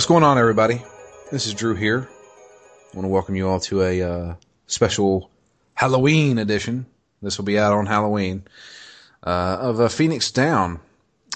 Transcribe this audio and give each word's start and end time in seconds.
What's 0.00 0.08
going 0.08 0.24
on, 0.24 0.38
everybody? 0.38 0.80
This 1.30 1.46
is 1.46 1.52
Drew 1.52 1.74
here. 1.74 2.08
I 2.08 2.96
want 2.96 3.04
to 3.04 3.08
welcome 3.08 3.34
you 3.34 3.46
all 3.46 3.60
to 3.60 3.82
a 3.82 4.00
uh, 4.00 4.34
special 4.66 5.30
Halloween 5.74 6.38
edition. 6.38 6.86
This 7.20 7.36
will 7.36 7.44
be 7.44 7.58
out 7.58 7.74
on 7.74 7.84
Halloween 7.84 8.44
uh, 9.22 9.58
of 9.60 9.78
uh, 9.78 9.88
Phoenix 9.88 10.30
Down. 10.30 10.80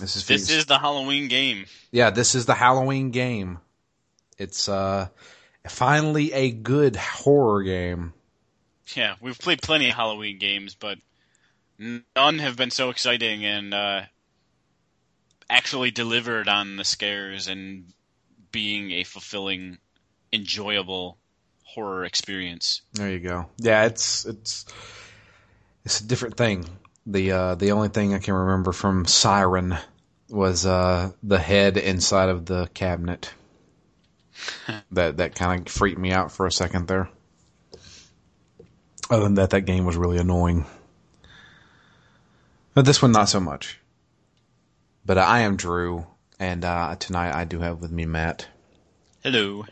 This 0.00 0.16
is 0.16 0.22
Phoenix. 0.22 0.46
this 0.46 0.56
is 0.56 0.64
the 0.64 0.78
Halloween 0.78 1.28
game. 1.28 1.66
Yeah, 1.90 2.08
this 2.08 2.34
is 2.34 2.46
the 2.46 2.54
Halloween 2.54 3.10
game. 3.10 3.58
It's 4.38 4.66
uh, 4.66 5.08
finally 5.68 6.32
a 6.32 6.50
good 6.50 6.96
horror 6.96 7.64
game. 7.64 8.14
Yeah, 8.96 9.16
we've 9.20 9.38
played 9.38 9.60
plenty 9.60 9.90
of 9.90 9.94
Halloween 9.94 10.38
games, 10.38 10.74
but 10.74 10.96
none 11.78 12.38
have 12.38 12.56
been 12.56 12.70
so 12.70 12.88
exciting 12.88 13.44
and 13.44 13.74
uh, 13.74 14.00
actually 15.50 15.90
delivered 15.90 16.48
on 16.48 16.76
the 16.76 16.84
scares 16.84 17.48
and 17.48 17.92
being 18.54 18.92
a 18.92 19.02
fulfilling, 19.02 19.78
enjoyable 20.32 21.18
horror 21.64 22.04
experience. 22.04 22.82
There 22.92 23.10
you 23.10 23.18
go. 23.18 23.46
Yeah, 23.58 23.86
it's 23.86 24.24
it's 24.24 24.64
it's 25.84 26.00
a 26.00 26.06
different 26.06 26.36
thing. 26.36 26.64
The 27.04 27.32
uh, 27.32 27.54
the 27.56 27.72
only 27.72 27.88
thing 27.88 28.14
I 28.14 28.20
can 28.20 28.32
remember 28.32 28.70
from 28.70 29.06
Siren 29.06 29.76
was 30.30 30.64
uh, 30.64 31.10
the 31.24 31.38
head 31.38 31.76
inside 31.76 32.28
of 32.28 32.46
the 32.46 32.68
cabinet. 32.72 33.34
that 34.92 35.16
that 35.16 35.34
kind 35.34 35.66
of 35.66 35.72
freaked 35.72 35.98
me 35.98 36.12
out 36.12 36.30
for 36.30 36.46
a 36.46 36.52
second 36.52 36.86
there. 36.86 37.10
Other 39.10 39.24
than 39.24 39.34
that, 39.34 39.50
that 39.50 39.62
game 39.62 39.84
was 39.84 39.96
really 39.96 40.18
annoying. 40.18 40.64
But 42.72 42.84
this 42.84 43.02
one, 43.02 43.12
not 43.12 43.28
so 43.28 43.40
much. 43.40 43.80
But 45.04 45.18
I 45.18 45.40
am 45.40 45.56
Drew, 45.56 46.06
and 46.38 46.64
uh, 46.64 46.96
tonight 46.96 47.34
I 47.34 47.44
do 47.44 47.60
have 47.60 47.80
with 47.80 47.90
me 47.90 48.06
Matt. 48.06 48.46
Hello. 49.22 49.64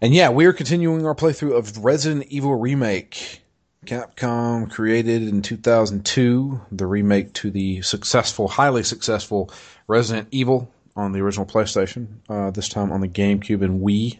And 0.00 0.14
yeah, 0.14 0.30
we 0.30 0.46
are 0.46 0.52
continuing 0.52 1.06
our 1.06 1.14
playthrough 1.14 1.56
of 1.56 1.84
Resident 1.84 2.26
Evil 2.28 2.54
Remake. 2.54 3.42
Capcom 3.86 4.70
created 4.70 5.22
in 5.22 5.40
2002 5.42 6.60
the 6.70 6.86
remake 6.86 7.32
to 7.34 7.50
the 7.50 7.80
successful, 7.82 8.46
highly 8.46 8.82
successful 8.82 9.50
Resident 9.86 10.28
Evil 10.30 10.70
on 10.96 11.12
the 11.12 11.20
original 11.20 11.46
PlayStation. 11.46 12.06
Uh, 12.28 12.50
this 12.50 12.68
time 12.68 12.92
on 12.92 13.00
the 13.00 13.08
GameCube 13.08 13.62
and 13.62 13.80
Wii. 13.80 14.18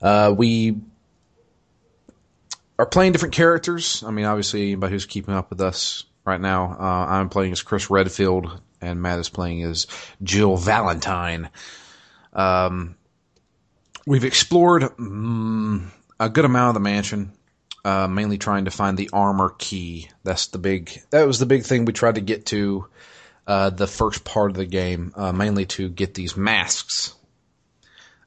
Uh, 0.00 0.32
we 0.36 0.76
are 2.78 2.86
playing 2.86 3.12
different 3.12 3.34
characters. 3.34 4.04
I 4.06 4.10
mean, 4.10 4.24
obviously, 4.24 4.62
anybody 4.62 4.92
who's 4.92 5.06
keeping 5.06 5.34
up 5.34 5.50
with 5.50 5.60
us 5.60 6.04
right 6.28 6.40
now, 6.40 6.76
uh, 6.78 7.06
I'm 7.08 7.28
playing 7.28 7.52
as 7.52 7.62
Chris 7.62 7.90
Redfield, 7.90 8.60
and 8.80 9.02
Matt 9.02 9.18
is 9.18 9.28
playing 9.28 9.62
as 9.64 9.86
Jill 10.22 10.56
Valentine. 10.56 11.50
Um, 12.32 12.96
we've 14.06 14.24
explored 14.24 14.82
mm, 14.82 15.88
a 16.20 16.28
good 16.28 16.44
amount 16.44 16.68
of 16.68 16.74
the 16.74 16.88
mansion, 16.88 17.32
uh, 17.84 18.06
mainly 18.06 18.38
trying 18.38 18.66
to 18.66 18.70
find 18.70 18.96
the 18.96 19.10
armor 19.12 19.54
key. 19.58 20.08
That's 20.22 20.48
the 20.48 20.58
big. 20.58 21.02
That 21.10 21.26
was 21.26 21.38
the 21.38 21.46
big 21.46 21.64
thing 21.64 21.84
we 21.84 21.92
tried 21.92 22.16
to 22.16 22.20
get 22.20 22.46
to 22.46 22.86
uh, 23.46 23.70
the 23.70 23.86
first 23.86 24.24
part 24.24 24.50
of 24.50 24.56
the 24.56 24.66
game, 24.66 25.12
uh, 25.16 25.32
mainly 25.32 25.64
to 25.66 25.88
get 25.88 26.14
these 26.14 26.36
masks, 26.36 27.14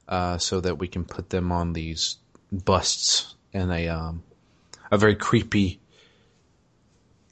uh, 0.08 0.38
so 0.38 0.60
that 0.60 0.78
we 0.78 0.88
can 0.88 1.04
put 1.04 1.30
them 1.30 1.52
on 1.52 1.72
these 1.72 2.16
busts 2.50 3.34
in 3.52 3.70
a 3.70 3.88
um, 3.88 4.24
a 4.90 4.98
very 4.98 5.14
creepy 5.14 5.80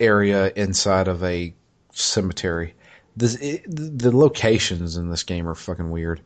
area 0.00 0.52
inside 0.56 1.08
of 1.08 1.22
a 1.22 1.54
cemetery. 1.92 2.74
This, 3.16 3.34
it, 3.36 3.64
the 3.66 4.16
locations 4.16 4.96
in 4.96 5.10
this 5.10 5.22
game 5.22 5.48
are 5.48 5.54
fucking 5.54 5.90
weird. 5.90 6.20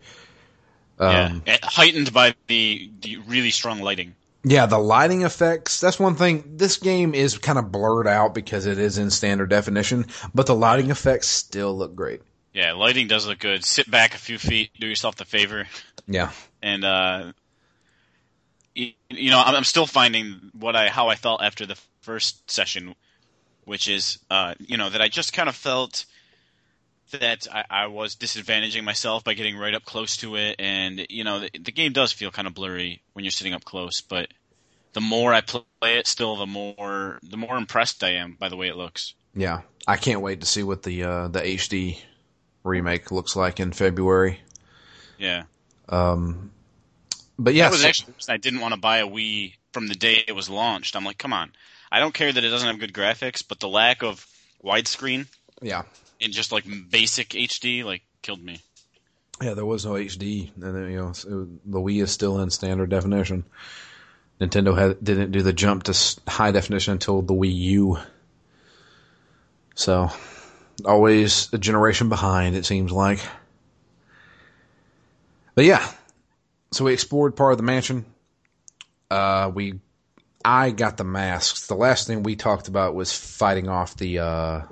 Um, 0.98 1.42
yeah, 1.46 1.58
heightened 1.62 2.12
by 2.12 2.34
the, 2.46 2.90
the 3.00 3.16
really 3.26 3.50
strong 3.50 3.80
lighting. 3.80 4.14
Yeah, 4.44 4.66
the 4.66 4.78
lighting 4.78 5.22
effects. 5.22 5.80
That's 5.80 5.98
one 5.98 6.16
thing. 6.16 6.44
This 6.56 6.76
game 6.76 7.14
is 7.14 7.38
kind 7.38 7.58
of 7.58 7.72
blurred 7.72 8.06
out 8.06 8.34
because 8.34 8.66
it 8.66 8.78
is 8.78 8.98
in 8.98 9.10
standard 9.10 9.48
definition, 9.48 10.06
but 10.34 10.46
the 10.46 10.54
lighting 10.54 10.90
effects 10.90 11.28
still 11.28 11.76
look 11.76 11.96
great. 11.96 12.20
Yeah, 12.52 12.72
lighting 12.72 13.08
does 13.08 13.26
look 13.26 13.40
good. 13.40 13.64
Sit 13.64 13.90
back 13.90 14.14
a 14.14 14.18
few 14.18 14.38
feet, 14.38 14.70
do 14.78 14.86
yourself 14.86 15.16
the 15.16 15.24
favor. 15.24 15.66
Yeah. 16.06 16.30
And 16.62 16.84
uh, 16.84 17.32
you 18.74 19.30
know, 19.30 19.42
I'm 19.44 19.64
still 19.64 19.86
finding 19.86 20.50
what 20.52 20.76
I 20.76 20.88
how 20.88 21.08
I 21.08 21.14
felt 21.14 21.42
after 21.42 21.66
the 21.66 21.78
first 22.02 22.50
session, 22.50 22.94
which 23.64 23.88
is, 23.88 24.18
uh, 24.30 24.54
you 24.58 24.76
know, 24.76 24.90
that 24.90 25.00
I 25.00 25.08
just 25.08 25.32
kind 25.32 25.48
of 25.48 25.54
felt 25.54 26.04
that 27.12 27.46
I, 27.52 27.64
I, 27.70 27.86
was 27.86 28.16
disadvantaging 28.16 28.82
myself 28.82 29.24
by 29.24 29.34
getting 29.34 29.56
right 29.56 29.74
up 29.74 29.84
close 29.84 30.16
to 30.18 30.36
it, 30.36 30.56
and 30.58 31.06
you 31.10 31.24
know, 31.24 31.40
the, 31.40 31.50
the, 31.58 31.72
game 31.72 31.92
does 31.92 32.12
feel 32.12 32.30
kind 32.30 32.48
of 32.48 32.54
blurry 32.54 33.02
when 33.12 33.24
you're 33.24 33.32
sitting 33.32 33.52
up 33.52 33.64
close. 33.64 34.00
But 34.00 34.28
the 34.94 35.00
more 35.00 35.32
I 35.32 35.40
play 35.40 35.64
it, 35.82 36.06
still 36.06 36.36
the 36.36 36.46
more 36.46 37.18
the 37.22 37.36
more 37.36 37.56
impressed 37.56 38.02
I 38.02 38.14
am 38.14 38.36
by 38.38 38.48
the 38.48 38.56
way 38.56 38.68
it 38.68 38.76
looks. 38.76 39.14
Yeah, 39.34 39.62
I 39.86 39.96
can't 39.96 40.20
wait 40.20 40.40
to 40.40 40.46
see 40.46 40.62
what 40.62 40.82
the 40.82 41.04
uh, 41.04 41.28
the 41.28 41.40
HD 41.40 41.98
remake 42.62 43.10
looks 43.10 43.36
like 43.36 43.60
in 43.60 43.72
February. 43.72 44.40
Yeah. 45.18 45.44
Um, 45.88 46.50
but 47.38 47.54
yeah, 47.54 47.64
that 47.64 47.72
was 47.72 47.84
actually 47.84 48.14
I 48.28 48.36
didn't 48.36 48.60
want 48.60 48.74
to 48.74 48.80
buy 48.80 48.98
a 48.98 49.06
Wii 49.06 49.54
from 49.72 49.88
the 49.88 49.94
day 49.94 50.24
it 50.26 50.32
was 50.32 50.48
launched. 50.48 50.96
I'm 50.96 51.04
like, 51.04 51.18
come 51.18 51.32
on, 51.32 51.52
I 51.94 52.00
don't 52.00 52.12
care 52.12 52.32
that 52.32 52.42
it 52.42 52.48
doesn't 52.48 52.66
have 52.66 52.80
good 52.80 52.92
graphics, 52.92 53.46
but 53.46 53.60
the 53.60 53.68
lack 53.68 54.02
of 54.02 54.26
widescreen, 54.64 55.28
yeah, 55.62 55.82
and 56.20 56.32
just 56.32 56.50
like 56.50 56.64
basic 56.90 57.28
HD, 57.28 57.84
like 57.84 58.02
killed 58.20 58.42
me. 58.42 58.60
Yeah, 59.40 59.54
there 59.54 59.64
was 59.64 59.86
no 59.86 59.92
HD, 59.92 60.50
and 60.60 60.90
you 60.90 60.96
know 60.96 61.12
the 61.12 61.78
Wii 61.78 62.02
is 62.02 62.10
still 62.10 62.40
in 62.40 62.50
standard 62.50 62.90
definition. 62.90 63.44
Nintendo 64.40 64.76
had, 64.76 65.04
didn't 65.04 65.30
do 65.30 65.42
the 65.42 65.52
jump 65.52 65.84
to 65.84 66.20
high 66.26 66.50
definition 66.50 66.94
until 66.94 67.22
the 67.22 67.32
Wii 67.32 67.54
U. 67.54 67.98
So, 69.76 70.10
always 70.84 71.48
a 71.52 71.58
generation 71.58 72.08
behind, 72.08 72.56
it 72.56 72.66
seems 72.66 72.90
like. 72.90 73.20
But 75.54 75.64
yeah, 75.64 75.88
so 76.72 76.86
we 76.86 76.92
explored 76.92 77.36
part 77.36 77.52
of 77.52 77.58
the 77.58 77.62
mansion. 77.62 78.04
Uh, 79.12 79.52
we, 79.54 79.78
I 80.44 80.70
got 80.70 80.96
the 80.96 81.04
masks. 81.04 81.66
The 81.66 81.74
last 81.74 82.06
thing 82.06 82.22
we 82.22 82.36
talked 82.36 82.68
about 82.68 82.94
was 82.94 83.12
fighting 83.12 83.68
off 83.68 83.96
the, 83.96 84.18
uh, 84.18 84.62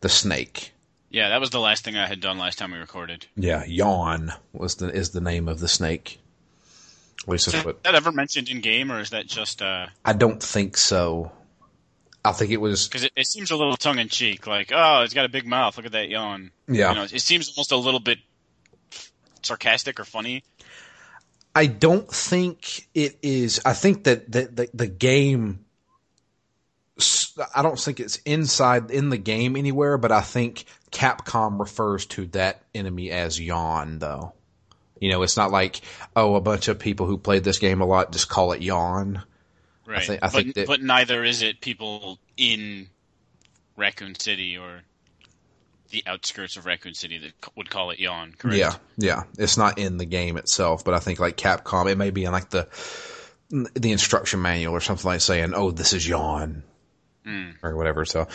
the 0.00 0.08
snake. 0.08 0.72
Yeah, 1.12 1.28
that 1.28 1.40
was 1.40 1.50
the 1.50 1.60
last 1.60 1.84
thing 1.84 1.96
I 1.96 2.06
had 2.06 2.20
done 2.20 2.38
last 2.38 2.58
time 2.58 2.72
we 2.72 2.78
recorded. 2.78 3.26
Yeah, 3.36 3.64
yawn 3.66 4.32
was 4.54 4.76
the 4.76 4.88
is 4.88 5.10
the 5.10 5.20
name 5.20 5.46
of 5.46 5.60
the 5.60 5.68
snake. 5.68 6.18
At 7.22 7.28
least 7.28 7.48
is 7.48 7.64
what, 7.64 7.84
that 7.84 7.94
ever 7.94 8.10
mentioned 8.10 8.48
in 8.48 8.62
game, 8.62 8.90
or 8.90 8.98
is 8.98 9.10
that 9.10 9.26
just? 9.26 9.60
Uh... 9.60 9.86
I 10.06 10.14
don't 10.14 10.42
think 10.42 10.78
so. 10.78 11.30
I 12.24 12.32
think 12.32 12.50
it 12.50 12.56
was 12.56 12.88
because 12.88 13.04
it, 13.04 13.12
it, 13.14 13.26
seems 13.26 13.50
a 13.50 13.56
little 13.56 13.76
tongue 13.76 13.98
in 13.98 14.08
cheek, 14.08 14.46
like, 14.46 14.72
"Oh, 14.74 15.02
it's 15.02 15.12
got 15.12 15.26
a 15.26 15.28
big 15.28 15.46
mouth. 15.46 15.76
Look 15.76 15.84
at 15.84 15.92
that 15.92 16.08
yawn." 16.08 16.50
Yeah, 16.66 16.88
you 16.88 16.94
know, 16.94 17.02
it 17.02 17.20
seems 17.20 17.52
almost 17.56 17.72
a 17.72 17.76
little 17.76 18.00
bit 18.00 18.18
sarcastic 19.42 20.00
or 20.00 20.04
funny. 20.04 20.44
I 21.54 21.66
don't 21.66 22.08
think 22.08 22.88
it 22.94 23.18
is. 23.22 23.60
I 23.64 23.74
think 23.74 24.04
that 24.04 24.30
the, 24.30 24.44
the, 24.44 24.70
the 24.72 24.86
game. 24.86 25.64
I 27.54 27.62
don't 27.62 27.78
think 27.78 28.00
it's 28.00 28.16
inside 28.18 28.90
in 28.90 29.08
the 29.08 29.16
game 29.16 29.56
anywhere, 29.56 29.98
but 29.98 30.12
I 30.12 30.20
think 30.20 30.66
Capcom 30.90 31.58
refers 31.58 32.06
to 32.06 32.26
that 32.26 32.62
enemy 32.74 33.10
as 33.10 33.40
Yawn, 33.40 33.98
though. 33.98 34.34
You 35.00 35.10
know, 35.10 35.22
it's 35.22 35.36
not 35.36 35.50
like 35.50 35.80
oh, 36.14 36.36
a 36.36 36.40
bunch 36.40 36.68
of 36.68 36.78
people 36.78 37.06
who 37.06 37.18
played 37.18 37.44
this 37.44 37.58
game 37.58 37.80
a 37.80 37.86
lot 37.86 38.12
just 38.12 38.28
call 38.28 38.52
it 38.52 38.62
Yawn. 38.62 39.22
Right, 39.84 39.98
I 39.98 40.06
think, 40.06 40.22
I 40.22 40.26
but, 40.26 40.32
think 40.32 40.54
that, 40.54 40.66
but 40.68 40.82
neither 40.82 41.24
is 41.24 41.42
it 41.42 41.60
people 41.60 42.18
in 42.36 42.88
Raccoon 43.76 44.14
City 44.14 44.56
or 44.56 44.82
the 45.92 46.02
outskirts 46.06 46.56
of 46.56 46.66
Raccoon 46.66 46.94
City 46.94 47.18
that 47.18 47.32
would 47.54 47.70
call 47.70 47.90
it 47.90 48.00
Yawn. 48.00 48.34
Correct? 48.36 48.58
Yeah, 48.58 48.74
yeah. 48.96 49.22
It's 49.38 49.56
not 49.56 49.78
in 49.78 49.98
the 49.98 50.06
game 50.06 50.36
itself, 50.36 50.84
but 50.84 50.94
I 50.94 50.98
think 50.98 51.20
like 51.20 51.36
Capcom, 51.36 51.90
it 51.90 51.96
may 51.96 52.10
be 52.10 52.24
in 52.24 52.32
like 52.32 52.50
the 52.50 52.66
the 53.50 53.92
instruction 53.92 54.42
manual 54.42 54.74
or 54.74 54.80
something 54.80 55.06
like 55.06 55.20
saying, 55.20 55.52
"Oh, 55.54 55.70
this 55.70 55.92
is 55.92 56.08
Yawn," 56.08 56.64
mm. 57.24 57.54
or 57.62 57.76
whatever. 57.76 58.04
So, 58.04 58.26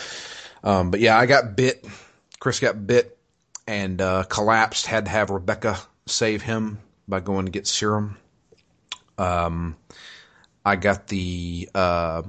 um, 0.64 0.90
but 0.90 1.00
yeah, 1.00 1.18
I 1.18 1.26
got 1.26 1.56
bit. 1.56 1.84
Chris 2.38 2.60
got 2.60 2.86
bit 2.86 3.18
and 3.66 4.00
uh, 4.00 4.22
collapsed. 4.22 4.86
Had 4.86 5.04
to 5.04 5.10
have 5.10 5.30
Rebecca 5.30 5.78
save 6.06 6.40
him 6.42 6.78
by 7.06 7.20
going 7.20 7.46
to 7.46 7.52
get 7.52 7.66
serum. 7.66 8.16
Um, 9.18 9.76
I 10.64 10.76
got 10.76 11.08
the 11.08 11.68
uh, 11.74 12.22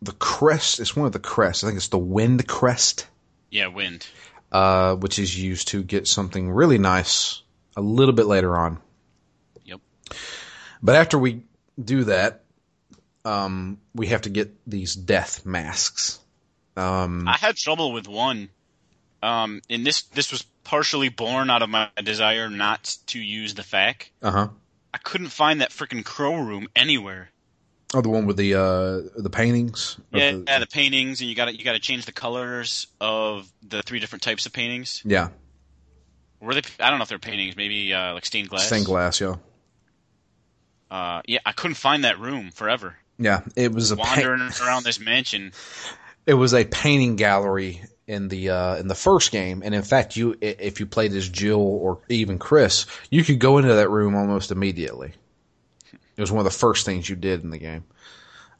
the 0.00 0.12
crest. 0.12 0.78
It's 0.78 0.94
one 0.94 1.06
of 1.06 1.12
the 1.12 1.18
crests. 1.18 1.64
I 1.64 1.66
think 1.66 1.78
it's 1.78 1.88
the 1.88 1.98
wind 1.98 2.46
crest 2.46 3.06
yeah, 3.50 3.68
wind. 3.68 4.06
Uh, 4.52 4.94
which 4.94 5.18
is 5.18 5.38
used 5.38 5.68
to 5.68 5.82
get 5.82 6.06
something 6.06 6.50
really 6.50 6.78
nice 6.78 7.42
a 7.76 7.80
little 7.80 8.14
bit 8.14 8.26
later 8.26 8.56
on. 8.56 8.78
Yep. 9.64 9.80
But 10.82 10.96
after 10.96 11.18
we 11.18 11.42
do 11.82 12.04
that, 12.04 12.44
um, 13.24 13.78
we 13.94 14.06
have 14.08 14.22
to 14.22 14.30
get 14.30 14.54
these 14.66 14.94
death 14.94 15.44
masks. 15.44 16.20
Um, 16.76 17.26
I 17.26 17.36
had 17.36 17.56
trouble 17.56 17.92
with 17.92 18.06
one. 18.06 18.50
Um, 19.22 19.62
and 19.68 19.84
this 19.84 20.02
this 20.02 20.30
was 20.30 20.42
partially 20.62 21.08
born 21.08 21.50
out 21.50 21.62
of 21.62 21.68
my 21.70 21.88
desire 22.02 22.48
not 22.48 22.96
to 23.06 23.18
use 23.18 23.54
the 23.54 23.62
FAQ. 23.62 24.08
Uh 24.22 24.30
huh. 24.30 24.48
I 24.94 24.98
couldn't 24.98 25.28
find 25.28 25.60
that 25.60 25.70
freaking 25.70 26.04
crow 26.04 26.36
room 26.36 26.68
anywhere. 26.76 27.30
Oh, 27.94 28.00
the 28.00 28.08
one 28.08 28.26
with 28.26 28.36
the 28.36 28.54
uh 28.54 29.20
the 29.20 29.30
paintings. 29.30 29.96
Yeah, 30.12 30.32
the- 30.32 30.44
yeah, 30.46 30.58
the 30.58 30.66
paintings, 30.66 31.20
and 31.20 31.30
you 31.30 31.36
got 31.36 31.46
to 31.46 31.56
you 31.56 31.64
got 31.64 31.72
to 31.74 31.78
change 31.78 32.04
the 32.04 32.12
colors 32.12 32.86
of 33.00 33.50
the 33.66 33.82
three 33.82 34.00
different 34.00 34.22
types 34.22 34.46
of 34.46 34.52
paintings. 34.52 35.02
yeah. 35.04 35.28
Were 36.40 36.52
they? 36.52 36.62
I 36.80 36.90
don't 36.90 36.98
know 36.98 37.04
if 37.04 37.08
they're 37.08 37.18
paintings. 37.18 37.56
Maybe 37.56 37.94
uh, 37.94 38.12
like 38.14 38.26
stained 38.26 38.50
glass. 38.50 38.66
Stained 38.66 38.84
glass. 38.86 39.20
Yeah. 39.20 39.36
Uh, 40.90 41.22
yeah, 41.26 41.38
I 41.44 41.52
couldn't 41.52 41.76
find 41.76 42.04
that 42.04 42.18
room 42.20 42.50
forever. 42.50 42.96
Yeah. 43.18 43.40
It 43.56 43.72
was 43.72 43.90
a 43.90 43.96
pa- 43.96 44.04
Wandering 44.16 44.50
around 44.62 44.84
this 44.84 45.00
mansion. 45.00 45.52
it 46.26 46.34
was 46.34 46.54
a 46.54 46.64
painting 46.64 47.16
gallery 47.16 47.82
in 48.06 48.28
the 48.28 48.50
uh, 48.50 48.76
in 48.76 48.86
the 48.86 48.94
first 48.94 49.32
game, 49.32 49.62
and 49.64 49.74
in 49.74 49.82
fact, 49.82 50.16
you 50.16 50.36
if 50.40 50.78
you 50.78 50.86
played 50.86 51.12
as 51.12 51.28
Jill 51.28 51.60
or 51.60 52.00
even 52.08 52.38
Chris, 52.38 52.86
you 53.10 53.24
could 53.24 53.38
go 53.40 53.58
into 53.58 53.74
that 53.74 53.90
room 53.90 54.14
almost 54.14 54.50
immediately. 54.52 55.12
It 56.16 56.20
was 56.20 56.32
one 56.32 56.44
of 56.44 56.50
the 56.50 56.58
first 56.58 56.86
things 56.86 57.08
you 57.08 57.16
did 57.16 57.42
in 57.44 57.50
the 57.50 57.58
game. 57.58 57.84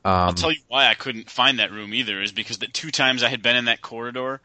I'll 0.05 0.33
tell 0.35 0.53
you 0.53 0.61
why 0.69 0.87
I 0.87 0.95
couldn't 0.95 1.29
find 1.31 1.59
that 1.59 1.73
room 1.73 1.93
either 1.93 2.23
is 2.23 2.31
because 2.31 2.59
the 2.59 2.69
two 2.69 2.93
times 2.93 3.25
I 3.25 3.29
had 3.29 3.43
been 3.43 3.57
in 3.57 3.65
that 3.65 3.83
corridor, 3.83 4.41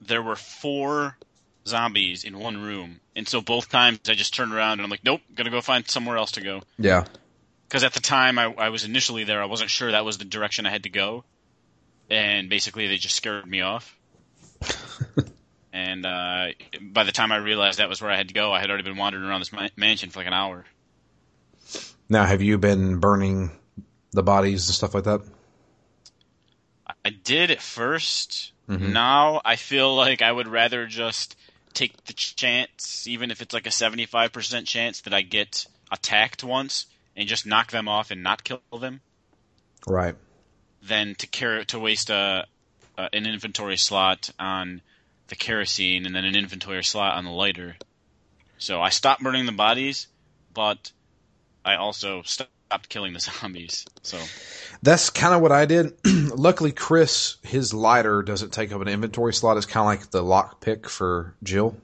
there 0.00 0.22
were 0.22 0.36
four 0.36 1.18
zombies 1.66 2.24
in 2.24 2.38
one 2.38 2.62
room, 2.62 3.00
and 3.14 3.28
so 3.28 3.42
both 3.42 3.68
times 3.68 4.00
I 4.08 4.14
just 4.14 4.34
turned 4.34 4.54
around 4.54 4.74
and 4.74 4.82
I'm 4.82 4.90
like, 4.90 5.04
nope, 5.04 5.20
gotta 5.34 5.50
go 5.50 5.60
find 5.60 5.86
somewhere 5.88 6.16
else 6.16 6.32
to 6.32 6.40
go. 6.40 6.62
Yeah, 6.78 7.04
Because 7.68 7.84
at 7.84 7.92
the 7.92 8.00
time 8.00 8.38
I, 8.38 8.54
I 8.54 8.68
was 8.70 8.84
initially 8.84 9.24
there, 9.24 9.42
I 9.42 9.46
wasn't 9.46 9.70
sure 9.70 9.90
that 9.92 10.04
was 10.04 10.16
the 10.16 10.24
direction 10.24 10.64
I 10.64 10.70
had 10.70 10.84
to 10.84 10.90
go, 10.90 11.24
and 12.08 12.48
basically 12.48 12.88
they 12.88 12.96
just 12.96 13.14
scared 13.16 13.46
me 13.46 13.60
off. 13.60 13.98
and 15.74 16.06
uh, 16.06 16.46
by 16.80 17.04
the 17.04 17.12
time 17.12 17.32
I 17.32 17.36
realized 17.36 17.80
that 17.80 17.88
was 17.88 18.00
where 18.00 18.10
I 18.10 18.16
had 18.16 18.28
to 18.28 18.34
go, 18.34 18.50
I 18.52 18.60
had 18.60 18.70
already 18.70 18.84
been 18.84 18.96
wandering 18.96 19.24
around 19.24 19.40
this 19.40 19.52
ma- 19.52 19.68
mansion 19.76 20.08
for 20.08 20.20
like 20.20 20.26
an 20.26 20.32
hour. 20.32 20.64
Now, 22.12 22.26
have 22.26 22.42
you 22.42 22.58
been 22.58 22.98
burning 22.98 23.50
the 24.10 24.22
bodies 24.22 24.68
and 24.68 24.74
stuff 24.74 24.92
like 24.92 25.04
that? 25.04 25.22
I 27.02 27.08
did 27.08 27.50
at 27.50 27.60
1st 27.60 28.50
mm-hmm. 28.68 28.92
Now 28.92 29.40
I 29.46 29.56
feel 29.56 29.96
like 29.96 30.20
I 30.20 30.30
would 30.30 30.46
rather 30.46 30.86
just 30.86 31.36
take 31.72 32.04
the 32.04 32.12
chance, 32.12 33.08
even 33.08 33.30
if 33.30 33.40
it's 33.40 33.54
like 33.54 33.66
a 33.66 33.70
seventy-five 33.70 34.30
percent 34.30 34.66
chance 34.66 35.00
that 35.00 35.14
I 35.14 35.22
get 35.22 35.64
attacked 35.90 36.44
once, 36.44 36.84
and 37.16 37.26
just 37.26 37.46
knock 37.46 37.70
them 37.70 37.88
off 37.88 38.10
and 38.10 38.22
not 38.22 38.44
kill 38.44 38.60
them, 38.78 39.00
Right. 39.86 40.14
than 40.82 41.14
to 41.14 41.26
carry 41.26 41.64
to 41.64 41.78
waste 41.78 42.10
a, 42.10 42.46
a 42.98 43.08
an 43.14 43.24
inventory 43.24 43.78
slot 43.78 44.28
on 44.38 44.82
the 45.28 45.34
kerosene 45.36 46.04
and 46.04 46.14
then 46.14 46.26
an 46.26 46.36
inventory 46.36 46.84
slot 46.84 47.16
on 47.16 47.24
the 47.24 47.30
lighter. 47.30 47.76
So 48.58 48.82
I 48.82 48.90
stopped 48.90 49.22
burning 49.22 49.46
the 49.46 49.52
bodies, 49.52 50.08
but 50.52 50.92
I 51.64 51.76
also 51.76 52.22
stopped 52.22 52.88
killing 52.88 53.12
the 53.12 53.20
zombies. 53.40 53.86
So 54.02 54.18
That's 54.82 55.10
kind 55.10 55.34
of 55.34 55.42
what 55.42 55.52
I 55.52 55.66
did. 55.66 55.94
Luckily, 56.04 56.72
Chris, 56.72 57.36
his 57.42 57.72
lighter 57.72 58.22
doesn't 58.22 58.52
take 58.52 58.72
up 58.72 58.80
an 58.80 58.88
inventory 58.88 59.32
slot. 59.34 59.56
It's 59.56 59.66
kind 59.66 59.82
of 59.82 59.86
like 59.86 60.10
the 60.10 60.22
lock 60.22 60.60
pick 60.60 60.88
for 60.88 61.34
Jill. 61.42 61.76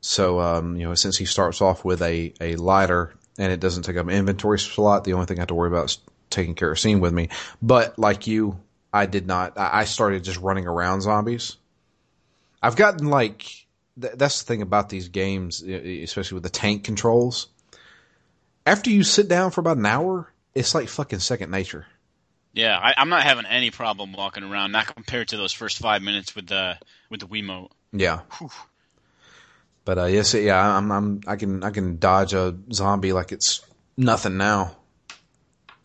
So, 0.00 0.40
um, 0.40 0.76
you 0.76 0.86
know, 0.86 0.94
since 0.94 1.16
he 1.16 1.24
starts 1.24 1.60
off 1.60 1.84
with 1.84 2.00
a, 2.02 2.32
a 2.40 2.56
lighter 2.56 3.14
and 3.38 3.52
it 3.52 3.58
doesn't 3.60 3.82
take 3.82 3.96
up 3.96 4.06
an 4.06 4.14
inventory 4.14 4.58
slot, 4.58 5.04
the 5.04 5.14
only 5.14 5.26
thing 5.26 5.38
I 5.38 5.42
have 5.42 5.48
to 5.48 5.54
worry 5.54 5.68
about 5.68 5.86
is 5.86 5.98
taking 6.30 6.54
kerosene 6.54 7.00
with 7.00 7.12
me. 7.12 7.28
But 7.60 7.98
like 7.98 8.26
you, 8.26 8.60
I 8.92 9.06
did 9.06 9.26
not. 9.26 9.58
I 9.58 9.84
started 9.84 10.24
just 10.24 10.38
running 10.38 10.66
around 10.66 11.02
zombies. 11.02 11.56
I've 12.62 12.76
gotten 12.76 13.08
like 13.08 13.66
th- 14.00 14.14
that's 14.14 14.42
the 14.42 14.46
thing 14.46 14.62
about 14.62 14.88
these 14.88 15.08
games, 15.08 15.62
especially 15.62 16.36
with 16.36 16.44
the 16.44 16.50
tank 16.50 16.84
controls. 16.84 17.48
After 18.66 18.90
you 18.90 19.04
sit 19.04 19.28
down 19.28 19.52
for 19.52 19.60
about 19.60 19.76
an 19.78 19.86
hour, 19.86 20.32
it's 20.54 20.74
like 20.74 20.88
fucking 20.88 21.20
second 21.20 21.50
nature. 21.50 21.86
yeah, 22.52 22.76
I, 22.76 22.94
I'm 22.96 23.08
not 23.08 23.22
having 23.22 23.46
any 23.46 23.70
problem 23.70 24.12
walking 24.12 24.42
around, 24.42 24.72
not 24.72 24.92
compared 24.92 25.28
to 25.28 25.36
those 25.36 25.52
first 25.52 25.78
five 25.78 26.02
minutes 26.02 26.34
with 26.34 26.48
the 26.48 26.76
with 27.08 27.20
the 27.20 27.26
Wiimote. 27.26 27.70
Yeah. 27.92 28.20
Whew. 28.38 28.50
But 29.84 29.98
uh, 29.98 30.04
yes, 30.06 30.34
yeah, 30.34 30.76
I'm, 30.76 30.90
I'm, 30.90 31.20
I 31.28 31.36
can, 31.36 31.62
I 31.62 31.70
can 31.70 31.98
dodge 31.98 32.32
a 32.34 32.56
zombie 32.72 33.12
like 33.12 33.30
it's 33.30 33.64
nothing 33.96 34.36
now. 34.36 34.74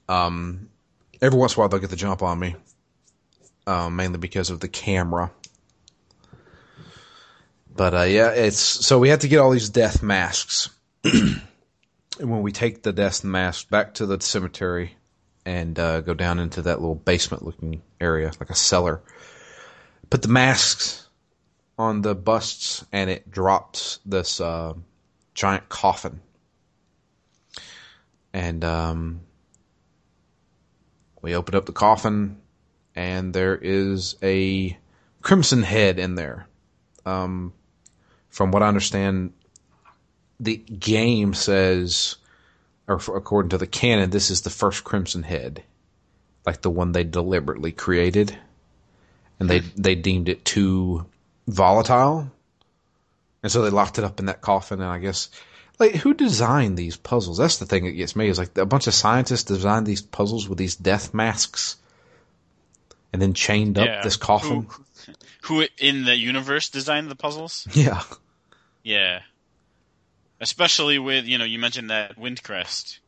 Um, 0.09 0.69
every 1.21 1.37
once 1.37 1.53
in 1.53 1.57
a 1.57 1.59
while 1.59 1.69
they'll 1.69 1.79
get 1.79 1.91
the 1.91 1.95
jump 1.95 2.23
on 2.23 2.39
me, 2.39 2.55
um, 3.67 3.95
mainly 3.95 4.17
because 4.17 4.49
of 4.49 4.59
the 4.59 4.67
camera. 4.67 5.31
But 7.75 7.93
uh, 7.93 8.01
yeah, 8.03 8.31
it's 8.31 8.57
so 8.59 8.97
we 8.97 9.09
have 9.09 9.19
to 9.19 9.27
get 9.27 9.37
all 9.37 9.51
these 9.51 9.69
death 9.69 10.01
masks, 10.01 10.71
when 12.21 12.41
we 12.41 12.51
take 12.51 12.83
the 12.83 12.93
death 12.93 13.23
mask 13.23 13.69
back 13.69 13.95
to 13.95 14.05
the 14.05 14.19
cemetery 14.21 14.95
and 15.45 15.77
uh, 15.79 16.01
go 16.01 16.13
down 16.13 16.39
into 16.39 16.61
that 16.63 16.79
little 16.79 16.95
basement-looking 16.95 17.81
area, 17.99 18.31
like 18.39 18.49
a 18.49 18.55
cellar, 18.55 19.01
put 20.09 20.21
the 20.21 20.27
masks 20.27 21.07
on 21.77 22.01
the 22.01 22.13
busts 22.13 22.85
and 22.91 23.09
it 23.09 23.31
drops 23.31 23.99
this 24.05 24.39
uh, 24.39 24.73
giant 25.33 25.67
coffin. 25.67 26.21
And 28.33 28.63
um, 28.63 29.21
we 31.21 31.35
open 31.35 31.55
up 31.55 31.65
the 31.65 31.73
coffin, 31.73 32.37
and 32.95 33.33
there 33.33 33.55
is 33.55 34.15
a 34.23 34.77
crimson 35.21 35.63
head 35.63 35.99
in 35.99 36.15
there. 36.15 36.47
Um, 37.05 37.53
from 38.29 38.51
what 38.51 38.63
I 38.63 38.67
understand, 38.67 39.33
the 40.41 40.57
game 40.57 41.33
says, 41.33 42.17
or 42.87 42.95
according 43.15 43.49
to 43.49 43.57
the 43.59 43.67
canon, 43.67 44.09
this 44.09 44.31
is 44.31 44.41
the 44.41 44.49
first 44.49 44.83
crimson 44.83 45.23
head, 45.23 45.63
like 46.45 46.61
the 46.61 46.69
one 46.69 46.91
they 46.91 47.03
deliberately 47.03 47.71
created, 47.71 48.35
and 49.39 49.49
they 49.49 49.59
hmm. 49.59 49.81
they 49.81 49.95
deemed 49.95 50.27
it 50.27 50.43
too 50.43 51.05
volatile, 51.47 52.31
and 53.43 53.51
so 53.51 53.61
they 53.61 53.69
locked 53.69 53.99
it 53.99 54.03
up 54.03 54.19
in 54.19 54.25
that 54.25 54.41
coffin. 54.41 54.81
And 54.81 54.89
I 54.89 54.97
guess, 54.97 55.29
like, 55.77 55.93
who 55.93 56.15
designed 56.15 56.75
these 56.75 56.97
puzzles? 56.97 57.37
That's 57.37 57.57
the 57.57 57.67
thing 57.67 57.85
that 57.85 57.91
gets 57.91 58.15
me 58.15 58.27
is 58.27 58.39
like 58.39 58.57
a 58.57 58.65
bunch 58.65 58.87
of 58.87 58.95
scientists 58.95 59.43
designed 59.43 59.85
these 59.85 60.01
puzzles 60.01 60.49
with 60.49 60.57
these 60.57 60.75
death 60.75 61.13
masks, 61.13 61.77
and 63.13 63.21
then 63.21 63.35
chained 63.35 63.77
up 63.77 63.85
Yeah. 63.85 64.01
this 64.01 64.17
coffin. 64.17 64.67
Who, 65.43 65.61
who 65.61 65.67
in 65.77 66.05
the 66.05 66.15
universe 66.15 66.69
designed 66.69 67.11
the 67.11 67.15
puzzles? 67.15 67.67
Yeah, 67.73 68.01
Yeah. 68.83 69.21
Especially 70.41 70.99
with, 70.99 71.25
you 71.25 71.37
know, 71.37 71.45
you 71.45 71.59
mentioned 71.59 71.89
that 71.89 72.17
Windcrest. 72.17 72.99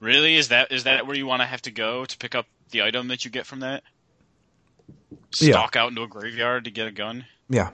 Really? 0.00 0.36
Is 0.36 0.48
that 0.48 0.72
is 0.72 0.84
that 0.84 1.06
where 1.06 1.16
you 1.16 1.26
want 1.26 1.42
to 1.42 1.46
have 1.46 1.60
to 1.62 1.70
go 1.70 2.04
to 2.04 2.18
pick 2.18 2.34
up 2.34 2.46
the 2.70 2.82
item 2.82 3.08
that 3.08 3.24
you 3.24 3.30
get 3.30 3.44
from 3.46 3.60
that? 3.60 3.82
Yeah. 5.38 5.52
Stalk 5.52 5.76
out 5.76 5.90
into 5.90 6.02
a 6.02 6.08
graveyard 6.08 6.64
to 6.64 6.70
get 6.70 6.86
a 6.86 6.92
gun? 6.92 7.26
yeah. 7.50 7.70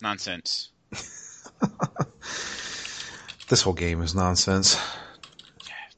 Nonsense. 0.00 0.70
This 3.48 3.62
whole 3.62 3.74
game 3.74 4.02
is 4.02 4.12
nonsense. 4.12 4.76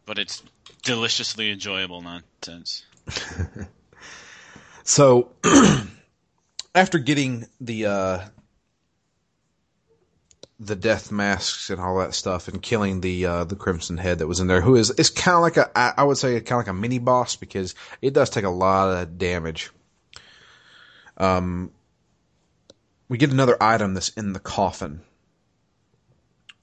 But 0.05 0.19
it's 0.19 0.43
deliciously 0.83 1.51
enjoyable 1.51 2.03
nonsense. 2.03 2.85
So 4.89 5.33
after 6.75 6.99
getting 6.99 7.47
the 7.61 7.85
uh 7.85 8.21
the 10.61 10.77
death 10.77 11.13
masks 11.13 11.71
and 11.71 11.81
all 11.81 11.99
that 11.99 12.15
stuff 12.15 12.49
and 12.49 12.61
killing 12.61 13.01
the 13.01 13.25
uh 13.27 13.45
the 13.45 13.55
crimson 13.55 13.97
head 13.97 14.19
that 14.19 14.27
was 14.27 14.41
in 14.41 14.49
there 14.49 14.61
who 14.61 14.75
is 14.75 14.91
it's 14.91 15.11
kind 15.11 15.37
of 15.37 15.43
like 15.43 15.57
a 15.57 15.71
I 15.79 16.03
would 16.03 16.19
say 16.19 16.35
kind 16.41 16.61
of 16.61 16.67
like 16.67 16.75
a 16.75 16.79
mini 16.79 16.99
boss 16.99 17.37
because 17.37 17.75
it 18.03 18.13
does 18.13 18.31
take 18.31 18.45
a 18.45 18.51
lot 18.51 18.91
of 18.91 19.19
damage. 19.19 19.71
Um 21.17 21.71
we 23.09 23.19
get 23.19 23.31
another 23.31 23.57
item 23.63 23.95
that's 23.95 24.09
in 24.11 24.33
the 24.33 24.41
coffin. 24.41 25.01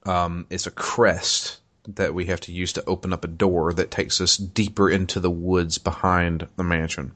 Um 0.04 0.46
it's 0.50 0.66
a 0.66 0.70
crest 0.70 1.58
that 1.94 2.14
we 2.14 2.26
have 2.26 2.40
to 2.40 2.52
use 2.52 2.72
to 2.74 2.84
open 2.84 3.12
up 3.12 3.24
a 3.24 3.28
door 3.28 3.72
that 3.72 3.90
takes 3.90 4.20
us 4.20 4.36
deeper 4.36 4.90
into 4.90 5.20
the 5.20 5.30
woods 5.30 5.78
behind 5.78 6.46
the 6.56 6.64
mansion. 6.64 7.12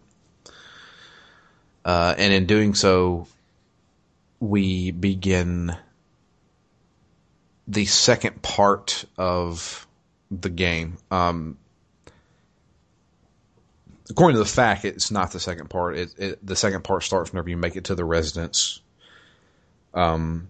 Uh, 1.85 2.15
and 2.19 2.33
in 2.33 2.47
doing 2.47 2.75
so, 2.75 3.27
we 4.39 4.91
begin 4.91 5.77
the 7.71 7.85
second 7.85 8.43
part 8.43 9.05
of 9.17 9.87
the 10.31 10.51
game. 10.51 10.99
Um, 11.11 11.57
according 14.11 14.35
to 14.35 14.41
the 14.41 14.61
FAQ, 14.61 14.85
it's 14.85 15.11
not 15.13 15.31
the 15.31 15.39
second 15.41 15.71
part. 15.71 15.97
It, 15.97 16.15
it, 16.19 16.47
the 16.47 16.57
second 16.57 16.83
part 16.83 17.05
starts 17.05 17.33
whenever 17.33 17.49
you 17.49 17.57
make 17.57 17.77
it 17.77 17.85
to 17.85 17.95
the 17.95 18.05
residence. 18.05 18.81
Um, 19.95 20.49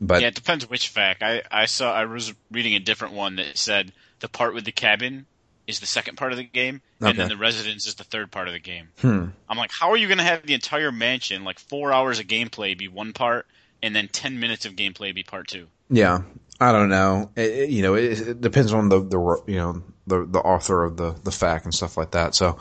but 0.00 0.20
yeah, 0.20 0.28
it 0.28 0.34
depends 0.34 0.68
which 0.68 0.92
FAQ. 0.92 1.22
I, 1.22 1.42
I 1.50 1.66
saw 1.66 1.92
I 1.92 2.04
was 2.06 2.34
reading 2.50 2.74
a 2.74 2.80
different 2.80 3.14
one 3.14 3.36
that 3.36 3.56
said 3.56 3.92
the 4.18 4.28
part 4.28 4.52
with 4.52 4.64
the 4.64 4.72
cabin 4.72 5.26
is 5.68 5.78
the 5.80 5.86
second 5.86 6.16
part 6.16 6.32
of 6.32 6.38
the 6.38 6.44
game, 6.44 6.82
and 7.00 7.10
Okay. 7.10 7.18
then 7.18 7.28
the 7.28 7.36
residence 7.36 7.86
is 7.86 7.94
the 7.94 8.04
third 8.04 8.32
part 8.32 8.48
of 8.48 8.52
the 8.52 8.60
game. 8.60 8.88
Hmm. 9.00 9.26
I'm 9.48 9.56
like, 9.56 9.70
how 9.70 9.90
are 9.90 9.96
you 9.96 10.08
going 10.08 10.18
to 10.18 10.24
have 10.24 10.44
the 10.44 10.54
entire 10.54 10.90
mansion, 10.92 11.44
like 11.44 11.58
four 11.60 11.92
hours 11.92 12.18
of 12.18 12.26
gameplay, 12.26 12.76
be 12.76 12.88
one 12.88 13.12
part, 13.12 13.46
and 13.82 13.94
then 13.94 14.08
ten 14.08 14.38
minutes 14.40 14.64
of 14.66 14.74
gameplay 14.74 15.14
be 15.14 15.22
part 15.22 15.48
two? 15.48 15.66
Yeah, 15.90 16.22
I 16.60 16.72
don't 16.72 16.88
know. 16.88 17.30
It, 17.36 17.70
you 17.70 17.82
know, 17.82 17.94
it, 17.94 18.20
it 18.20 18.40
depends 18.40 18.72
on 18.72 18.88
the 18.88 19.00
the 19.00 19.42
you 19.46 19.56
know 19.56 19.82
the 20.06 20.24
the 20.26 20.40
author 20.40 20.84
of 20.84 20.96
the 20.96 21.12
the 21.24 21.30
FAQ 21.30 21.64
and 21.64 21.74
stuff 21.74 21.96
like 21.96 22.12
that. 22.12 22.34
So 22.34 22.58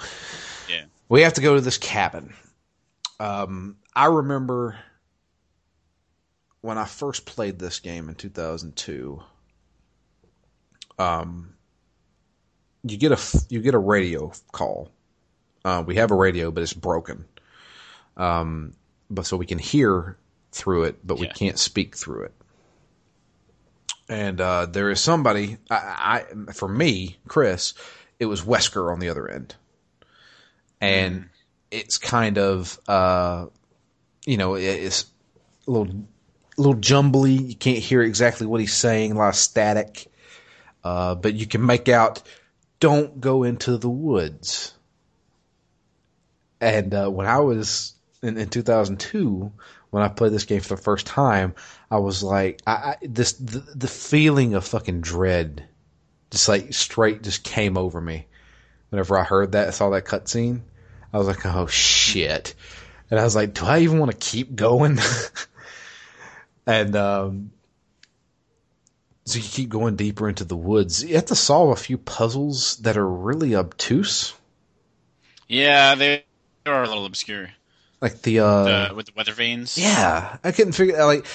Yeah. 0.69 0.85
we 1.09 1.21
have 1.21 1.33
to 1.33 1.41
go 1.41 1.55
to 1.55 1.61
this 1.61 1.77
cabin. 1.77 2.33
Um, 3.19 3.77
I 3.95 4.07
remember 4.07 4.77
when 6.61 6.77
I 6.77 6.85
first 6.85 7.25
played 7.25 7.59
this 7.59 7.79
game 7.79 8.09
in 8.09 8.15
2002. 8.15 9.21
Um, 10.99 11.53
you 12.83 12.97
get 12.97 13.11
a 13.11 13.45
you 13.49 13.61
get 13.61 13.73
a 13.73 13.79
radio 13.79 14.31
call. 14.51 14.91
Uh, 15.65 15.83
we 15.85 15.95
have 15.95 16.11
a 16.11 16.15
radio, 16.15 16.51
but 16.51 16.61
it's 16.63 16.73
broken. 16.73 17.25
Um, 18.17 18.73
but 19.09 19.25
so 19.25 19.37
we 19.37 19.45
can 19.45 19.59
hear 19.59 20.17
through 20.53 20.85
it, 20.85 21.05
but 21.05 21.19
we 21.19 21.27
can't 21.27 21.59
speak 21.59 21.95
through 21.97 22.23
it. 22.25 22.33
And 24.09 24.39
uh, 24.41 24.67
there 24.67 24.89
is 24.91 25.01
somebody. 25.01 25.57
I, 25.71 26.25
I 26.47 26.51
for 26.53 26.67
me, 26.67 27.17
Chris, 27.27 27.73
it 28.19 28.25
was 28.25 28.41
Wesker 28.43 28.91
on 28.91 28.99
the 28.99 29.09
other 29.09 29.27
end, 29.27 29.55
and 30.81 31.29
it's 31.71 31.97
kind 31.97 32.37
of 32.37 32.79
uh, 32.87 33.47
you 34.25 34.37
know 34.37 34.55
it- 34.55 34.63
it's 34.63 35.05
a 35.67 35.71
little 35.71 35.93
a 36.57 36.61
little 36.61 36.75
jumbly. 36.75 37.31
You 37.31 37.55
can't 37.55 37.79
hear 37.79 38.01
exactly 38.03 38.45
what 38.47 38.59
he's 38.61 38.73
saying. 38.73 39.13
A 39.13 39.17
lot 39.17 39.29
of 39.29 39.35
static, 39.35 40.07
uh, 40.83 41.15
but 41.15 41.33
you 41.33 41.47
can 41.47 41.65
make 41.65 41.89
out. 41.89 42.21
Don't 42.79 43.21
go 43.21 43.43
into 43.43 43.77
the 43.77 43.89
woods. 43.89 44.73
And 46.61 46.93
uh, 46.93 47.09
when 47.09 47.27
I 47.27 47.39
was 47.39 47.93
in, 48.21 48.37
in 48.37 48.49
2002, 48.49 49.51
when 49.93 50.01
I 50.01 50.07
played 50.07 50.31
this 50.31 50.45
game 50.45 50.61
for 50.61 50.75
the 50.75 50.81
first 50.81 51.05
time, 51.05 51.53
I 51.91 51.99
was 51.99 52.23
like, 52.23 52.63
I, 52.65 52.71
I 52.71 52.95
this 53.03 53.33
the, 53.33 53.59
the 53.59 53.87
feeling 53.87 54.55
of 54.55 54.65
fucking 54.65 55.01
dread, 55.01 55.67
just 56.31 56.49
like 56.49 56.73
straight, 56.73 57.21
just 57.21 57.43
came 57.43 57.77
over 57.77 58.01
me. 58.01 58.25
Whenever 58.89 59.19
I 59.19 59.23
heard 59.23 59.51
that, 59.51 59.71
saw 59.75 59.91
that 59.91 60.05
cutscene, 60.05 60.61
I 61.13 61.19
was 61.19 61.27
like, 61.27 61.45
oh 61.45 61.67
shit, 61.67 62.55
and 63.11 63.19
I 63.19 63.23
was 63.23 63.35
like, 63.35 63.53
do 63.53 63.65
I 63.65 63.81
even 63.81 63.99
want 63.99 64.11
to 64.11 64.17
keep 64.17 64.55
going? 64.55 64.97
and 66.65 66.95
um, 66.95 67.51
so 69.25 69.37
you 69.37 69.43
keep 69.43 69.69
going 69.69 69.95
deeper 69.95 70.27
into 70.27 70.43
the 70.43 70.57
woods. 70.57 71.03
You 71.03 71.13
have 71.13 71.25
to 71.25 71.35
solve 71.35 71.69
a 71.69 71.75
few 71.75 71.99
puzzles 71.99 72.77
that 72.77 72.97
are 72.97 73.07
really 73.07 73.55
obtuse, 73.55 74.33
Yeah, 75.47 75.93
they 75.93 76.25
are 76.65 76.81
a 76.81 76.87
little 76.87 77.05
obscure 77.05 77.51
like 78.03 78.21
the 78.21 78.39
uh, 78.39 78.89
the, 78.89 78.95
with 78.95 79.05
the 79.05 79.13
weather 79.15 79.31
vanes. 79.31 79.77
Yeah, 79.77 80.37
I 80.43 80.51
couldn't 80.51 80.73
figure 80.73 81.03
like 81.05 81.25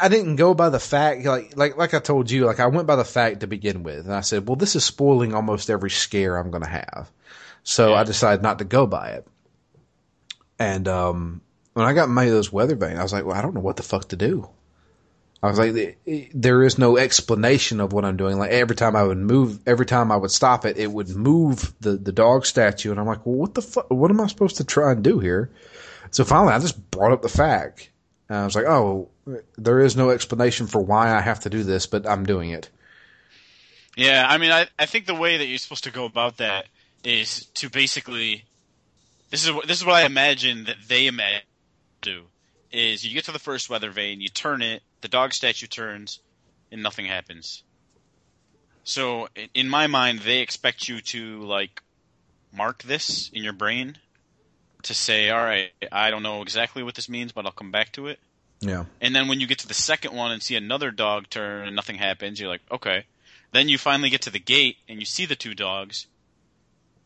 I 0.00 0.08
didn't 0.08 0.36
go 0.36 0.54
by 0.54 0.70
the 0.70 0.78
FAQ 0.78 1.24
like 1.26 1.56
like 1.56 1.76
like 1.76 1.92
I 1.94 1.98
told 1.98 2.30
you 2.30 2.46
like 2.46 2.58
I 2.60 2.66
went 2.66 2.86
by 2.88 2.96
the 2.96 3.02
FAQ 3.02 3.40
to 3.40 3.46
begin 3.46 3.82
with 3.82 4.06
and 4.06 4.14
I 4.14 4.22
said 4.22 4.48
well 4.48 4.56
this 4.56 4.74
is 4.74 4.84
spoiling 4.84 5.34
almost 5.34 5.68
every 5.70 5.90
scare 5.90 6.36
I'm 6.38 6.50
going 6.50 6.62
to 6.64 6.68
have. 6.68 7.10
So 7.62 7.94
I 7.94 8.04
decided 8.04 8.42
not 8.42 8.58
to 8.60 8.64
go 8.64 8.86
by 8.86 9.10
it. 9.10 9.26
And 10.58 10.88
um 10.88 11.42
when 11.74 11.86
I 11.86 11.92
got 11.92 12.08
made 12.08 12.28
of 12.28 12.32
those 12.34 12.52
weather 12.52 12.74
vane 12.74 12.96
I 12.96 13.02
was 13.02 13.12
like 13.12 13.24
well 13.26 13.36
I 13.36 13.42
don't 13.42 13.54
know 13.54 13.60
what 13.60 13.76
the 13.76 13.82
fuck 13.82 14.08
to 14.08 14.16
do. 14.16 14.48
I 15.42 15.48
was 15.50 15.58
like 15.58 15.74
"It- 15.74 15.98
it- 16.06 16.30
there 16.34 16.64
is 16.64 16.78
no 16.78 16.96
explanation 16.96 17.80
of 17.80 17.92
what 17.92 18.04
I'm 18.06 18.16
doing 18.16 18.38
like 18.38 18.50
every 18.50 18.74
time 18.76 18.96
I 18.96 19.02
would 19.04 19.18
move 19.18 19.60
every 19.66 19.86
time 19.86 20.10
I 20.10 20.16
would 20.16 20.30
stop 20.32 20.64
it 20.64 20.78
it 20.78 20.90
would 20.90 21.10
move 21.10 21.74
the 21.80 21.92
the 21.92 22.12
dog 22.12 22.46
statue 22.46 22.90
and 22.90 22.98
I'm 22.98 23.06
like 23.06 23.26
well 23.26 23.36
what 23.36 23.54
the 23.54 23.62
fuck 23.62 23.90
what 23.90 24.10
am 24.10 24.20
I 24.22 24.26
supposed 24.26 24.56
to 24.56 24.64
try 24.64 24.92
and 24.92 25.04
do 25.04 25.18
here? 25.18 25.50
So 26.10 26.24
finally, 26.24 26.52
I 26.52 26.58
just 26.58 26.90
brought 26.90 27.12
up 27.12 27.22
the 27.22 27.28
FAQ. 27.28 27.88
And 28.28 28.38
I 28.38 28.44
was 28.44 28.54
like, 28.54 28.66
oh, 28.66 29.08
there 29.56 29.80
is 29.80 29.96
no 29.96 30.10
explanation 30.10 30.66
for 30.66 30.80
why 30.80 31.14
I 31.14 31.20
have 31.20 31.40
to 31.40 31.50
do 31.50 31.62
this, 31.62 31.86
but 31.86 32.06
I'm 32.06 32.24
doing 32.24 32.50
it. 32.50 32.68
Yeah, 33.96 34.24
I 34.28 34.38
mean, 34.38 34.50
I, 34.50 34.66
I 34.78 34.86
think 34.86 35.06
the 35.06 35.14
way 35.14 35.38
that 35.38 35.46
you're 35.46 35.58
supposed 35.58 35.84
to 35.84 35.90
go 35.90 36.04
about 36.04 36.36
that 36.36 36.66
is 37.02 37.46
to 37.54 37.70
basically, 37.70 38.44
this 39.30 39.46
is 39.46 39.54
this 39.66 39.78
is 39.78 39.84
what 39.84 39.96
I 39.96 40.04
imagine 40.04 40.64
that 40.64 40.76
they 40.86 41.06
imagine 41.06 41.42
do 42.00 42.24
is 42.70 43.04
you 43.04 43.14
get 43.14 43.24
to 43.24 43.32
the 43.32 43.38
first 43.38 43.70
weather 43.70 43.90
vane, 43.90 44.20
you 44.20 44.28
turn 44.28 44.62
it, 44.62 44.82
the 45.00 45.08
dog 45.08 45.32
statue 45.32 45.66
turns, 45.66 46.20
and 46.70 46.82
nothing 46.82 47.06
happens. 47.06 47.62
So 48.84 49.28
in 49.54 49.68
my 49.68 49.86
mind, 49.86 50.20
they 50.20 50.38
expect 50.38 50.88
you 50.88 51.00
to 51.00 51.42
like 51.42 51.82
mark 52.52 52.82
this 52.82 53.30
in 53.32 53.42
your 53.42 53.52
brain 53.52 53.98
to 54.84 54.94
say, 54.94 55.30
all 55.30 55.42
right, 55.42 55.70
I 55.90 56.10
don't 56.10 56.22
know 56.22 56.42
exactly 56.42 56.82
what 56.82 56.94
this 56.94 57.08
means, 57.08 57.32
but 57.32 57.46
I'll 57.46 57.52
come 57.52 57.70
back 57.70 57.92
to 57.92 58.06
it. 58.06 58.18
Yeah. 58.60 58.84
And 59.00 59.14
then 59.14 59.28
when 59.28 59.40
you 59.40 59.46
get 59.46 59.58
to 59.60 59.68
the 59.68 59.74
second 59.74 60.14
one 60.14 60.32
and 60.32 60.42
see 60.42 60.56
another 60.56 60.90
dog 60.90 61.28
turn 61.30 61.66
and 61.66 61.76
nothing 61.76 61.96
happens, 61.96 62.40
you're 62.40 62.48
like, 62.48 62.62
okay. 62.70 63.04
Then 63.52 63.68
you 63.68 63.78
finally 63.78 64.10
get 64.10 64.22
to 64.22 64.30
the 64.30 64.38
gate 64.38 64.76
and 64.88 64.98
you 64.98 65.04
see 65.04 65.26
the 65.26 65.36
two 65.36 65.54
dogs. 65.54 66.06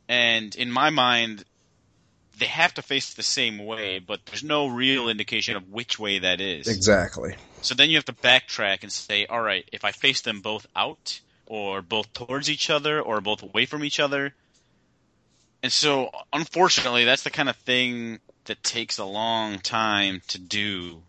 And 0.09 0.55
in 0.57 0.71
my 0.71 0.91
mind, 0.91 1.45
they 2.39 2.47
have 2.47 2.75
to 2.75 2.83
face 2.83 3.15
the 3.15 3.23
same 3.23 3.65
way, 3.65 3.99
but 3.99 4.21
there's 4.27 4.43
no 4.43 4.67
real 4.67 5.09
indication 5.09 5.57
of 5.57 5.71
which 5.71 5.99
way 5.99 6.19
that 6.21 6.41
is. 6.41 6.67
Exactly. 6.67 7.37
So 7.61 7.75
then 7.75 7.91
you 7.91 7.97
have 7.97 8.07
to 8.07 8.13
backtrack 8.13 8.83
and 8.83 8.91
say, 8.91 9.27
all 9.27 9.41
right, 9.41 9.69
if 9.73 9.85
I 9.85 9.93
face 9.93 10.23
them 10.23 10.41
both 10.41 10.67
out, 10.75 11.21
or 11.47 11.83
both 11.83 12.11
towards 12.15 12.49
each 12.49 12.71
other, 12.71 13.01
or 13.01 13.21
both 13.21 13.43
away 13.43 13.67
from 13.67 13.85
each 13.85 14.01
other. 14.01 14.35
And 15.63 15.73
so, 15.73 16.11
unfortunately, 16.33 17.05
that's 17.05 17.23
the 17.23 17.31
kind 17.31 17.49
of 17.49 17.57
thing 17.57 18.19
that 18.47 18.63
takes 18.63 18.99
a 18.99 19.05
long 19.05 19.59
time 19.59 20.23
to 20.29 20.39
do. 20.39 21.03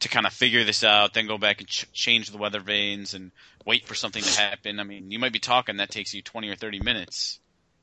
To 0.00 0.08
kind 0.08 0.26
of 0.26 0.32
figure 0.32 0.62
this 0.62 0.84
out, 0.84 1.12
then 1.12 1.26
go 1.26 1.38
back 1.38 1.60
and 1.60 1.68
ch- 1.68 1.92
change 1.92 2.30
the 2.30 2.38
weather 2.38 2.60
vanes 2.60 3.14
and 3.14 3.32
wait 3.66 3.84
for 3.84 3.94
something 3.94 4.22
to 4.22 4.40
happen. 4.40 4.78
I 4.78 4.84
mean, 4.84 5.10
you 5.10 5.18
might 5.18 5.32
be 5.32 5.40
talking 5.40 5.78
that 5.78 5.90
takes 5.90 6.14
you 6.14 6.22
20 6.22 6.48
or 6.48 6.54
30 6.54 6.80
minutes. 6.80 7.40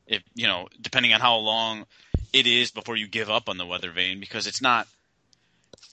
If, 0.08 0.24
you 0.34 0.48
know, 0.48 0.68
depending 0.80 1.14
on 1.14 1.20
how 1.20 1.36
long 1.36 1.86
it 2.32 2.48
is 2.48 2.72
before 2.72 2.96
you 2.96 3.08
give 3.08 3.30
up 3.30 3.50
on 3.50 3.58
the 3.58 3.66
weather 3.66 3.92
vane, 3.92 4.22
because 4.22 4.48
it's 4.48 4.62
not 4.62 4.88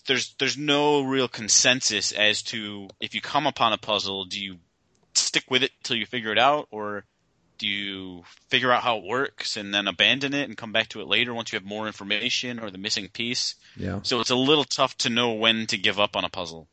there's 0.07 0.35
there's 0.39 0.57
no 0.57 1.03
real 1.03 1.29
consensus 1.29 2.13
as 2.13 2.43
to 2.43 2.89
if 3.01 3.15
you 3.15 3.21
come 3.21 3.47
upon 3.47 3.73
a 3.73 3.79
puzzle, 3.79 4.25
do 4.25 4.41
you 4.43 4.57
stick 5.15 5.45
with 5.51 5.63
it 5.63 5.71
till 5.83 5.97
you 5.97 6.07
figure 6.07 6.33
it 6.33 6.39
out, 6.39 6.69
or 6.71 7.05
do 7.59 7.67
you 7.67 8.25
figure 8.49 8.73
out 8.73 8.83
how 8.83 8.99
it 8.99 9.05
works 9.05 9.57
and 9.57 9.73
then 9.73 9.87
abandon 9.87 10.35
it 10.35 10.49
and 10.49 10.57
come 10.57 10.73
back 10.73 10.89
to 10.89 11.01
it 11.01 11.07
later 11.07 11.33
once 11.33 11.53
you 11.53 11.59
have 11.59 11.67
more 11.67 11.87
information 11.87 12.59
or 12.59 12.71
the 12.71 12.79
missing 12.79 13.09
piece? 13.09 13.55
Yeah. 13.77 14.01
So 14.03 14.21
it's 14.21 14.31
a 14.31 14.37
little 14.37 14.65
tough 14.65 14.97
to 14.99 15.11
know 15.11 15.35
when 15.35 15.67
to 15.69 15.79
give 15.79 16.01
up 16.01 16.17
on 16.17 16.25
a 16.25 16.29
puzzle 16.29 16.69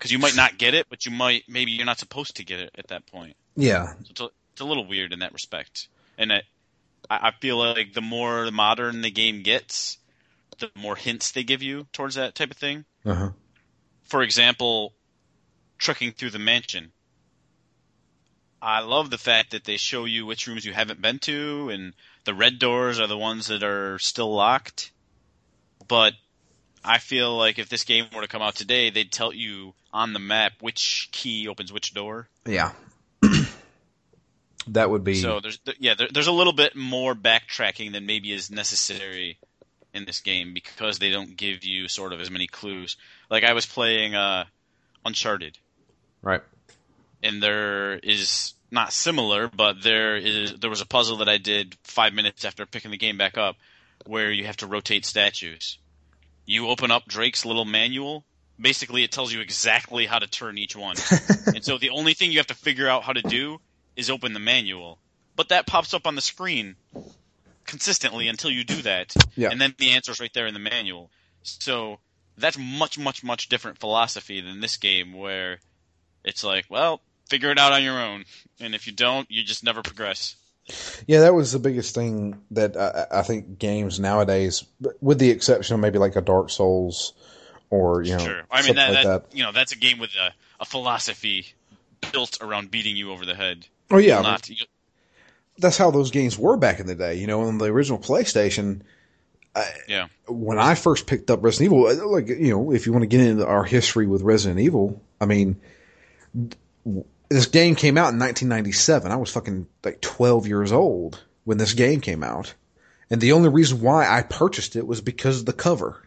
because 0.00 0.10
you 0.10 0.18
might 0.18 0.34
not 0.34 0.56
get 0.56 0.72
it, 0.72 0.86
but 0.88 1.04
you 1.04 1.12
might 1.12 1.44
maybe 1.46 1.72
you're 1.72 1.86
not 1.86 1.98
supposed 1.98 2.36
to 2.36 2.44
get 2.44 2.58
it 2.58 2.70
at 2.76 2.88
that 2.88 3.06
point. 3.06 3.36
Yeah. 3.54 3.92
So 3.92 4.10
it's 4.10 4.20
a, 4.20 4.28
it's 4.52 4.60
a 4.62 4.64
little 4.64 4.86
weird 4.86 5.12
in 5.12 5.18
that 5.18 5.34
respect, 5.34 5.88
and 6.16 6.32
it, 6.32 6.44
I, 7.08 7.28
I 7.28 7.30
feel 7.32 7.58
like 7.58 7.92
the 7.92 8.00
more 8.00 8.50
modern 8.50 9.02
the 9.02 9.10
game 9.10 9.42
gets, 9.42 9.98
the 10.58 10.70
more 10.74 10.96
hints 10.96 11.32
they 11.32 11.44
give 11.44 11.62
you 11.62 11.86
towards 11.92 12.14
that 12.14 12.34
type 12.34 12.50
of 12.50 12.56
thing. 12.56 12.86
Uh 13.04 13.14
huh. 13.14 13.30
For 14.04 14.22
example, 14.22 14.94
trekking 15.78 16.12
through 16.12 16.30
the 16.30 16.38
mansion. 16.38 16.92
I 18.62 18.80
love 18.80 19.10
the 19.10 19.18
fact 19.18 19.52
that 19.52 19.64
they 19.64 19.76
show 19.76 20.04
you 20.04 20.26
which 20.26 20.46
rooms 20.46 20.64
you 20.64 20.72
haven't 20.72 21.00
been 21.00 21.18
to, 21.20 21.70
and 21.70 21.94
the 22.24 22.34
red 22.34 22.58
doors 22.58 23.00
are 23.00 23.06
the 23.06 23.16
ones 23.16 23.46
that 23.46 23.62
are 23.62 23.98
still 23.98 24.32
locked. 24.32 24.90
But 25.88 26.12
I 26.84 26.98
feel 26.98 27.36
like 27.36 27.58
if 27.58 27.68
this 27.68 27.84
game 27.84 28.06
were 28.14 28.22
to 28.22 28.28
come 28.28 28.42
out 28.42 28.54
today, 28.54 28.90
they'd 28.90 29.10
tell 29.10 29.32
you 29.32 29.74
on 29.92 30.12
the 30.12 30.18
map 30.18 30.52
which 30.60 31.08
key 31.12 31.48
opens 31.48 31.72
which 31.72 31.94
door. 31.94 32.28
Yeah. 32.46 32.72
that 34.68 34.90
would 34.90 35.04
be. 35.04 35.16
So 35.16 35.40
there's 35.40 35.58
yeah, 35.78 35.94
there, 35.94 36.08
there's 36.10 36.26
a 36.26 36.32
little 36.32 36.52
bit 36.52 36.76
more 36.76 37.14
backtracking 37.14 37.92
than 37.92 38.06
maybe 38.06 38.32
is 38.32 38.50
necessary 38.50 39.38
in 39.92 40.04
this 40.04 40.20
game 40.20 40.54
because 40.54 40.98
they 40.98 41.10
don't 41.10 41.36
give 41.36 41.64
you 41.64 41.88
sort 41.88 42.12
of 42.12 42.20
as 42.20 42.30
many 42.30 42.46
clues. 42.46 42.96
Like 43.30 43.44
I 43.44 43.52
was 43.52 43.66
playing 43.66 44.14
uh, 44.14 44.44
Uncharted, 45.04 45.58
right. 46.22 46.42
And 47.22 47.42
there 47.42 47.94
is 47.94 48.54
not 48.70 48.92
similar, 48.92 49.48
but 49.48 49.82
there 49.82 50.16
is 50.16 50.54
there 50.58 50.70
was 50.70 50.80
a 50.80 50.86
puzzle 50.86 51.18
that 51.18 51.28
I 51.28 51.38
did 51.38 51.76
five 51.82 52.12
minutes 52.12 52.44
after 52.44 52.66
picking 52.66 52.90
the 52.90 52.96
game 52.96 53.18
back 53.18 53.36
up, 53.36 53.56
where 54.06 54.30
you 54.30 54.46
have 54.46 54.58
to 54.58 54.66
rotate 54.66 55.04
statues. 55.04 55.78
You 56.46 56.68
open 56.68 56.90
up 56.90 57.06
Drake's 57.06 57.44
little 57.44 57.64
manual. 57.64 58.24
Basically, 58.60 59.04
it 59.04 59.12
tells 59.12 59.32
you 59.32 59.40
exactly 59.40 60.06
how 60.06 60.18
to 60.18 60.26
turn 60.26 60.58
each 60.58 60.76
one. 60.76 60.96
and 61.46 61.64
so 61.64 61.78
the 61.78 61.90
only 61.90 62.14
thing 62.14 62.30
you 62.30 62.38
have 62.38 62.48
to 62.48 62.54
figure 62.54 62.88
out 62.88 63.04
how 63.04 63.12
to 63.12 63.22
do 63.22 63.60
is 63.96 64.10
open 64.10 64.32
the 64.32 64.40
manual. 64.40 64.98
But 65.34 65.48
that 65.48 65.66
pops 65.66 65.94
up 65.94 66.06
on 66.06 66.14
the 66.14 66.20
screen 66.20 66.76
consistently 67.64 68.28
until 68.28 68.50
you 68.50 68.64
do 68.64 68.82
that. 68.82 69.14
Yeah. 69.36 69.50
And 69.50 69.60
then 69.60 69.74
the 69.78 69.90
answer's 69.90 70.20
right 70.20 70.32
there 70.34 70.46
in 70.46 70.54
the 70.54 70.60
manual. 70.60 71.10
So 71.42 72.00
that's 72.36 72.58
much, 72.58 72.98
much, 72.98 73.24
much 73.24 73.48
different 73.48 73.78
philosophy 73.78 74.40
than 74.40 74.60
this 74.60 74.76
game 74.76 75.14
where 75.14 75.60
it's 76.24 76.44
like, 76.44 76.66
well, 76.68 77.00
figure 77.30 77.50
it 77.50 77.58
out 77.58 77.72
on 77.72 77.82
your 77.82 77.98
own, 77.98 78.24
and 78.60 78.74
if 78.74 78.86
you 78.86 78.92
don't, 78.92 79.30
you 79.30 79.42
just 79.42 79.64
never 79.64 79.82
progress. 79.82 80.36
Yeah, 81.06 81.20
that 81.20 81.34
was 81.34 81.52
the 81.52 81.58
biggest 81.58 81.94
thing 81.94 82.40
that 82.50 82.76
I, 82.76 83.20
I 83.20 83.22
think 83.22 83.58
games 83.58 83.98
nowadays, 83.98 84.64
with 85.00 85.18
the 85.18 85.30
exception 85.30 85.74
of 85.74 85.80
maybe 85.80 85.98
like 85.98 86.16
a 86.16 86.20
Dark 86.20 86.50
Souls 86.50 87.14
or 87.70 88.02
you 88.02 88.16
know, 88.16 88.24
Sure. 88.24 88.42
I 88.50 88.62
mean 88.62 88.74
that, 88.74 88.92
like 88.92 89.04
that, 89.04 89.24
you 89.32 89.42
know 89.42 89.52
that's 89.52 89.72
a 89.72 89.76
game 89.76 89.98
with 89.98 90.10
a, 90.14 90.32
a 90.60 90.64
philosophy 90.64 91.46
built 92.12 92.38
around 92.40 92.70
beating 92.70 92.96
you 92.96 93.12
over 93.12 93.24
the 93.24 93.34
head. 93.34 93.66
Oh 93.90 93.98
yeah, 93.98 94.20
not, 94.20 94.48
you, 94.48 94.66
that's 95.58 95.76
how 95.76 95.90
those 95.90 96.10
games 96.10 96.38
were 96.38 96.56
back 96.56 96.80
in 96.80 96.86
the 96.86 96.94
day. 96.94 97.14
You 97.14 97.26
know, 97.26 97.42
on 97.42 97.58
the 97.58 97.66
original 97.66 97.98
PlayStation. 97.98 98.82
yeah. 99.88 100.06
when 100.28 100.58
I 100.58 100.74
first 100.74 101.06
picked 101.06 101.30
up 101.30 101.42
Resident 101.42 101.72
Evil, 101.72 101.86
uh, 101.86 102.06
like 102.06 102.28
you 102.28 102.50
know, 102.50 102.72
if 102.72 102.86
you 102.86 102.92
want 102.92 103.02
to 103.02 103.08
get 103.08 103.20
into 103.20 103.46
our 103.46 103.64
history 103.64 104.06
with 104.06 104.22
Resident 104.22 104.60
Evil, 104.60 105.02
I 105.20 105.26
mean, 105.26 105.60
this 107.30 107.46
game 107.46 107.76
came 107.76 107.96
out 107.96 108.12
in 108.12 108.18
1997. 108.18 109.10
I 109.10 109.16
was 109.16 109.30
fucking 109.30 109.66
like 109.84 110.00
12 110.00 110.46
years 110.46 110.72
old 110.72 111.22
when 111.44 111.58
this 111.58 111.72
game 111.72 112.00
came 112.00 112.22
out, 112.22 112.52
and 113.08 113.20
the 113.20 113.32
only 113.32 113.48
reason 113.48 113.80
why 113.80 114.06
I 114.06 114.22
purchased 114.22 114.76
it 114.76 114.86
was 114.86 115.00
because 115.00 115.40
of 115.40 115.46
the 115.46 115.52
cover. 115.52 116.02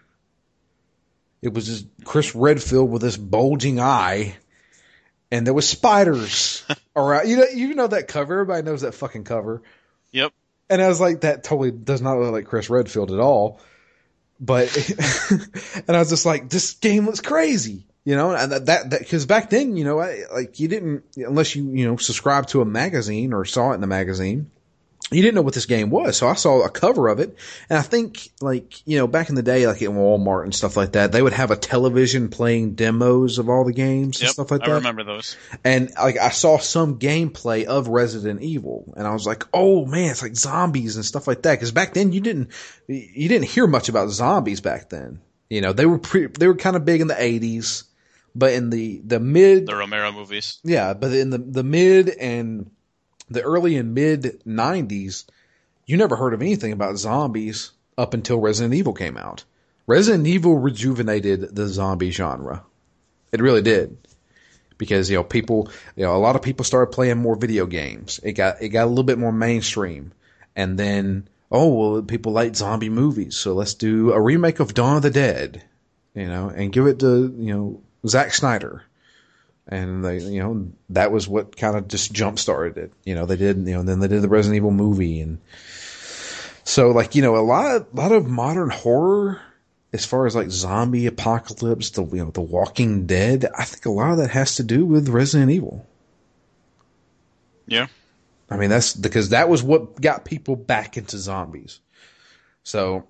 It 1.42 1.54
was 1.54 1.66
just 1.66 1.88
Chris 2.06 2.36
Redfield 2.36 2.92
with 2.92 3.02
this 3.02 3.18
bulging 3.18 3.80
eye, 3.80 4.36
and 5.32 5.48
there 5.48 5.54
was 5.54 5.68
spiders 5.68 6.64
around. 6.96 7.28
You 7.28 7.38
know, 7.38 7.46
you 7.54 7.74
know 7.74 7.88
that 7.88 8.08
cover. 8.08 8.34
Everybody 8.34 8.64
knows 8.64 8.82
that 8.82 8.94
fucking 8.94 9.24
cover. 9.24 9.64
Yep. 10.12 10.32
And 10.70 10.82
I 10.82 10.88
was 10.88 11.02
like, 11.02 11.22
that 11.22 11.44
totally 11.44 11.72
does 11.72 12.02
not 12.02 12.18
look 12.18 12.32
like 12.32 12.46
Chris 12.46 12.70
Redfield 12.70 13.12
at 13.12 13.20
all. 13.20 13.60
But, 14.40 14.76
and 15.88 15.96
I 15.96 16.00
was 16.00 16.10
just 16.10 16.26
like, 16.26 16.50
this 16.50 16.74
game 16.74 17.06
looks 17.06 17.22
crazy, 17.22 17.86
you 18.06 18.16
know, 18.16 18.32
and 18.32 18.52
that, 18.52 18.66
that, 18.66 18.90
that 18.90 19.10
cause 19.10 19.26
back 19.26 19.50
then, 19.50 19.78
you 19.78 19.86
know, 19.86 20.00
I, 20.00 20.24
like 20.34 20.60
you 20.60 20.68
didn't, 20.68 21.04
unless 21.16 21.56
you, 21.56 21.70
you 21.70 21.86
know, 21.86 21.98
subscribed 21.98 22.50
to 22.50 22.62
a 22.62 22.66
magazine 22.66 23.34
or 23.34 23.46
saw 23.46 23.72
it 23.72 23.76
in 23.76 23.84
a 23.84 23.88
magazine, 23.88 24.52
you 25.12 25.22
didn't 25.22 25.36
know 25.36 25.42
what 25.42 25.54
this 25.54 25.66
game 25.66 25.90
was. 25.90 26.18
So 26.18 26.28
I 26.28 26.34
saw 26.34 26.62
a 26.64 26.70
cover 26.70 27.08
of 27.08 27.20
it. 27.20 27.38
And 27.70 27.78
I 27.78 27.82
think 27.82 28.30
like, 28.42 28.86
you 28.88 28.98
know, 28.98 29.08
back 29.08 29.30
in 29.30 29.36
the 29.36 29.44
day, 29.44 29.68
like 29.68 29.82
in 29.82 29.92
Walmart 29.92 30.44
and 30.44 30.56
stuff 30.56 30.76
like 30.76 30.94
that, 30.94 31.12
they 31.12 31.22
would 31.22 31.34
have 31.34 31.52
a 31.52 31.56
television 31.56 32.30
playing 32.30 32.76
demos 32.76 33.38
of 33.38 33.50
all 33.50 33.64
the 33.64 33.74
games 33.74 34.22
and 34.22 34.30
stuff 34.30 34.52
like 34.52 34.62
that. 34.62 34.70
I 34.70 34.76
remember 34.76 35.04
those. 35.04 35.38
And 35.64 35.92
like 35.96 36.18
I 36.18 36.30
saw 36.30 36.58
some 36.58 37.00
gameplay 37.00 37.66
of 37.66 37.88
Resident 37.88 38.42
Evil, 38.42 38.94
and 38.98 39.08
I 39.08 39.14
was 39.14 39.26
like, 39.26 39.44
"Oh 39.54 39.86
man, 39.86 40.12
it's 40.12 40.22
like 40.22 40.36
zombies 40.36 40.96
and 40.96 41.06
stuff 41.06 41.28
like 41.28 41.44
that." 41.44 41.54
Because 41.54 41.72
back 41.72 41.94
then 41.94 42.12
you 42.12 42.22
didn't 42.22 42.52
you 42.88 43.30
didn't 43.30 43.48
hear 43.48 43.68
much 43.68 43.90
about 43.90 44.10
zombies 44.10 44.62
back 44.62 44.90
then. 44.90 45.20
You 45.50 45.62
know, 45.62 45.74
they 45.74 45.86
were 45.86 46.00
pre- 46.00 46.28
they 46.28 46.48
were 46.48 46.56
kind 46.56 46.76
of 46.76 46.86
big 46.86 47.02
in 47.02 47.08
the 47.08 47.14
'80s, 47.14 47.84
but 48.36 48.54
in 48.54 48.70
the 48.70 49.02
the 49.06 49.20
mid 49.20 49.68
The 49.68 49.76
Romero 49.76 50.12
movies. 50.12 50.60
yeah, 50.64 50.94
but 50.94 51.14
in 51.14 51.30
the 51.30 51.38
the 51.38 51.64
mid 51.64 52.10
and 52.10 52.70
the 53.30 53.42
early 53.42 53.78
and 53.78 53.94
mid 53.94 54.42
'90s, 54.46 55.26
you 55.86 55.98
never 55.98 56.16
heard 56.16 56.34
of 56.34 56.42
anything 56.42 56.72
about 56.72 56.98
zombies 56.98 57.72
up 57.98 58.14
until 58.14 58.40
Resident 58.40 58.74
Evil 58.74 58.94
came 58.94 59.18
out. 59.18 59.44
Resident 59.86 60.28
Evil 60.28 60.58
rejuvenated 60.58 61.56
the 61.56 61.68
zombie 61.68 62.12
genre. 62.12 62.64
It 63.32 63.42
really 63.42 63.62
did. 63.62 63.98
Because, 64.78 65.10
you 65.10 65.18
know, 65.18 65.24
people, 65.24 65.70
you 65.96 66.04
know, 66.04 66.16
a 66.16 66.18
lot 66.18 66.36
of 66.36 66.42
people 66.42 66.66
started 66.66 66.92
playing 66.94 67.18
more 67.18 67.36
video 67.36 67.66
games. 67.66 68.20
It 68.24 68.34
got, 68.34 68.62
it 68.62 68.70
got 68.70 68.86
a 68.86 68.88
little 68.88 69.04
bit 69.04 69.20
more 69.20 69.32
mainstream. 69.32 70.12
And 70.56 70.78
then, 70.78 71.28
oh, 71.52 71.68
well, 71.74 72.02
people 72.02 72.32
like 72.32 72.56
zombie 72.56 72.90
movies. 72.90 73.36
So 73.36 73.54
let's 73.54 73.76
do 73.76 74.12
a 74.12 74.20
remake 74.20 74.60
of 74.60 74.74
Dawn 74.74 74.98
of 74.98 75.04
the 75.04 75.12
Dead, 75.12 75.64
you 76.16 76.28
know, 76.28 76.50
and 76.50 76.72
give 76.72 76.88
it 76.88 77.00
to, 77.00 77.34
you 77.38 77.54
know, 77.54 77.82
Zack 78.08 78.34
Snyder. 78.34 78.84
And 79.68 80.04
they, 80.04 80.20
you 80.20 80.42
know, 80.42 80.72
that 80.90 81.12
was 81.12 81.28
what 81.28 81.56
kind 81.56 81.78
of 81.78 81.88
just 81.88 82.12
jump 82.12 82.38
started 82.38 82.78
it. 82.78 82.94
You 83.06 83.16
know, 83.16 83.26
they 83.26 83.38
did, 83.38 83.58
you 83.58 83.74
know, 83.74 83.80
and 83.80 83.88
then 83.88 84.00
they 84.00 84.10
did 84.10 84.22
the 84.22 84.30
Resident 84.30 84.58
Evil 84.58 84.72
movie 84.72 85.22
and, 85.22 85.40
so 86.66 86.92
like, 86.92 87.16
you 87.16 87.22
know, 87.22 87.36
a 87.36 87.44
lot 87.44 87.76
of, 87.76 87.94
lot 87.94 88.12
of 88.12 88.28
modern 88.28 88.70
horror 88.70 89.42
as 89.92 90.06
far 90.06 90.26
as 90.26 90.36
like 90.36 90.50
zombie 90.50 91.06
apocalypse, 91.06 91.92
the 91.92 92.04
you 92.06 92.24
know, 92.24 92.32
the 92.32 92.42
Walking 92.42 93.06
Dead, 93.06 93.46
I 93.58 93.64
think 93.64 93.86
a 93.86 93.92
lot 93.92 94.12
of 94.12 94.18
that 94.18 94.32
has 94.32 94.56
to 94.56 94.64
do 94.64 94.86
with 94.86 95.10
Resident 95.10 95.52
Evil. 95.52 95.86
Yeah. 97.68 97.88
I 98.50 98.58
mean, 98.58 98.70
that's 98.70 98.94
because 98.94 99.30
that 99.30 99.50
was 99.50 99.62
what 99.62 100.00
got 100.02 100.26
people 100.26 100.56
back 100.56 100.98
into 100.98 101.18
zombies. 101.18 101.80
So, 102.64 103.08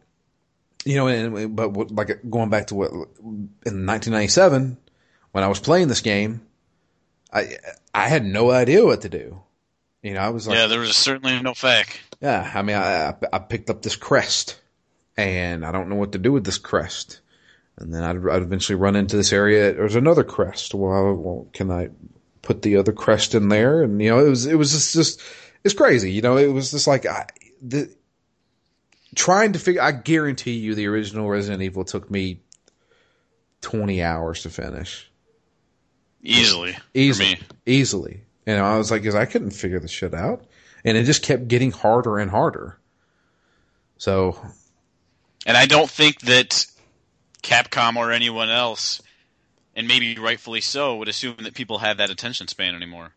you 0.84 0.96
know, 0.96 1.08
and, 1.08 1.56
but 1.56 1.70
what, 1.70 1.92
like 1.92 2.20
going 2.30 2.50
back 2.50 2.68
to 2.68 2.76
what 2.76 2.92
in 2.92 3.86
1997 3.86 4.78
when 5.34 5.44
I 5.44 5.48
was 5.48 5.60
playing 5.60 5.90
this 5.90 6.02
game, 6.02 6.42
I 7.34 7.58
I 7.94 8.08
had 8.08 8.24
no 8.24 8.50
idea 8.50 8.86
what 8.86 9.02
to 9.02 9.10
do. 9.10 9.42
You 10.02 10.14
know, 10.14 10.22
I 10.22 10.30
was 10.30 10.48
like, 10.48 10.58
yeah, 10.58 10.68
there 10.68 10.80
was 10.80 10.96
certainly 10.96 11.42
no 11.42 11.52
FAQ. 11.52 11.98
Yeah, 12.22 12.50
I 12.54 12.62
mean, 12.62 12.78
I, 12.78 13.16
I 13.32 13.40
picked 13.40 13.70
up 13.70 13.82
this 13.82 13.96
crest, 13.96 14.60
and 15.18 15.66
I 15.66 15.72
don't 15.72 15.90
know 15.90 15.96
what 15.96 16.14
to 16.14 16.18
do 16.20 16.32
with 16.32 16.46
this 16.46 16.58
crest. 16.58 17.20
And 17.78 17.94
then 17.94 18.04
I'd, 18.04 18.18
I'd 18.30 18.44
eventually 18.44 18.76
run 18.76 18.96
into 18.96 19.18
this 19.18 19.34
area. 19.34 19.74
There's 19.74 19.96
another 19.96 20.24
crest. 20.24 20.76
Well, 20.76 21.14
well, 21.16 21.48
can 21.54 21.72
I 21.72 21.90
put 22.44 22.62
the 22.62 22.78
other 22.78 22.92
crest 22.92 23.34
in 23.34 23.50
there? 23.50 23.82
And 23.82 24.00
you 24.02 24.10
know, 24.10 24.24
it 24.24 24.30
was 24.30 24.46
it 24.46 24.56
was 24.56 24.72
just, 24.72 24.94
just 24.94 25.22
it's 25.64 25.74
crazy. 25.74 26.12
You 26.12 26.22
know, 26.22 26.38
it 26.38 26.54
was 26.54 26.70
just 26.72 26.86
like 26.86 27.08
I, 27.08 27.26
the 27.62 27.90
trying 29.16 29.54
to 29.54 29.60
figure. 29.60 29.82
I 29.82 29.94
guarantee 29.94 30.54
you, 30.54 30.76
the 30.76 30.88
original 30.88 31.28
Resident 31.28 31.64
Evil 31.64 31.86
took 31.86 32.12
me 32.12 32.42
twenty 33.62 34.04
hours 34.04 34.44
to 34.44 34.50
finish 34.50 35.10
Easily. 36.24 36.76
easily, 36.94 37.36
For 37.36 37.42
me. 37.42 37.48
easily. 37.66 38.22
And 38.46 38.60
I 38.60 38.78
was 38.78 38.92
like, 38.92 39.06
I 39.06 39.26
couldn't 39.26 39.52
figure 39.52 39.80
this 39.80 39.92
shit 39.92 40.14
out, 40.14 40.46
and 40.84 40.98
it 40.98 41.04
just 41.04 41.24
kept 41.24 41.48
getting 41.48 41.72
harder 41.72 42.18
and 42.18 42.32
harder. 42.32 42.78
So 43.98 44.38
And 45.46 45.56
I 45.56 45.66
don't 45.66 45.90
think 45.90 46.22
that 46.22 46.66
Capcom 47.42 47.96
or 47.98 48.12
anyone 48.12 48.50
else, 48.50 49.02
and 49.76 49.88
maybe 49.88 50.18
rightfully 50.18 50.62
so, 50.62 50.98
would 50.98 51.08
assume 51.08 51.36
that 51.44 51.54
people 51.54 51.80
have 51.80 51.98
that 51.98 52.10
attention 52.10 52.48
span 52.48 52.76
anymore. 52.76 53.14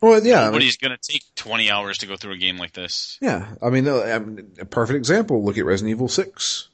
Well, 0.00 0.24
yeah, 0.24 0.48
I 0.48 0.50
mean, 0.50 0.68
going 0.80 0.96
to 0.96 0.98
take 0.98 1.22
20 1.36 1.70
hours 1.70 1.98
to 1.98 2.06
go 2.06 2.16
through 2.16 2.32
a 2.32 2.36
game 2.36 2.58
like 2.58 2.72
this. 2.72 3.18
yeah. 3.20 3.54
I 3.62 3.70
mean, 3.70 3.86
uh, 3.86 4.00
I 4.00 4.18
mean, 4.18 4.50
a 4.58 4.64
perfect 4.64 4.96
example. 4.96 5.44
Look 5.44 5.56
at 5.58 5.64
Resident 5.64 5.92
Evil 5.92 6.08
Six. 6.08 6.68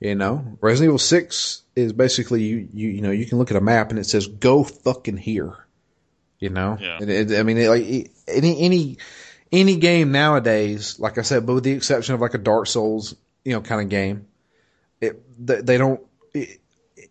You 0.00 0.14
know, 0.14 0.56
Resident 0.62 0.88
Evil 0.88 0.98
Six 0.98 1.62
is 1.76 1.92
basically 1.92 2.42
you, 2.42 2.68
you, 2.72 2.88
you 2.88 3.02
know, 3.02 3.10
you 3.10 3.26
can 3.26 3.38
look 3.38 3.50
at 3.50 3.56
a 3.56 3.60
map 3.60 3.90
and 3.90 3.98
it 3.98 4.04
says 4.04 4.26
"Go 4.26 4.64
fucking 4.64 5.18
here." 5.18 5.54
You 6.38 6.50
know, 6.50 6.76
Yeah. 6.80 6.98
And 7.00 7.10
it, 7.10 7.38
I 7.38 7.42
mean, 7.42 7.56
it, 7.56 7.68
like 7.68 8.10
any 8.26 8.60
any 8.60 8.98
any 9.52 9.76
game 9.76 10.10
nowadays, 10.10 10.98
like 10.98 11.18
I 11.18 11.22
said, 11.22 11.46
but 11.46 11.54
with 11.54 11.64
the 11.64 11.72
exception 11.72 12.14
of 12.14 12.20
like 12.20 12.34
a 12.34 12.38
Dark 12.38 12.66
Souls, 12.66 13.14
you 13.44 13.52
know, 13.52 13.60
kind 13.60 13.80
of 13.80 13.88
game, 13.88 14.26
it 15.00 15.22
they, 15.44 15.60
they 15.60 15.78
don't. 15.78 16.00
It, 16.34 16.60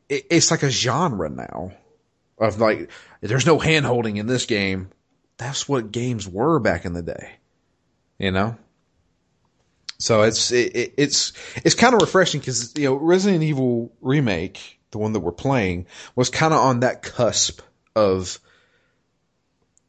it, 0.09 0.25
it's 0.29 0.51
like 0.51 0.63
a 0.63 0.69
genre 0.69 1.29
now 1.29 1.71
of 2.37 2.59
like 2.59 2.91
there's 3.21 3.45
no 3.45 3.59
hand 3.59 3.85
holding 3.85 4.17
in 4.17 4.27
this 4.27 4.45
game. 4.45 4.89
That's 5.37 5.67
what 5.67 5.91
games 5.91 6.27
were 6.27 6.59
back 6.59 6.85
in 6.85 6.93
the 6.93 7.01
day, 7.01 7.31
you 8.19 8.31
know. 8.31 8.57
So 9.97 10.23
it's 10.23 10.51
it, 10.51 10.75
it- 10.75 10.93
it's 10.97 11.33
it's 11.63 11.75
kind 11.75 11.93
of 11.95 12.01
refreshing 12.01 12.39
because 12.39 12.73
you 12.77 12.85
know 12.85 12.95
Resident 12.95 13.43
Evil 13.43 13.91
remake, 14.01 14.79
the 14.91 14.97
one 14.97 15.13
that 15.13 15.21
we're 15.21 15.31
playing, 15.31 15.87
was 16.15 16.29
kind 16.29 16.53
of 16.53 16.59
on 16.59 16.81
that 16.81 17.01
cusp 17.01 17.61
of 17.95 18.39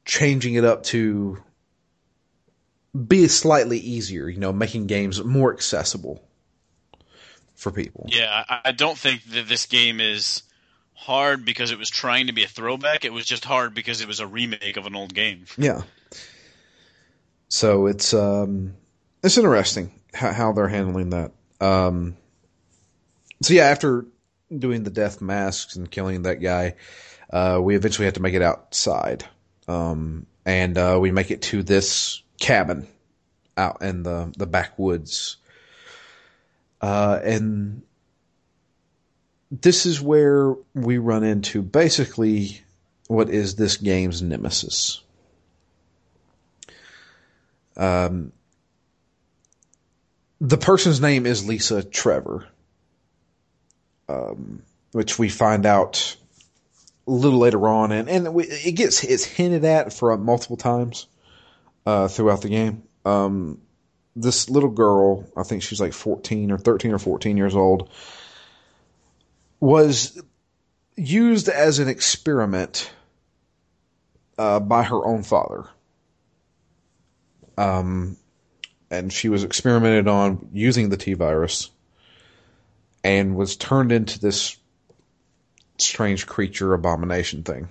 changing 0.05 0.55
it 0.55 0.65
up 0.65 0.85
to 0.85 1.43
be 3.07 3.27
slightly 3.29 3.79
easier, 3.79 4.29
you 4.29 4.39
know, 4.39 4.53
making 4.53 4.87
games 4.87 5.23
more 5.23 5.53
accessible 5.53 6.23
for 7.55 7.73
people. 7.73 8.07
Yeah, 8.09 8.45
I, 8.49 8.61
I 8.67 8.73
don't 8.73 8.97
think 8.97 9.25
that 9.33 9.49
this 9.49 9.67
game 9.67 10.01
is 10.01 10.43
hard 10.95 11.45
because 11.45 11.73
it 11.73 11.79
was 11.79 11.91
trying 11.91 12.29
to 12.29 12.33
be 12.33 12.45
a 12.45 12.49
throwback. 12.49 13.05
It 13.05 13.13
was 13.13 13.27
just 13.27 13.45
hard 13.45 13.75
because 13.75 14.01
it 14.01 14.09
was 14.09 14.21
a 14.21 14.27
remake 14.27 14.77
of 14.77 14.87
an 14.87 14.95
old 14.97 15.13
game. 15.15 15.45
Yeah. 15.59 15.83
So 17.49 17.87
it's 17.87 18.15
um 18.15 18.75
it's 19.27 19.39
interesting 19.39 19.93
how, 20.15 20.33
how 20.33 20.53
they're 20.53 20.69
handling 20.69 21.11
that. 21.11 21.33
Um 21.61 22.17
so 23.43 23.55
yeah, 23.55 23.65
after 23.65 24.07
doing 24.57 24.83
the 24.83 24.91
death 24.91 25.21
masks 25.21 25.77
and 25.77 25.91
killing 25.91 26.23
that 26.23 26.37
guy, 26.37 26.75
uh 27.31 27.61
we 27.63 27.77
eventually 27.77 28.07
had 28.07 28.15
to 28.15 28.23
make 28.23 28.35
it 28.35 28.43
outside. 28.43 29.25
Um 29.69 30.27
and 30.45 30.79
uh 30.79 30.99
we 31.01 31.11
make 31.11 31.31
it 31.31 31.43
to 31.43 31.63
this 31.63 32.23
cabin 32.41 32.87
out 33.57 33.83
in 33.83 34.03
the 34.03 34.33
the 34.37 34.47
backwoods. 34.47 35.37
Uh 36.81 37.19
and 37.23 37.83
this 39.51 39.87
is 39.87 40.01
where 40.01 40.55
we 40.75 40.99
run 40.99 41.25
into 41.25 41.63
basically 41.63 42.61
what 43.09 43.31
is 43.31 43.55
this 43.55 43.77
game's 43.77 44.23
nemesis. 44.23 45.03
Um, 47.77 48.33
the 50.41 50.59
person's 50.59 51.01
name 51.01 51.27
is 51.27 51.47
Lisa 51.47 51.83
Trevor, 51.83 52.47
um, 54.09 54.63
which 54.93 55.19
we 55.19 55.29
find 55.29 55.67
out 55.67 56.17
a 57.07 57.11
little 57.11 57.39
later 57.39 57.67
on, 57.69 57.93
and 57.93 58.09
and 58.09 58.35
we, 58.35 58.45
it 58.45 58.73
gets 58.73 59.05
it's 59.05 59.25
hinted 59.25 59.65
at 59.65 59.93
for 59.93 60.17
multiple 60.17 60.57
times 60.57 61.07
uh, 61.87 62.09
throughout 62.09 62.43
the 62.43 62.49
game. 62.49 62.83
Um, 63.05 63.61
this 64.15 64.51
little 64.51 64.71
girl, 64.71 65.27
I 65.37 65.43
think 65.43 65.63
she's 65.63 65.81
like 65.81 65.93
14 65.93 66.51
or 66.51 66.59
13 66.59 66.93
or 66.93 66.99
14 66.99 67.37
years 67.37 67.55
old, 67.55 67.91
was 69.61 70.21
used 70.97 71.49
as 71.49 71.79
an 71.79 71.89
experiment 71.89 72.91
uh, 74.39 74.61
by 74.61 74.83
her 74.83 75.07
own 75.07 75.23
father. 75.23 75.67
Um, 77.59 78.17
and 78.91 79.13
she 79.13 79.29
was 79.29 79.45
experimented 79.45 80.09
on 80.09 80.49
using 80.53 80.89
the 80.89 80.97
T 80.97 81.15
virus 81.15 81.71
and 83.03 83.37
was 83.37 83.57
turned 83.57 83.93
into 83.93 84.19
this 84.19 84.57
strange 85.79 86.27
creature 86.27 86.75
abomination 86.75 87.43
thing. 87.43 87.69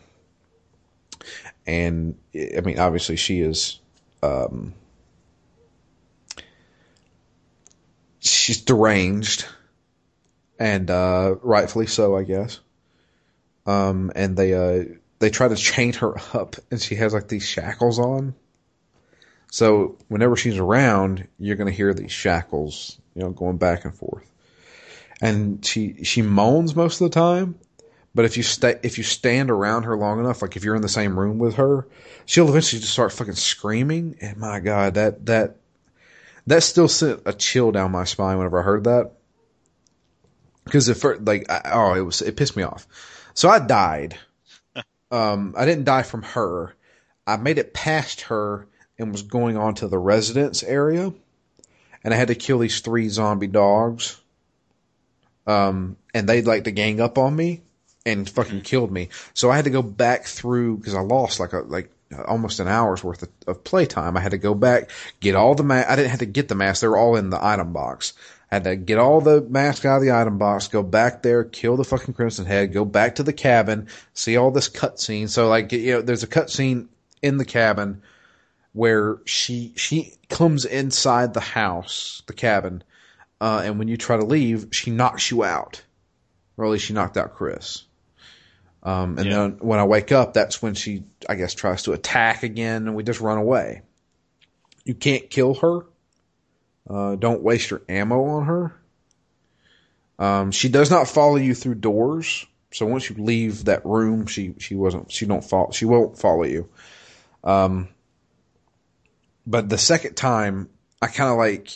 And 1.67 2.17
I 2.35 2.61
mean, 2.61 2.79
obviously, 2.79 3.15
she 3.15 3.41
is. 3.41 3.79
Um, 4.21 4.73
she's 8.19 8.61
deranged, 8.61 9.45
and 10.59 10.89
uh, 10.89 11.35
rightfully 11.41 11.87
so, 11.87 12.15
I 12.15 12.23
guess. 12.23 12.59
Um, 13.65 14.11
and 14.15 14.37
they 14.37 14.53
uh, 14.53 14.85
they 15.19 15.29
try 15.29 15.47
to 15.47 15.55
chain 15.55 15.93
her 15.93 16.15
up, 16.33 16.55
and 16.69 16.81
she 16.81 16.95
has 16.95 17.13
like 17.13 17.27
these 17.27 17.47
shackles 17.47 17.99
on. 17.99 18.35
So 19.55 19.95
whenever 20.09 20.35
she's 20.35 20.57
around, 20.57 21.29
you're 21.39 21.55
going 21.55 21.71
to 21.71 21.73
hear 21.73 21.93
these 21.93 22.11
shackles, 22.11 22.99
you 23.13 23.21
know, 23.21 23.29
going 23.29 23.55
back 23.55 23.85
and 23.85 23.95
forth. 23.95 24.29
And 25.21 25.65
she 25.65 26.03
she 26.03 26.21
moans 26.21 26.75
most 26.75 26.99
of 26.99 27.09
the 27.09 27.13
time, 27.13 27.57
but 28.13 28.25
if 28.25 28.35
you 28.35 28.43
stay 28.43 28.77
if 28.83 28.97
you 28.97 29.05
stand 29.05 29.49
around 29.49 29.83
her 29.83 29.95
long 29.95 30.19
enough, 30.19 30.41
like 30.41 30.57
if 30.57 30.65
you're 30.65 30.75
in 30.75 30.81
the 30.81 30.89
same 30.89 31.17
room 31.17 31.37
with 31.37 31.55
her, 31.55 31.87
she'll 32.25 32.49
eventually 32.49 32.81
just 32.81 32.91
start 32.91 33.13
fucking 33.13 33.35
screaming. 33.35 34.17
And 34.19 34.35
my 34.35 34.59
god, 34.59 34.95
that 34.95 35.25
that 35.27 35.55
that 36.47 36.61
still 36.61 36.89
sent 36.89 37.21
a 37.25 37.31
chill 37.31 37.71
down 37.71 37.93
my 37.93 38.03
spine 38.03 38.37
whenever 38.37 38.59
I 38.59 38.63
heard 38.63 38.83
that. 38.83 39.13
Because 40.65 40.89
if 40.89 41.01
like 41.25 41.49
I, 41.49 41.61
oh, 41.71 41.93
it 41.93 42.01
was 42.01 42.21
it 42.21 42.35
pissed 42.35 42.57
me 42.57 42.63
off. 42.63 42.85
So 43.33 43.47
I 43.47 43.59
died. 43.59 44.17
um, 45.11 45.55
I 45.57 45.63
didn't 45.63 45.85
die 45.85 46.03
from 46.03 46.23
her. 46.23 46.75
I 47.25 47.37
made 47.37 47.57
it 47.57 47.73
past 47.73 48.19
her 48.23 48.67
and 48.97 49.11
was 49.11 49.23
going 49.23 49.57
on 49.57 49.75
to 49.75 49.87
the 49.87 49.97
residence 49.97 50.63
area, 50.63 51.13
and 52.03 52.13
I 52.13 52.17
had 52.17 52.29
to 52.29 52.35
kill 52.35 52.59
these 52.59 52.79
three 52.79 53.09
zombie 53.09 53.47
dogs. 53.47 54.21
Um, 55.47 55.97
and 56.13 56.27
they'd 56.27 56.47
like 56.47 56.63
to 56.63 56.71
gang 56.71 56.99
up 56.99 57.19
on 57.19 57.35
me 57.35 57.61
and 58.05 58.29
fucking 58.29 58.61
killed 58.61 58.91
me. 58.91 59.09
So 59.33 59.51
I 59.51 59.55
had 59.55 59.65
to 59.65 59.71
go 59.71 59.81
back 59.81 60.25
through 60.25 60.77
because 60.77 60.95
I 60.95 61.01
lost 61.01 61.39
like 61.39 61.53
a 61.53 61.59
like 61.59 61.91
almost 62.27 62.59
an 62.59 62.67
hour's 62.67 63.03
worth 63.03 63.23
of, 63.23 63.29
of 63.47 63.63
playtime. 63.63 64.15
I 64.15 64.21
had 64.21 64.31
to 64.31 64.37
go 64.37 64.53
back, 64.53 64.91
get 65.19 65.35
all 65.35 65.55
the 65.55 65.63
ma- 65.63 65.83
I 65.87 65.95
didn't 65.95 66.11
have 66.11 66.19
to 66.19 66.25
get 66.25 66.47
the 66.47 66.55
masks; 66.55 66.81
they 66.81 66.87
were 66.87 66.97
all 66.97 67.15
in 67.15 67.29
the 67.29 67.43
item 67.43 67.73
box. 67.73 68.13
I 68.51 68.55
had 68.55 68.63
to 68.65 68.75
get 68.75 68.99
all 68.99 69.21
the 69.21 69.41
masks 69.41 69.85
out 69.85 69.97
of 69.97 70.03
the 70.03 70.11
item 70.11 70.37
box, 70.37 70.67
go 70.67 70.83
back 70.83 71.23
there, 71.23 71.43
kill 71.43 71.77
the 71.77 71.83
fucking 71.83 72.13
Crimson 72.13 72.45
Head, 72.45 72.73
go 72.73 72.85
back 72.85 73.15
to 73.15 73.23
the 73.23 73.33
cabin, 73.33 73.87
see 74.13 74.37
all 74.37 74.51
this 74.51 74.69
cutscene. 74.69 75.29
So 75.29 75.47
like 75.47 75.71
you 75.71 75.93
know, 75.93 76.01
there's 76.01 76.23
a 76.23 76.27
cutscene 76.27 76.87
in 77.21 77.37
the 77.37 77.45
cabin 77.45 78.01
where 78.75 79.19
she 79.23 79.71
she 79.77 80.13
comes 80.29 80.65
inside 80.65 81.33
the 81.33 81.39
house, 81.39 82.21
the 82.27 82.33
cabin, 82.33 82.83
uh, 83.39 83.61
and 83.63 83.79
when 83.79 83.87
you 83.87 83.95
try 83.95 84.17
to 84.17 84.25
leave, 84.25 84.67
she 84.71 84.91
knocks 84.91 85.31
you 85.31 85.45
out. 85.45 85.81
Or 86.57 86.65
at 86.65 86.71
least 86.71 86.85
she 86.85 86.93
knocked 86.93 87.15
out 87.15 87.35
Chris. 87.35 87.83
Um, 88.83 89.17
and 89.17 89.27
yeah. 89.27 89.35
then 89.35 89.51
when 89.61 89.79
I 89.79 89.85
wake 89.85 90.11
up, 90.11 90.33
that's 90.33 90.61
when 90.61 90.73
she, 90.73 91.03
I 91.27 91.35
guess, 91.35 91.53
tries 91.53 91.83
to 91.83 91.93
attack 91.93 92.43
again, 92.43 92.87
and 92.87 92.95
we 92.95 93.03
just 93.03 93.21
run 93.21 93.37
away. 93.37 93.81
You 94.83 94.93
can't 94.93 95.29
kill 95.29 95.53
her. 95.55 95.85
Uh, 96.87 97.15
don't 97.15 97.41
waste 97.41 97.71
your 97.71 97.81
ammo 97.87 98.25
on 98.25 98.45
her. 98.45 98.79
Um, 100.19 100.51
she 100.51 100.67
does 100.67 100.91
not 100.91 101.07
follow 101.07 101.37
you 101.37 101.55
through 101.55 101.75
doors. 101.75 102.45
So 102.71 102.85
once 102.85 103.09
you 103.09 103.15
leave 103.17 103.65
that 103.65 103.85
room, 103.85 104.27
she 104.27 104.53
she 104.59 104.75
wasn't 104.75 105.11
she 105.11 105.25
don't 105.25 105.43
follow 105.43 105.71
she 105.71 105.85
won't 105.85 106.17
follow 106.17 106.43
you. 106.43 106.69
Um, 107.43 107.87
but 109.45 109.69
the 109.69 109.77
second 109.77 110.15
time, 110.15 110.69
I 111.01 111.07
kind 111.07 111.31
of 111.31 111.37
like 111.37 111.69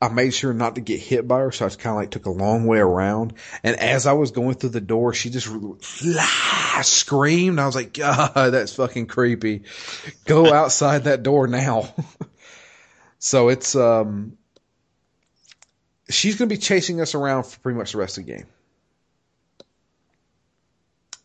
I 0.00 0.08
made 0.08 0.34
sure 0.34 0.52
not 0.52 0.74
to 0.74 0.82
get 0.82 1.00
hit 1.00 1.26
by 1.26 1.40
her, 1.40 1.50
so 1.50 1.64
I 1.64 1.70
kind 1.70 1.94
of 1.94 1.96
like 1.96 2.10
took 2.10 2.26
a 2.26 2.30
long 2.30 2.66
way 2.66 2.78
around. 2.78 3.32
And 3.62 3.76
as 3.76 4.06
I 4.06 4.12
was 4.12 4.30
going 4.30 4.54
through 4.54 4.70
the 4.70 4.80
door, 4.80 5.14
she 5.14 5.30
just 5.30 5.48
screamed. 6.82 7.58
I 7.58 7.66
was 7.66 7.74
like, 7.74 7.94
God, 7.94 8.34
that's 8.34 8.74
fucking 8.74 9.06
creepy. 9.06 9.62
Go 10.26 10.52
outside 10.52 11.04
that 11.04 11.22
door 11.22 11.46
now. 11.46 11.94
so 13.18 13.48
it's, 13.48 13.74
um, 13.74 14.36
she's 16.10 16.36
going 16.36 16.50
to 16.50 16.54
be 16.54 16.60
chasing 16.60 17.00
us 17.00 17.14
around 17.14 17.44
for 17.44 17.58
pretty 17.60 17.78
much 17.78 17.92
the 17.92 17.98
rest 17.98 18.18
of 18.18 18.26
the 18.26 18.32
game. 18.32 18.46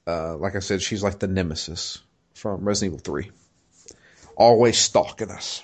Uh, 0.08 0.38
like 0.38 0.56
I 0.56 0.60
said, 0.60 0.82
she's 0.82 1.04
like 1.04 1.20
the 1.20 1.28
nemesis 1.28 2.00
from 2.36 2.64
Resident 2.64 2.94
Evil 2.94 3.04
3. 3.04 3.32
Always 4.42 4.80
stalking 4.80 5.30
us. 5.30 5.62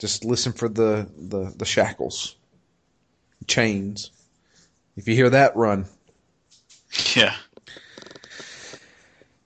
Just 0.00 0.24
listen 0.24 0.52
for 0.52 0.68
the, 0.68 1.08
the, 1.16 1.52
the 1.56 1.64
shackles, 1.64 2.34
chains. 3.46 4.10
If 4.96 5.06
you 5.06 5.14
hear 5.14 5.30
that, 5.30 5.54
run. 5.54 5.86
Yeah. 7.14 7.36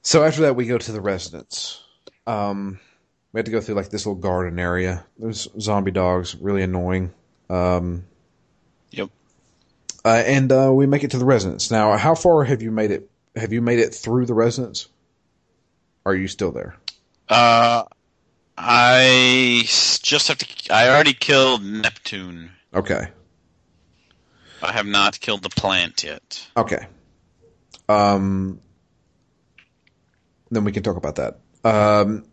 So 0.01 0.25
after 0.25 0.41
that, 0.43 0.57
we 0.57 0.65
go 0.65 0.79
to 0.79 0.93
the 0.93 1.03
residence. 1.03 1.83
Um, 2.27 2.81
we 3.33 3.39
had 3.39 3.45
to 3.45 3.53
go 3.53 3.61
through 3.61 3.75
like 3.75 3.91
this 3.91 4.07
little 4.07 4.23
garden 4.23 4.59
area. 4.59 5.05
There's 5.19 5.47
zombie 5.61 5.91
dogs, 5.91 6.35
really 6.37 6.63
annoying. 6.63 7.13
Um, 7.51 8.05
yep. 8.91 9.11
Uh, 10.03 10.23
and 10.25 10.51
uh, 10.51 10.71
we 10.73 10.87
make 10.87 11.05
it 11.05 11.11
to 11.11 11.19
the 11.19 11.27
residence. 11.27 11.71
Now, 11.71 11.95
how 11.99 12.15
far 12.15 12.45
have 12.45 12.63
you 12.63 12.71
made 12.71 12.91
it? 12.91 13.11
Have 13.37 13.53
you 13.53 13.61
made 13.61 13.81
it 13.81 13.95
through 13.95 14.25
the 14.25 14.35
residence? 14.35 14.89
are 16.07 16.15
you 16.15 16.29
still 16.29 16.53
there? 16.53 16.77
Uh, 17.29 17.85
I 18.57 19.63
just 19.65 20.29
have 20.29 20.39
to. 20.39 20.73
I 20.73 20.89
already 20.89 21.15
killed 21.15 21.65
Neptune. 21.65 22.51
Okay. 22.73 23.09
I 24.63 24.73
have 24.73 24.87
not 24.87 25.21
killed 25.21 25.43
the 25.43 25.51
plant 25.51 26.03
yet. 26.05 26.47
Okay. 26.57 26.87
Um. 27.89 28.61
Then 30.51 30.65
we 30.65 30.73
can 30.73 30.83
talk 30.83 30.97
about 30.97 31.17
that. 31.17 31.39
Um. 31.65 32.25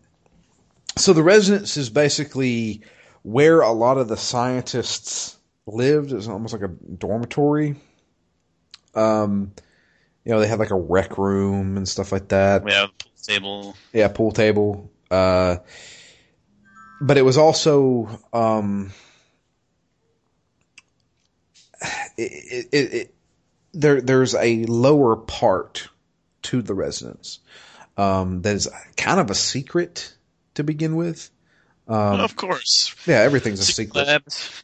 So 0.96 1.12
the 1.12 1.22
residence 1.22 1.76
is 1.76 1.90
basically 1.90 2.82
where 3.22 3.60
a 3.60 3.72
lot 3.72 3.98
of 3.98 4.08
the 4.08 4.16
scientists 4.16 5.36
lived. 5.66 6.12
It's 6.12 6.28
almost 6.28 6.52
like 6.52 6.62
a 6.62 6.68
dormitory. 6.68 7.76
Um. 8.94 9.52
You 10.24 10.32
know, 10.32 10.40
they 10.40 10.46
had 10.46 10.60
like 10.60 10.70
a 10.70 10.76
rec 10.76 11.18
room 11.18 11.76
and 11.76 11.88
stuff 11.88 12.12
like 12.12 12.28
that. 12.28 12.62
Yeah, 12.66 12.86
table. 13.22 13.76
Yeah, 13.92 14.08
pool 14.08 14.32
table. 14.32 14.90
Uh 15.10 15.56
but 17.02 17.18
it 17.18 17.22
was 17.22 17.36
also 17.36 18.20
um, 18.32 18.92
it, 22.16 22.68
it, 22.72 22.94
it, 22.94 23.14
there 23.72 24.00
there's 24.00 24.34
a 24.34 24.64
lower 24.64 25.16
part 25.16 25.88
to 26.42 26.62
the 26.62 26.74
residence 26.74 27.40
um, 27.96 28.42
that 28.42 28.54
is 28.54 28.68
kind 28.96 29.20
of 29.20 29.30
a 29.30 29.34
secret 29.34 30.14
to 30.54 30.64
begin 30.64 30.94
with. 30.96 31.28
Um, 31.88 32.20
of 32.20 32.36
course. 32.36 32.94
Yeah, 33.06 33.18
everything's 33.18 33.60
a 33.60 33.64
secret. 33.64 34.06
Labs. 34.06 34.62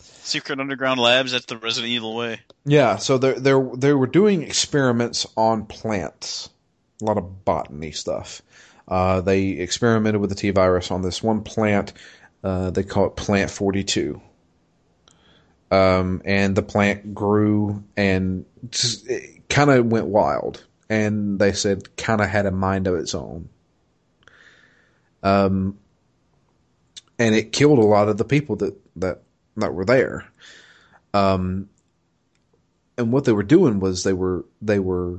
Secret 0.00 0.60
underground 0.60 1.00
labs. 1.00 1.32
That's 1.32 1.46
the 1.46 1.56
Resident 1.56 1.90
Evil 1.90 2.14
way. 2.14 2.40
Yeah, 2.66 2.96
so 2.96 3.16
they 3.16 3.32
they 3.32 3.54
they 3.76 3.94
were 3.94 4.06
doing 4.06 4.42
experiments 4.42 5.26
on 5.38 5.64
plants, 5.64 6.50
a 7.00 7.04
lot 7.04 7.18
of 7.18 7.44
botany 7.44 7.92
stuff, 7.92 8.42
uh, 8.88 9.20
they 9.20 9.48
experimented 9.48 10.20
with 10.20 10.30
the 10.30 10.36
T 10.36 10.50
virus 10.50 10.90
on 10.90 11.02
this 11.02 11.22
one 11.22 11.42
plant. 11.42 11.92
Uh, 12.42 12.70
they 12.70 12.82
call 12.82 13.06
it 13.06 13.16
Plant 13.16 13.50
42. 13.50 14.20
Um, 15.70 16.22
and 16.24 16.56
the 16.56 16.62
plant 16.62 17.14
grew 17.14 17.84
and 17.96 18.46
kind 19.48 19.70
of 19.70 19.86
went 19.86 20.06
wild. 20.06 20.64
And 20.88 21.38
they 21.38 21.52
said 21.52 21.96
kind 21.96 22.22
of 22.22 22.28
had 22.28 22.46
a 22.46 22.50
mind 22.50 22.86
of 22.86 22.94
its 22.94 23.14
own. 23.14 23.50
Um, 25.22 25.78
and 27.18 27.34
it 27.34 27.52
killed 27.52 27.78
a 27.78 27.82
lot 27.82 28.08
of 28.08 28.16
the 28.16 28.24
people 28.24 28.56
that, 28.56 28.74
that, 28.96 29.22
that 29.56 29.74
were 29.74 29.84
there. 29.84 30.26
Um, 31.12 31.68
and 32.96 33.12
what 33.12 33.24
they 33.24 33.32
were 33.32 33.42
doing 33.42 33.80
was 33.80 34.04
they 34.04 34.12
were, 34.12 34.46
they 34.62 34.78
were 34.78 35.18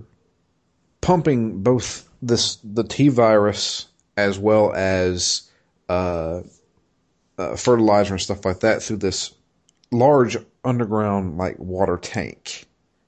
pumping 1.02 1.62
both 1.62 2.08
this 2.22 2.58
the 2.64 2.84
T 2.84 3.10
virus 3.10 3.88
as 4.18 4.38
well 4.38 4.74
as 4.74 5.50
uh, 5.88 6.42
uh, 7.38 7.56
fertilizer 7.56 8.14
and 8.14 8.22
stuff 8.22 8.46
like 8.46 8.60
that 8.60 8.84
through 8.84 8.98
this 8.98 9.34
large 9.92 10.38
underground 10.64 11.38
like 11.38 11.58
water 11.58 11.98
tank, 11.98 12.66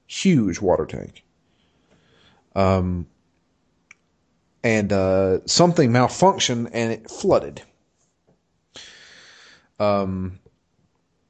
huge 0.07 0.59
water 0.59 0.85
tank. 0.85 1.23
Um, 2.55 3.07
and 4.63 4.91
uh, 4.93 5.45
something 5.45 5.91
malfunctioned 5.91 6.69
and 6.73 6.91
it 6.91 7.09
flooded. 7.09 7.61
Um, 9.79 10.39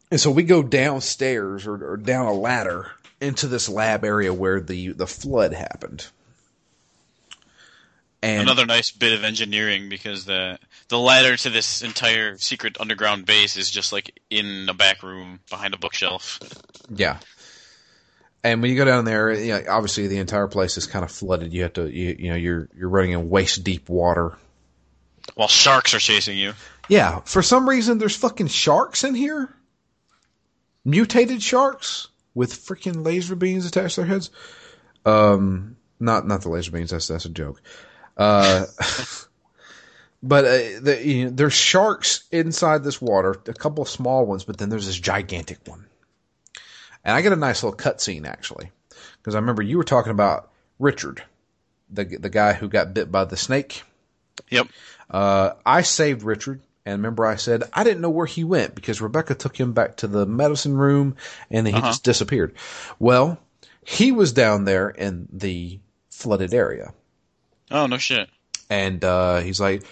and 0.10 0.20
so 0.20 0.30
we 0.30 0.44
go 0.44 0.62
downstairs 0.62 1.66
or, 1.66 1.94
or 1.94 1.98
down 1.98 2.26
a 2.26 2.34
ladder 2.34 2.92
into 3.22 3.48
this 3.48 3.70
lab 3.70 4.04
area 4.04 4.34
where 4.34 4.60
the 4.60 4.90
the 4.90 5.08
flood 5.08 5.54
happened. 5.54 6.08
And 8.24 8.44
Another 8.44 8.68
nice 8.68 8.92
bit 8.92 9.14
of 9.14 9.24
engineering 9.24 9.90
because 9.90 10.26
the 10.26 10.60
the 10.90 11.00
ladder 11.00 11.36
to 11.38 11.50
this 11.50 11.82
entire 11.82 12.38
secret 12.38 12.78
underground 12.80 13.26
base 13.26 13.58
is 13.58 13.70
just 13.72 13.92
like 13.92 14.22
in 14.30 14.68
a 14.70 14.76
back 14.76 15.02
room 15.02 15.40
behind 15.50 15.74
a 15.74 15.78
bookshelf. 15.78 16.40
Yeah. 16.90 17.18
And 18.44 18.62
when 18.62 18.70
you 18.70 18.78
go 18.78 18.86
down 18.86 19.06
there, 19.06 19.32
you 19.32 19.54
know, 19.54 19.64
obviously 19.70 20.08
the 20.08 20.18
entire 20.18 20.48
place 20.48 20.78
is 20.78 20.86
kind 20.86 21.04
of 21.04 21.12
flooded. 21.12 21.52
You 21.52 21.64
have 21.64 21.74
to, 21.74 21.90
you, 21.90 22.16
you 22.18 22.30
know, 22.30 22.36
you're 22.36 22.70
you're 22.76 22.90
running 22.90 23.12
in 23.12 23.30
waist 23.30 23.64
deep 23.64 23.90
water. 23.90 24.38
While 25.34 25.48
sharks 25.48 25.94
are 25.96 26.00
chasing 26.00 26.38
you. 26.38 26.54
Yeah, 26.90 27.22
for 27.22 27.42
some 27.42 27.68
reason 27.68 27.98
there's 27.98 28.16
fucking 28.16 28.48
sharks 28.48 29.04
in 29.04 29.16
here. 29.16 29.56
Mutated 30.86 31.42
sharks 31.42 32.08
with 32.36 32.54
freaking 32.54 33.04
laser 33.04 33.36
beams 33.36 33.66
attached 33.66 33.96
to 33.96 34.02
their 34.02 34.10
heads. 34.10 34.30
Um, 35.06 35.78
not 36.00 36.28
not 36.28 36.42
the 36.42 36.50
laser 36.50 36.72
beams. 36.72 36.92
That's 36.92 37.08
that's 37.08 37.26
a 37.26 37.30
joke. 37.30 37.62
Uh, 38.18 38.66
but 40.24 40.46
uh, 40.46 40.80
the, 40.82 41.02
you 41.04 41.26
know, 41.26 41.32
there's 41.32 41.54
sharks 41.54 42.24
inside 42.32 42.84
this 42.84 43.02
water. 43.02 43.32
A 43.48 43.54
couple 43.54 43.82
of 43.82 43.90
small 43.90 44.26
ones, 44.26 44.44
but 44.44 44.58
then 44.58 44.70
there's 44.70 44.86
this 44.88 45.00
gigantic 45.00 45.60
one. 45.66 45.86
And 47.04 47.16
I 47.16 47.22
get 47.22 47.34
a 47.34 47.38
nice 47.38 47.64
little 47.64 47.78
cutscene 47.78 48.28
actually, 48.28 48.72
because 49.18 49.34
I 49.34 49.40
remember 49.40 49.64
you 49.64 49.78
were 49.78 49.84
talking 49.84 50.12
about 50.12 50.52
Richard, 50.78 51.24
the 51.90 52.04
the 52.06 52.30
guy 52.30 52.54
who 52.54 52.68
got 52.70 52.94
bit 52.94 53.12
by 53.12 53.26
the 53.26 53.38
snake. 53.38 53.84
Yep. 54.50 54.68
Uh, 55.10 55.54
I 55.66 55.82
saved 55.82 56.24
Richard, 56.24 56.62
and 56.86 57.00
remember 57.00 57.26
I 57.26 57.36
said 57.38 57.64
I 57.74 57.84
didn't 57.84 58.02
know 58.02 58.10
where 58.12 58.28
he 58.28 58.44
went 58.44 58.76
because 58.76 59.02
Rebecca 59.02 59.34
took 59.34 59.60
him 59.60 59.74
back 59.74 59.98
to 59.98 60.08
the 60.08 60.26
medicine 60.28 60.78
room, 60.78 61.16
and 61.50 61.66
then 61.66 61.74
he 61.74 61.80
Uh-huh. 61.80 61.90
just 61.90 62.04
disappeared. 62.04 62.54
Well, 63.00 63.40
he 63.84 64.12
was 64.12 64.32
down 64.32 64.66
there 64.66 64.90
in 64.90 65.28
the 65.34 65.80
flooded 66.12 66.54
area, 66.54 66.94
Oh 67.72 67.88
no 67.88 67.98
shit. 67.98 68.30
and 68.70 69.04
uh, 69.04 69.40
he's 69.40 69.60
like, 69.60 69.84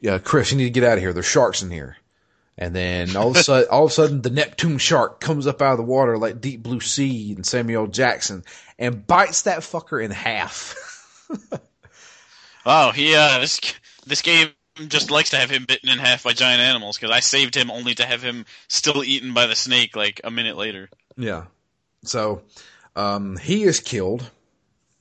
"Yeah, 0.00 0.18
Chris, 0.18 0.50
you 0.50 0.56
need 0.58 0.64
to 0.64 0.70
get 0.70 0.84
out 0.84 0.94
of 0.94 1.00
here. 1.00 1.12
There's 1.12 1.26
sharks 1.26 1.62
in 1.62 1.70
here." 1.70 1.96
And 2.58 2.74
then 2.74 3.14
all 3.16 3.30
of 3.30 3.36
a 3.36 3.42
sudden, 3.42 3.68
all 3.70 3.84
of 3.84 3.90
a 3.90 3.94
sudden, 3.94 4.22
the 4.22 4.30
Neptune 4.30 4.78
shark 4.78 5.20
comes 5.20 5.46
up 5.46 5.60
out 5.60 5.72
of 5.72 5.78
the 5.78 5.84
water 5.84 6.16
like 6.16 6.40
Deep 6.40 6.62
Blue 6.62 6.80
Sea 6.80 7.32
and 7.34 7.44
Samuel 7.44 7.86
Jackson, 7.86 8.44
and 8.78 9.06
bites 9.06 9.42
that 9.42 9.60
fucker 9.60 10.02
in 10.02 10.10
half. 10.10 10.74
Wow, 12.64 12.90
he 12.90 13.14
uh 13.14 13.38
this 13.38 13.60
this 14.06 14.22
game 14.22 14.48
just 14.88 15.10
likes 15.10 15.30
to 15.30 15.36
have 15.36 15.50
him 15.50 15.64
bitten 15.66 15.88
in 15.88 15.98
half 15.98 16.24
by 16.24 16.32
giant 16.32 16.60
animals 16.60 16.96
because 16.96 17.12
I 17.14 17.20
saved 17.20 17.54
him 17.54 17.70
only 17.70 17.94
to 17.94 18.04
have 18.04 18.22
him 18.22 18.44
still 18.68 19.04
eaten 19.04 19.34
by 19.34 19.46
the 19.46 19.54
snake 19.54 19.94
like 19.94 20.20
a 20.24 20.30
minute 20.32 20.56
later. 20.56 20.90
Yeah. 21.16 21.44
So 22.02 22.42
um, 22.96 23.36
he 23.36 23.62
is 23.62 23.78
killed, 23.80 24.28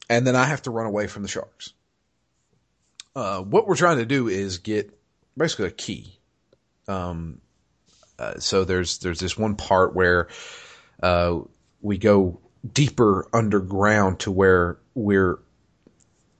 and 0.09 0.27
then 0.27 0.35
I 0.35 0.45
have 0.45 0.61
to 0.63 0.71
run 0.71 0.85
away 0.85 1.07
from 1.07 1.23
the 1.23 1.27
sharks. 1.27 1.73
Uh, 3.15 3.41
what 3.41 3.67
we're 3.67 3.75
trying 3.75 3.97
to 3.97 4.05
do 4.05 4.27
is 4.27 4.57
get 4.57 4.91
basically 5.37 5.67
a 5.67 5.71
key. 5.71 6.19
Um, 6.87 7.41
uh, 8.19 8.39
so 8.39 8.63
there's 8.63 8.99
there's 8.99 9.19
this 9.19 9.37
one 9.37 9.55
part 9.55 9.95
where 9.95 10.27
uh, 11.01 11.39
we 11.81 11.97
go 11.97 12.39
deeper 12.73 13.27
underground 13.33 14.19
to 14.19 14.31
where 14.31 14.77
we're 14.93 15.39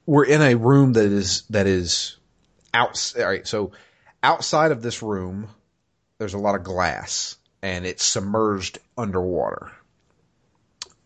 we're 0.05 0.25
in 0.25 0.41
a 0.41 0.55
room 0.55 0.93
that 0.93 1.05
is 1.05 1.43
that 1.49 1.67
is 1.67 2.17
outside. 2.73 3.21
All 3.21 3.27
right, 3.29 3.47
so 3.47 3.71
outside 4.21 4.71
of 4.71 4.81
this 4.81 5.01
room, 5.01 5.49
there's 6.17 6.33
a 6.33 6.39
lot 6.39 6.55
of 6.55 6.63
glass, 6.63 7.37
and 7.61 7.85
it's 7.85 8.03
submerged 8.03 8.79
underwater. 8.97 9.71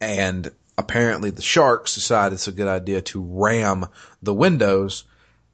And 0.02 0.52
apparently, 0.78 1.30
the 1.30 1.42
sharks 1.42 1.96
decided 1.96 2.36
it's 2.36 2.48
a 2.48 2.54
good 2.54 2.68
idea 2.68 3.02
to 3.02 3.22
ram 3.22 3.86
the 4.22 4.34
windows, 4.34 5.04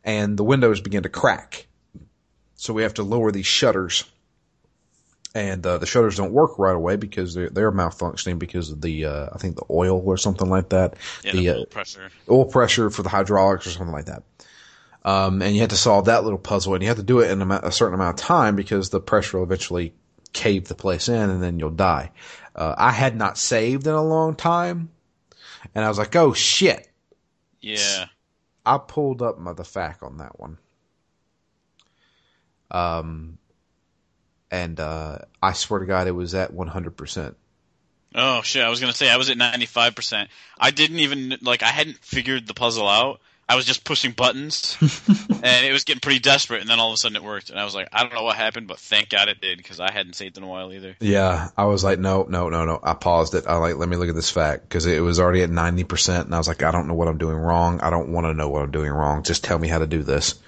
and 0.05 0.37
the 0.37 0.43
windows 0.43 0.79
begin 0.79 1.03
to 1.03 1.09
crack. 1.09 1.67
So 2.55 2.73
we 2.73 2.83
have 2.83 2.93
to 2.93 3.03
lower 3.03 3.31
these 3.31 3.47
shutters, 3.47 4.05
and 5.33 5.65
uh, 5.65 5.79
the 5.79 5.85
shutters 5.85 6.15
don't 6.15 6.31
work 6.31 6.57
right 6.57 6.75
away 6.75 6.95
because 6.95 7.33
they're 7.33 7.49
they're 7.49 7.71
malfunctioning 7.71 8.39
because 8.39 8.71
of 8.71 8.79
the 8.79 9.05
uh, 9.05 9.29
I 9.33 9.37
think 9.37 9.57
the 9.57 9.65
oil 9.69 10.01
or 10.05 10.15
something 10.15 10.49
like 10.49 10.69
that. 10.69 10.95
Yeah, 11.23 11.31
the 11.33 11.37
the 11.37 11.49
uh, 11.49 11.55
oil 11.55 11.65
pressure. 11.65 12.09
oil 12.29 12.45
pressure 12.45 12.89
for 12.89 13.03
the 13.03 13.09
hydraulics 13.09 13.67
or 13.67 13.71
something 13.71 13.91
like 13.91 14.05
that. 14.05 14.23
Um, 15.03 15.41
and 15.43 15.53
you 15.53 15.61
have 15.61 15.69
to 15.69 15.75
solve 15.75 16.05
that 16.05 16.23
little 16.23 16.39
puzzle, 16.39 16.73
and 16.73 16.81
you 16.81 16.87
have 16.87 16.97
to 16.97 17.03
do 17.03 17.19
it 17.19 17.29
in 17.29 17.41
a, 17.41 17.59
a 17.63 17.71
certain 17.71 17.93
amount 17.93 18.19
of 18.19 18.25
time 18.25 18.55
because 18.55 18.89
the 18.89 19.01
pressure 19.01 19.37
will 19.37 19.45
eventually 19.45 19.93
cave 20.33 20.67
the 20.67 20.75
place 20.75 21.09
in, 21.09 21.29
and 21.29 21.43
then 21.43 21.59
you'll 21.59 21.69
die. 21.69 22.11
Uh, 22.55 22.73
I 22.77 22.91
had 22.91 23.15
not 23.15 23.37
saved 23.37 23.85
in 23.85 23.93
a 23.93 24.03
long 24.03 24.35
time, 24.35 24.89
and 25.75 25.83
I 25.83 25.89
was 25.89 25.97
like, 25.97 26.15
"Oh 26.15 26.33
shit!" 26.33 26.87
Yeah. 27.59 28.05
I 28.65 28.78
pulled 28.78 29.21
up 29.21 29.38
my 29.38 29.54
the 29.54 29.63
FAQ 29.63 30.04
on 30.04 30.17
that 30.17 30.39
one. 30.39 30.58
Um, 32.71 33.38
and 34.49 34.80
uh, 34.80 35.19
I 35.41 35.54
swear 35.54 35.80
to 35.80 35.86
God, 35.86 36.08
it 36.08 36.12
was 36.12 36.34
at 36.34 36.54
one 36.54 36.67
hundred 36.67 36.97
percent. 36.97 37.38
Oh 38.13 38.41
shit! 38.41 38.63
I 38.63 38.69
was 38.69 38.80
gonna 38.80 38.93
say 38.93 39.10
I 39.10 39.17
was 39.17 39.30
at 39.30 39.38
ninety 39.38 39.65
five 39.65 39.95
percent. 39.95 40.30
I 40.58 40.71
didn't 40.71 40.99
even 40.99 41.38
like 41.41 41.63
I 41.63 41.67
hadn't 41.67 41.97
figured 41.97 42.47
the 42.47 42.54
puzzle 42.54 42.88
out. 42.88 43.19
I 43.47 43.55
was 43.55 43.65
just 43.65 43.84
pushing 43.84 44.12
buttons, 44.12 44.75
and 44.81 45.65
it 45.65 45.71
was 45.71 45.84
getting 45.84 45.99
pretty 45.99 46.19
desperate. 46.19 46.62
And 46.62 46.69
then 46.69 46.79
all 46.79 46.89
of 46.89 46.95
a 46.95 46.97
sudden 46.97 47.15
it 47.15 47.23
worked, 47.23 47.51
and 47.51 47.60
I 47.60 47.63
was 47.63 47.75
like, 47.75 47.88
I 47.93 48.01
don't 48.01 48.13
know 48.13 48.23
what 48.23 48.36
happened, 48.36 48.67
but 48.67 48.79
thank 48.79 49.10
God 49.10 49.29
it 49.29 49.39
did 49.39 49.60
because 49.60 49.79
I 49.79 49.91
hadn't 49.91 50.13
saved 50.13 50.38
in 50.38 50.43
a 50.43 50.47
while 50.47 50.73
either. 50.73 50.95
Yeah, 50.99 51.49
I 51.55 51.65
was 51.65 51.84
like, 51.84 51.99
no, 51.99 52.23
no, 52.27 52.49
no, 52.49 52.65
no. 52.65 52.79
I 52.81 52.95
paused 52.95 53.36
it. 53.36 53.45
I 53.45 53.58
like, 53.58 53.75
let 53.75 53.88
me 53.88 53.97
look 53.97 54.10
at 54.10 54.15
this 54.15 54.31
FAQ 54.31 54.62
because 54.62 54.88
it 54.88 54.99
was 54.99 55.19
already 55.19 55.43
at 55.43 55.51
90%. 55.51 56.25
And 56.25 56.34
I 56.34 56.39
was 56.39 56.47
like, 56.47 56.63
I 56.63 56.71
don't 56.71 56.88
know 56.88 56.95
what 56.95 57.08
I'm 57.08 57.19
doing 57.19 57.38
wrong. 57.38 57.81
I 57.81 57.91
don't 57.91 58.10
want 58.10 58.25
to 58.25 58.34
know 58.34 58.49
what 58.49 58.63
I'm 58.63 58.71
doing 58.71 58.91
wrong. 58.91 59.21
Just 59.21 59.43
tell 59.43 59.60
me 59.60 59.67
how 59.67 59.77
to 59.77 59.88
do 59.88 60.01
this. 60.01 60.39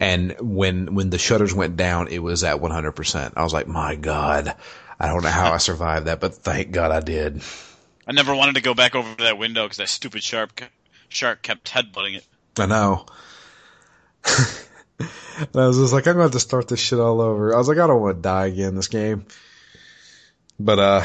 And 0.00 0.36
when, 0.40 0.94
when 0.94 1.10
the 1.10 1.18
shutters 1.18 1.54
went 1.54 1.76
down, 1.76 2.08
it 2.08 2.18
was 2.22 2.44
at 2.44 2.60
100%. 2.60 3.32
I 3.36 3.42
was 3.42 3.52
like, 3.52 3.66
my 3.66 3.94
God, 3.94 4.54
I 4.98 5.08
don't 5.08 5.22
know 5.22 5.28
how 5.28 5.52
I 5.52 5.58
survived 5.58 6.06
that, 6.06 6.20
but 6.20 6.34
thank 6.34 6.70
God 6.70 6.92
I 6.92 7.00
did. 7.00 7.42
I 8.06 8.12
never 8.12 8.34
wanted 8.34 8.54
to 8.54 8.62
go 8.62 8.72
back 8.72 8.94
over 8.94 9.14
to 9.16 9.24
that 9.24 9.36
window 9.36 9.64
because 9.64 9.78
that 9.78 9.88
stupid 9.88 10.22
shark 10.22 10.70
shark 11.12 11.42
kept 11.42 11.70
headbutting 11.70 12.16
it. 12.16 12.24
I 12.58 12.66
know. 12.66 13.06
and 14.98 15.08
I 15.54 15.66
was 15.66 15.78
just 15.78 15.92
like, 15.92 16.06
I'm 16.06 16.16
going 16.16 16.28
to 16.28 16.32
to 16.32 16.40
start 16.40 16.68
this 16.68 16.80
shit 16.80 16.98
all 16.98 17.20
over. 17.20 17.54
I 17.54 17.58
was 17.58 17.68
like, 17.68 17.78
I 17.78 17.86
don't 17.86 18.00
want 18.00 18.18
to 18.18 18.22
die 18.22 18.46
again 18.46 18.70
in 18.70 18.74
this 18.76 18.88
game. 18.88 19.26
But, 20.58 20.78
uh, 20.78 21.04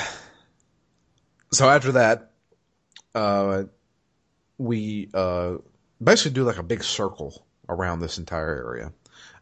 so 1.52 1.70
after 1.70 1.94
that, 1.94 2.32
uh, 3.14 3.64
we, 4.58 5.10
uh, 5.14 5.58
basically 6.02 6.32
do 6.32 6.44
like 6.44 6.58
a 6.58 6.64
big 6.64 6.84
circle 6.84 7.46
around 7.68 8.00
this 8.00 8.18
entire 8.18 8.56
area. 8.56 8.94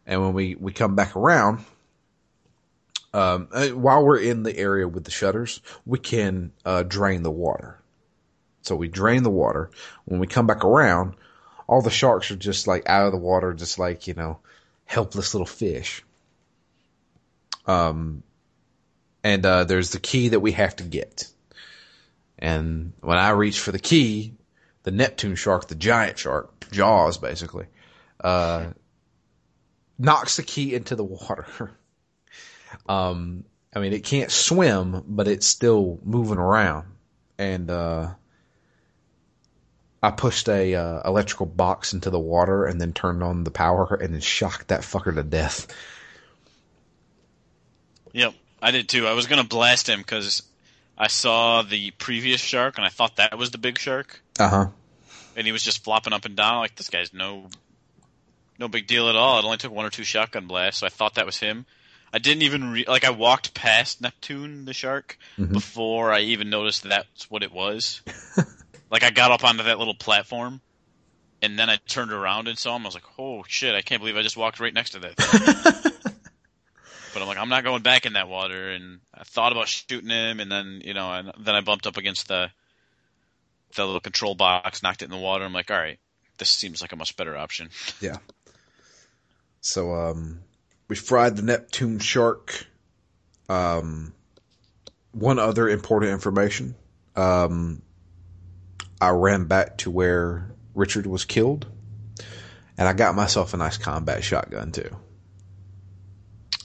And 0.06 0.20
when 0.20 0.32
we, 0.32 0.56
we 0.56 0.72
come 0.72 0.96
back 0.96 1.14
around, 1.14 1.64
um, 3.12 3.48
uh, 3.52 3.68
while 3.68 4.04
we're 4.04 4.20
in 4.20 4.42
the 4.42 4.56
area 4.56 4.86
with 4.88 5.04
the 5.04 5.10
shutters, 5.10 5.60
we 5.86 5.98
can, 5.98 6.52
uh, 6.64 6.82
drain 6.82 7.22
the 7.22 7.30
water. 7.30 7.79
So 8.62 8.76
we 8.76 8.88
drain 8.88 9.22
the 9.22 9.30
water. 9.30 9.70
When 10.04 10.20
we 10.20 10.26
come 10.26 10.46
back 10.46 10.64
around, 10.64 11.14
all 11.66 11.82
the 11.82 11.90
sharks 11.90 12.30
are 12.30 12.36
just 12.36 12.66
like 12.66 12.88
out 12.88 13.06
of 13.06 13.12
the 13.12 13.18
water, 13.18 13.54
just 13.54 13.78
like, 13.78 14.06
you 14.06 14.14
know, 14.14 14.38
helpless 14.84 15.34
little 15.34 15.46
fish. 15.46 16.02
Um, 17.66 18.22
and, 19.22 19.44
uh, 19.46 19.64
there's 19.64 19.90
the 19.90 20.00
key 20.00 20.30
that 20.30 20.40
we 20.40 20.52
have 20.52 20.76
to 20.76 20.84
get. 20.84 21.28
And 22.38 22.92
when 23.00 23.18
I 23.18 23.30
reach 23.30 23.60
for 23.60 23.70
the 23.70 23.78
key, 23.78 24.34
the 24.82 24.90
Neptune 24.90 25.36
shark, 25.36 25.68
the 25.68 25.74
giant 25.74 26.18
shark, 26.18 26.70
Jaws 26.70 27.18
basically, 27.18 27.66
uh, 28.22 28.70
knocks 29.98 30.36
the 30.36 30.42
key 30.42 30.74
into 30.74 30.96
the 30.96 31.04
water. 31.04 31.46
um, 32.88 33.44
I 33.74 33.78
mean, 33.78 33.92
it 33.92 34.04
can't 34.04 34.30
swim, 34.30 35.04
but 35.06 35.28
it's 35.28 35.46
still 35.46 36.00
moving 36.02 36.38
around. 36.38 36.86
And, 37.38 37.70
uh, 37.70 38.14
I 40.02 40.10
pushed 40.10 40.48
a 40.48 40.74
uh, 40.74 41.02
electrical 41.08 41.46
box 41.46 41.92
into 41.92 42.08
the 42.10 42.18
water 42.18 42.64
and 42.64 42.80
then 42.80 42.92
turned 42.94 43.22
on 43.22 43.44
the 43.44 43.50
power 43.50 43.98
and 44.00 44.14
then 44.14 44.20
shocked 44.20 44.68
that 44.68 44.80
fucker 44.80 45.14
to 45.14 45.22
death. 45.22 45.66
Yep, 48.12 48.34
I 48.62 48.70
did 48.70 48.88
too. 48.88 49.06
I 49.06 49.12
was 49.12 49.26
gonna 49.26 49.44
blast 49.44 49.88
him 49.88 50.00
because 50.00 50.42
I 50.98 51.08
saw 51.08 51.62
the 51.62 51.90
previous 51.92 52.40
shark 52.40 52.76
and 52.78 52.84
I 52.84 52.88
thought 52.88 53.16
that 53.16 53.36
was 53.38 53.50
the 53.50 53.58
big 53.58 53.78
shark, 53.78 54.22
Uh 54.38 54.48
huh. 54.48 54.66
and 55.36 55.46
he 55.46 55.52
was 55.52 55.62
just 55.62 55.84
flopping 55.84 56.12
up 56.12 56.24
and 56.24 56.36
down 56.36 56.58
like 56.58 56.74
this 56.76 56.90
guy's 56.90 57.12
no, 57.14 57.46
no 58.58 58.68
big 58.68 58.86
deal 58.86 59.08
at 59.08 59.16
all. 59.16 59.38
It 59.38 59.44
only 59.44 59.58
took 59.58 59.72
one 59.72 59.84
or 59.86 59.90
two 59.90 60.04
shotgun 60.04 60.46
blasts, 60.46 60.80
so 60.80 60.86
I 60.86 60.90
thought 60.90 61.14
that 61.16 61.26
was 61.26 61.36
him. 61.38 61.66
I 62.12 62.18
didn't 62.18 62.42
even 62.42 62.72
re- 62.72 62.84
like 62.88 63.04
I 63.04 63.10
walked 63.10 63.54
past 63.54 64.00
Neptune 64.00 64.64
the 64.64 64.74
shark 64.74 65.16
Mhm. 65.38 65.52
before 65.52 66.10
I 66.10 66.20
even 66.20 66.50
noticed 66.50 66.82
that's 66.82 67.30
what 67.30 67.42
it 67.44 67.52
was. 67.52 68.00
like 68.90 69.02
I 69.02 69.10
got 69.10 69.30
up 69.30 69.44
onto 69.44 69.64
that 69.64 69.78
little 69.78 69.94
platform, 69.94 70.60
and 71.42 71.58
then 71.58 71.70
I 71.70 71.76
turned 71.76 72.12
around 72.12 72.48
and 72.48 72.58
saw 72.58 72.76
him. 72.76 72.82
I 72.82 72.88
was 72.88 72.94
like, 72.94 73.18
"Oh 73.18 73.44
shit! 73.46 73.74
I 73.74 73.82
can't 73.82 74.00
believe 74.00 74.16
I 74.16 74.22
just 74.22 74.36
walked 74.36 74.60
right 74.60 74.74
next 74.74 74.90
to 74.90 74.98
that." 75.00 75.16
Thing. 75.16 75.92
but 77.14 77.22
I'm 77.22 77.28
like, 77.28 77.38
I'm 77.38 77.48
not 77.48 77.64
going 77.64 77.82
back 77.82 78.06
in 78.06 78.14
that 78.14 78.28
water. 78.28 78.70
And 78.70 79.00
I 79.14 79.24
thought 79.24 79.52
about 79.52 79.68
shooting 79.68 80.10
him, 80.10 80.40
and 80.40 80.50
then 80.50 80.82
you 80.84 80.94
know, 80.94 81.12
and 81.12 81.32
then 81.38 81.54
I 81.54 81.60
bumped 81.60 81.86
up 81.86 81.96
against 81.96 82.28
the 82.28 82.50
the 83.76 83.84
little 83.84 84.00
control 84.00 84.34
box, 84.34 84.82
knocked 84.82 85.02
it 85.02 85.06
in 85.06 85.10
the 85.10 85.16
water. 85.16 85.44
I'm 85.44 85.52
like, 85.52 85.70
all 85.70 85.76
right, 85.76 85.98
this 86.38 86.50
seems 86.50 86.82
like 86.82 86.92
a 86.92 86.96
much 86.96 87.16
better 87.16 87.36
option. 87.36 87.70
Yeah. 88.00 88.16
So 89.62 89.94
um, 89.94 90.40
we 90.88 90.96
fried 90.96 91.36
the 91.36 91.42
Neptune 91.42 91.98
shark. 91.98 92.66
Um, 93.50 94.14
one 95.12 95.38
other 95.38 95.68
important 95.68 96.12
information. 96.12 96.74
Um, 97.14 97.82
I 99.00 99.10
ran 99.10 99.44
back 99.44 99.78
to 99.78 99.90
where 99.90 100.50
Richard 100.74 101.06
was 101.06 101.24
killed, 101.24 101.66
and 102.76 102.86
I 102.86 102.92
got 102.92 103.14
myself 103.14 103.54
a 103.54 103.56
nice 103.56 103.78
combat 103.78 104.22
shotgun 104.22 104.72
too. 104.72 104.96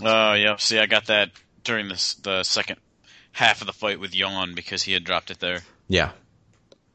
Oh 0.02 0.32
uh, 0.32 0.34
yeah, 0.34 0.56
see, 0.58 0.80
I 0.80 0.86
got 0.86 1.06
that 1.08 1.32
during 1.64 1.88
this 1.88 2.16
the 2.16 2.44
second 2.44 2.78
half 3.32 3.62
of 3.62 3.68
the 3.68 3.74
fight 3.74 4.00
with 4.00 4.16
Yawn 4.16 4.54
because 4.56 4.84
he 4.84 4.94
had 4.94 5.04
dropped 5.04 5.32
it 5.32 5.40
there. 5.40 5.62
Yeah. 5.88 6.12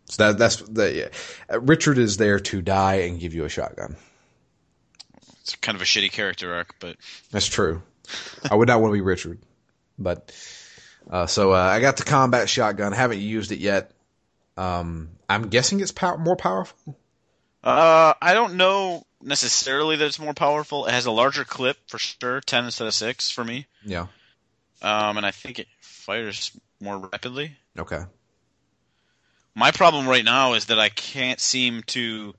So 0.06 0.26
that 0.26 0.38
that's 0.38 0.56
that. 0.56 0.94
Yeah. 0.94 1.58
Richard 1.60 1.98
is 1.98 2.16
there 2.16 2.40
to 2.40 2.62
die 2.62 3.02
and 3.02 3.20
give 3.20 3.34
you 3.34 3.44
a 3.44 3.48
shotgun. 3.48 3.96
It's 5.42 5.56
kind 5.56 5.76
of 5.76 5.82
a 5.82 5.84
shitty 5.84 6.12
character 6.12 6.54
arc, 6.54 6.74
but 6.80 6.96
that's 7.30 7.46
true. 7.46 7.82
I 8.50 8.54
would 8.54 8.68
not 8.68 8.80
want 8.80 8.90
to 8.90 8.94
be 8.94 9.00
Richard, 9.00 9.38
but 9.98 10.32
uh, 11.08 11.26
so 11.26 11.52
uh, 11.52 11.56
I 11.56 11.80
got 11.80 11.96
the 11.96 12.04
combat 12.04 12.48
shotgun. 12.48 12.92
haven't 12.92 13.20
used 13.20 13.52
it 13.52 13.60
yet. 13.60 13.92
Um, 14.60 15.10
I'm 15.28 15.48
guessing 15.48 15.80
it's 15.80 15.90
pow- 15.90 16.16
more 16.16 16.36
powerful. 16.36 16.98
Uh, 17.64 18.12
I 18.20 18.34
don't 18.34 18.54
know 18.54 19.06
necessarily 19.22 19.96
that 19.96 20.04
it's 20.04 20.18
more 20.18 20.34
powerful. 20.34 20.86
It 20.86 20.92
has 20.92 21.06
a 21.06 21.10
larger 21.10 21.44
clip 21.44 21.78
for 21.88 21.98
sure, 21.98 22.40
ten 22.42 22.66
instead 22.66 22.86
of 22.86 22.92
six 22.92 23.30
for 23.30 23.42
me. 23.42 23.66
Yeah. 23.84 24.06
Um, 24.82 25.16
and 25.16 25.24
I 25.24 25.30
think 25.30 25.58
it 25.58 25.66
fires 25.80 26.52
more 26.78 26.98
rapidly. 26.98 27.56
Okay. 27.78 28.00
My 29.54 29.70
problem 29.70 30.06
right 30.06 30.24
now 30.24 30.54
is 30.54 30.66
that 30.66 30.78
I 30.78 30.90
can't 30.90 31.40
seem 31.40 31.82
to 31.88 32.34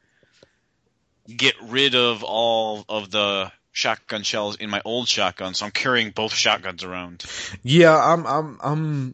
get 1.27 1.55
rid 1.61 1.95
of 1.95 2.23
all 2.23 2.85
of 2.87 3.09
the 3.09 3.51
shotgun 3.71 4.23
shells 4.23 4.57
in 4.57 4.69
my 4.69 4.81
old 4.85 5.07
shotgun, 5.07 5.53
so 5.53 5.65
I'm 5.65 5.71
carrying 5.71 6.11
both 6.11 6.33
shotguns 6.33 6.83
around. 6.83 7.23
Yeah, 7.63 7.97
I'm 7.97 8.25
I'm 8.27 8.59
I'm 8.61 9.13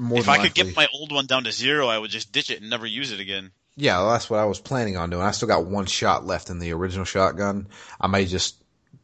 more 0.00 0.18
If 0.18 0.28
I 0.28 0.38
could 0.38 0.54
get 0.54 0.74
my 0.74 0.88
old 0.92 1.12
one 1.12 1.26
down 1.26 1.44
to 1.44 1.52
zero, 1.52 1.88
I 1.88 1.98
would 1.98 2.10
just 2.10 2.32
ditch 2.32 2.50
it 2.50 2.60
and 2.60 2.70
never 2.70 2.86
use 2.86 3.12
it 3.12 3.20
again. 3.20 3.52
Yeah, 3.76 3.98
well, 3.98 4.12
that's 4.12 4.28
what 4.28 4.40
I 4.40 4.46
was 4.46 4.60
planning 4.60 4.96
on 4.96 5.10
doing. 5.10 5.22
I 5.22 5.30
still 5.30 5.48
got 5.48 5.66
one 5.66 5.86
shot 5.86 6.26
left 6.26 6.50
in 6.50 6.58
the 6.58 6.72
original 6.72 7.04
shotgun. 7.04 7.68
I 8.00 8.06
may 8.06 8.24
just 8.26 8.56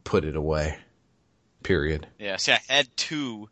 put 0.03 0.25
it 0.25 0.35
away. 0.35 0.77
Period. 1.63 2.07
Yeah, 2.19 2.37
see 2.37 2.53
I 2.53 2.59
had 2.67 2.87
two 2.95 3.49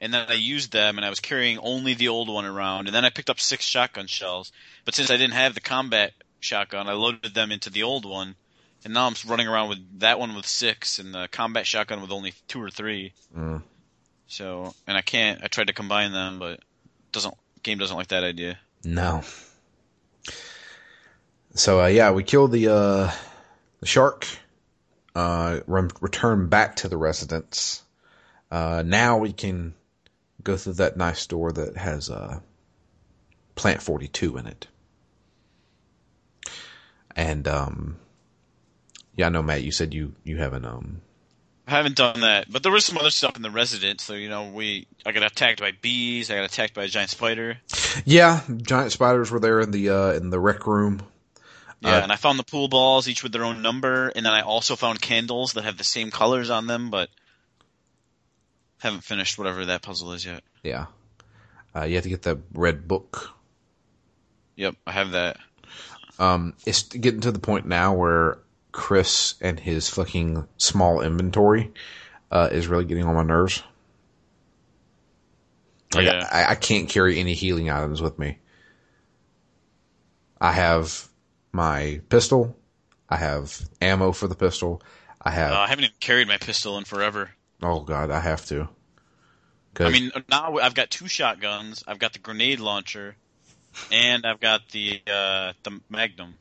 and 0.00 0.14
then 0.14 0.26
I 0.28 0.34
used 0.34 0.72
them 0.72 0.96
and 0.96 1.04
I 1.04 1.10
was 1.10 1.20
carrying 1.20 1.58
only 1.58 1.94
the 1.94 2.08
old 2.08 2.28
one 2.28 2.44
around 2.44 2.86
and 2.86 2.94
then 2.94 3.04
I 3.04 3.10
picked 3.10 3.30
up 3.30 3.40
six 3.40 3.64
shotgun 3.64 4.06
shells. 4.06 4.50
But 4.84 4.94
since 4.94 5.10
I 5.10 5.16
didn't 5.16 5.34
have 5.34 5.54
the 5.54 5.60
combat 5.60 6.12
shotgun, 6.40 6.88
I 6.88 6.92
loaded 6.92 7.34
them 7.34 7.52
into 7.52 7.70
the 7.70 7.82
old 7.82 8.04
one 8.04 8.34
and 8.84 8.94
now 8.94 9.06
I'm 9.06 9.14
running 9.26 9.48
around 9.48 9.68
with 9.68 10.00
that 10.00 10.18
one 10.18 10.34
with 10.34 10.46
six 10.46 10.98
and 10.98 11.14
the 11.14 11.28
combat 11.28 11.66
shotgun 11.66 12.00
with 12.00 12.10
only 12.10 12.34
two 12.48 12.62
or 12.62 12.70
three. 12.70 13.12
Mm. 13.36 13.62
So, 14.26 14.74
and 14.86 14.96
I 14.96 15.02
can't. 15.02 15.42
I 15.42 15.48
tried 15.48 15.66
to 15.66 15.72
combine 15.72 16.12
them, 16.12 16.38
but 16.38 16.60
doesn't 17.12 17.34
game 17.62 17.78
doesn't 17.78 17.96
like 17.96 18.08
that 18.08 18.24
idea. 18.24 18.58
No. 18.84 19.22
So 21.54 21.82
uh, 21.82 21.86
yeah, 21.86 22.12
we 22.12 22.22
killed 22.22 22.52
the 22.52 22.68
uh, 22.68 23.10
the 23.80 23.86
shark. 23.86 24.26
Uh, 25.14 25.60
re- 25.66 25.88
return 26.00 26.48
back 26.48 26.76
to 26.76 26.88
the 26.88 26.96
residence. 26.96 27.82
Uh, 28.50 28.82
now 28.86 29.18
we 29.18 29.32
can 29.32 29.74
go 30.42 30.56
through 30.56 30.74
that 30.74 30.96
nice 30.96 31.26
door 31.26 31.50
that 31.52 31.76
has 31.76 32.10
uh, 32.10 32.38
Plant 33.56 33.82
Forty 33.82 34.08
Two 34.08 34.36
in 34.36 34.46
it. 34.46 34.66
And 37.16 37.46
um, 37.48 37.96
yeah, 39.16 39.26
I 39.26 39.28
know, 39.30 39.42
Matt. 39.42 39.64
You 39.64 39.72
said 39.72 39.92
you 39.92 40.14
you 40.24 40.38
haven't 40.38 40.64
um. 40.64 41.02
I 41.70 41.76
haven't 41.76 41.96
done 41.96 42.22
that, 42.22 42.50
but 42.50 42.64
there 42.64 42.72
was 42.72 42.84
some 42.84 42.98
other 42.98 43.10
stuff 43.10 43.36
in 43.36 43.42
the 43.42 43.50
residence. 43.50 44.02
So 44.02 44.14
you 44.14 44.28
know, 44.28 44.50
we 44.50 44.88
I 45.06 45.12
got 45.12 45.22
attacked 45.22 45.60
by 45.60 45.70
bees. 45.70 46.30
I 46.30 46.34
got 46.34 46.44
attacked 46.44 46.74
by 46.74 46.84
a 46.84 46.88
giant 46.88 47.10
spider. 47.10 47.58
Yeah, 48.04 48.40
giant 48.56 48.92
spiders 48.92 49.30
were 49.30 49.40
there 49.40 49.60
in 49.60 49.70
the 49.70 49.90
uh, 49.90 50.12
in 50.12 50.30
the 50.30 50.40
rec 50.40 50.66
room. 50.66 51.02
Yeah, 51.80 51.98
uh, 51.98 52.02
and 52.02 52.12
I 52.12 52.16
found 52.16 52.38
the 52.38 52.44
pool 52.44 52.68
balls, 52.68 53.08
each 53.08 53.22
with 53.22 53.32
their 53.32 53.44
own 53.44 53.62
number, 53.62 54.08
and 54.08 54.26
then 54.26 54.32
I 54.32 54.42
also 54.42 54.76
found 54.76 55.00
candles 55.00 55.54
that 55.54 55.64
have 55.64 55.78
the 55.78 55.84
same 55.84 56.10
colors 56.10 56.50
on 56.50 56.66
them, 56.66 56.90
but 56.90 57.08
haven't 58.78 59.02
finished 59.02 59.38
whatever 59.38 59.64
that 59.66 59.80
puzzle 59.80 60.12
is 60.12 60.26
yet. 60.26 60.42
Yeah, 60.62 60.86
uh, 61.74 61.84
you 61.84 61.94
have 61.94 62.04
to 62.04 62.10
get 62.10 62.22
the 62.22 62.40
red 62.52 62.86
book. 62.86 63.30
Yep, 64.56 64.74
I 64.86 64.92
have 64.92 65.12
that. 65.12 65.38
Um, 66.18 66.54
it's 66.66 66.82
getting 66.82 67.20
to 67.20 67.32
the 67.32 67.38
point 67.38 67.66
now 67.66 67.94
where 67.94 68.38
Chris 68.72 69.34
and 69.40 69.58
his 69.58 69.88
fucking 69.88 70.46
small 70.56 71.00
inventory 71.00 71.72
uh, 72.30 72.48
is 72.50 72.68
really 72.68 72.84
getting 72.84 73.04
on 73.04 73.14
my 73.14 73.22
nerves. 73.22 73.62
Like, 75.94 76.06
yeah. 76.06 76.28
I, 76.30 76.52
I 76.52 76.54
can't 76.54 76.88
carry 76.88 77.18
any 77.18 77.34
healing 77.34 77.68
items 77.68 78.00
with 78.00 78.18
me. 78.18 78.38
I 80.40 80.52
have 80.52 81.08
my 81.52 82.00
pistol. 82.08 82.56
I 83.08 83.16
have 83.16 83.68
ammo 83.80 84.12
for 84.12 84.28
the 84.28 84.36
pistol. 84.36 84.82
I 85.20 85.30
have. 85.32 85.52
Uh, 85.52 85.60
I 85.60 85.66
haven't 85.66 85.84
even 85.84 85.96
carried 86.00 86.28
my 86.28 86.38
pistol 86.38 86.78
in 86.78 86.84
forever. 86.84 87.30
Oh 87.62 87.80
god, 87.80 88.10
I 88.10 88.20
have 88.20 88.46
to. 88.46 88.68
I 89.78 89.90
mean, 89.90 90.10
now 90.28 90.56
I've 90.56 90.74
got 90.74 90.90
two 90.90 91.08
shotguns. 91.08 91.84
I've 91.86 91.98
got 91.98 92.12
the 92.12 92.18
grenade 92.18 92.60
launcher, 92.60 93.16
and 93.92 94.26
I've 94.26 94.40
got 94.40 94.68
the 94.70 95.00
uh, 95.06 95.52
the 95.62 95.80
Magnum. 95.88 96.34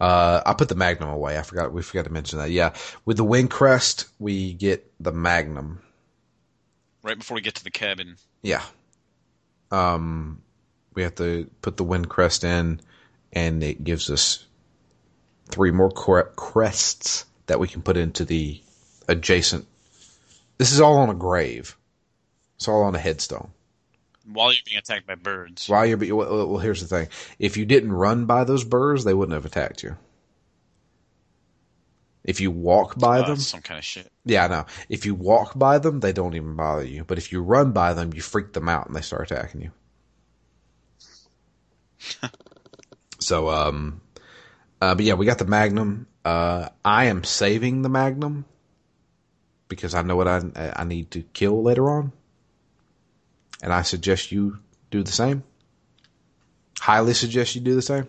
Uh, 0.00 0.42
I 0.44 0.54
put 0.54 0.68
the 0.68 0.74
Magnum 0.74 1.08
away. 1.08 1.38
I 1.38 1.42
forgot. 1.42 1.72
We 1.72 1.82
forgot 1.82 2.04
to 2.04 2.12
mention 2.12 2.38
that. 2.38 2.50
Yeah, 2.50 2.74
with 3.04 3.16
the 3.16 3.24
Wind 3.24 3.50
Crest, 3.50 4.08
we 4.18 4.54
get 4.54 4.90
the 5.00 5.12
Magnum. 5.12 5.80
Right 7.02 7.18
before 7.18 7.34
we 7.34 7.40
get 7.40 7.54
to 7.56 7.64
the 7.64 7.70
cabin. 7.70 8.16
Yeah. 8.42 8.62
Um, 9.70 10.42
we 10.94 11.02
have 11.02 11.14
to 11.16 11.50
put 11.62 11.76
the 11.76 11.84
Wind 11.84 12.08
Crest 12.08 12.44
in, 12.44 12.80
and 13.32 13.62
it 13.62 13.84
gives 13.84 14.10
us 14.10 14.44
three 15.48 15.70
more 15.70 15.90
crests 15.90 17.26
that 17.46 17.60
we 17.60 17.68
can 17.68 17.82
put 17.82 17.96
into 17.96 18.24
the 18.24 18.60
adjacent. 19.08 19.66
This 20.58 20.72
is 20.72 20.80
all 20.80 20.96
on 20.98 21.10
a 21.10 21.14
grave. 21.14 21.76
It's 22.56 22.68
all 22.68 22.84
on 22.84 22.94
a 22.94 22.98
headstone. 22.98 23.50
While 24.24 24.52
you're 24.52 24.62
being 24.64 24.78
attacked 24.78 25.06
by 25.06 25.16
birds. 25.16 25.68
While 25.68 25.86
you're 25.86 25.96
being, 25.98 26.16
well, 26.16 26.48
well, 26.48 26.58
here's 26.58 26.80
the 26.80 26.86
thing: 26.86 27.08
if 27.38 27.56
you 27.56 27.66
didn't 27.66 27.92
run 27.92 28.24
by 28.24 28.44
those 28.44 28.64
birds, 28.64 29.04
they 29.04 29.14
wouldn't 29.14 29.34
have 29.34 29.44
attacked 29.44 29.82
you. 29.82 29.96
If 32.24 32.40
you 32.40 32.50
walk 32.50 32.98
by 32.98 33.20
them, 33.20 33.36
some 33.36 33.60
kind 33.60 33.78
of 33.78 33.84
shit. 33.84 34.10
Yeah, 34.24 34.46
I 34.46 34.48
know. 34.48 34.66
If 34.88 35.04
you 35.04 35.14
walk 35.14 35.58
by 35.58 35.78
them, 35.78 36.00
they 36.00 36.12
don't 36.12 36.34
even 36.34 36.56
bother 36.56 36.84
you. 36.84 37.04
But 37.04 37.18
if 37.18 37.32
you 37.32 37.42
run 37.42 37.72
by 37.72 37.92
them, 37.92 38.14
you 38.14 38.22
freak 38.22 38.54
them 38.54 38.66
out 38.68 38.86
and 38.86 38.96
they 38.96 39.02
start 39.02 39.30
attacking 39.30 39.60
you. 39.60 39.70
so, 43.18 43.50
um, 43.50 44.00
uh, 44.80 44.94
but 44.94 45.04
yeah, 45.04 45.14
we 45.14 45.26
got 45.26 45.38
the 45.38 45.44
Magnum. 45.44 46.06
Uh, 46.24 46.70
I 46.82 47.06
am 47.06 47.24
saving 47.24 47.82
the 47.82 47.90
Magnum 47.90 48.46
because 49.68 49.94
I 49.94 50.00
know 50.00 50.16
what 50.16 50.28
I 50.28 50.40
I 50.74 50.84
need 50.84 51.10
to 51.10 51.22
kill 51.22 51.62
later 51.62 51.90
on 51.90 52.12
and 53.64 53.72
I 53.72 53.80
suggest 53.80 54.30
you 54.30 54.58
do 54.90 55.02
the 55.02 55.10
same. 55.10 55.42
Highly 56.78 57.14
suggest 57.14 57.54
you 57.54 57.62
do 57.62 57.74
the 57.74 57.82
same. 57.82 58.08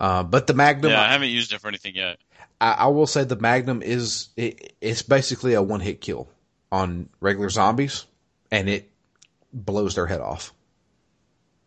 Uh, 0.00 0.24
but 0.24 0.48
the 0.48 0.52
Magnum, 0.52 0.90
yeah, 0.90 1.00
I 1.00 1.12
haven't 1.12 1.28
used 1.28 1.52
it 1.52 1.60
for 1.60 1.68
anything 1.68 1.94
yet. 1.94 2.18
I, 2.60 2.72
I 2.72 2.86
will 2.88 3.06
say 3.06 3.22
the 3.22 3.36
Magnum 3.36 3.82
is 3.82 4.30
it, 4.36 4.74
it's 4.80 5.02
basically 5.02 5.54
a 5.54 5.62
one 5.62 5.78
hit 5.78 6.00
kill 6.00 6.28
on 6.72 7.08
regular 7.20 7.48
zombies, 7.48 8.04
and 8.50 8.68
it 8.68 8.90
blows 9.52 9.94
their 9.94 10.06
head 10.06 10.20
off. 10.20 10.52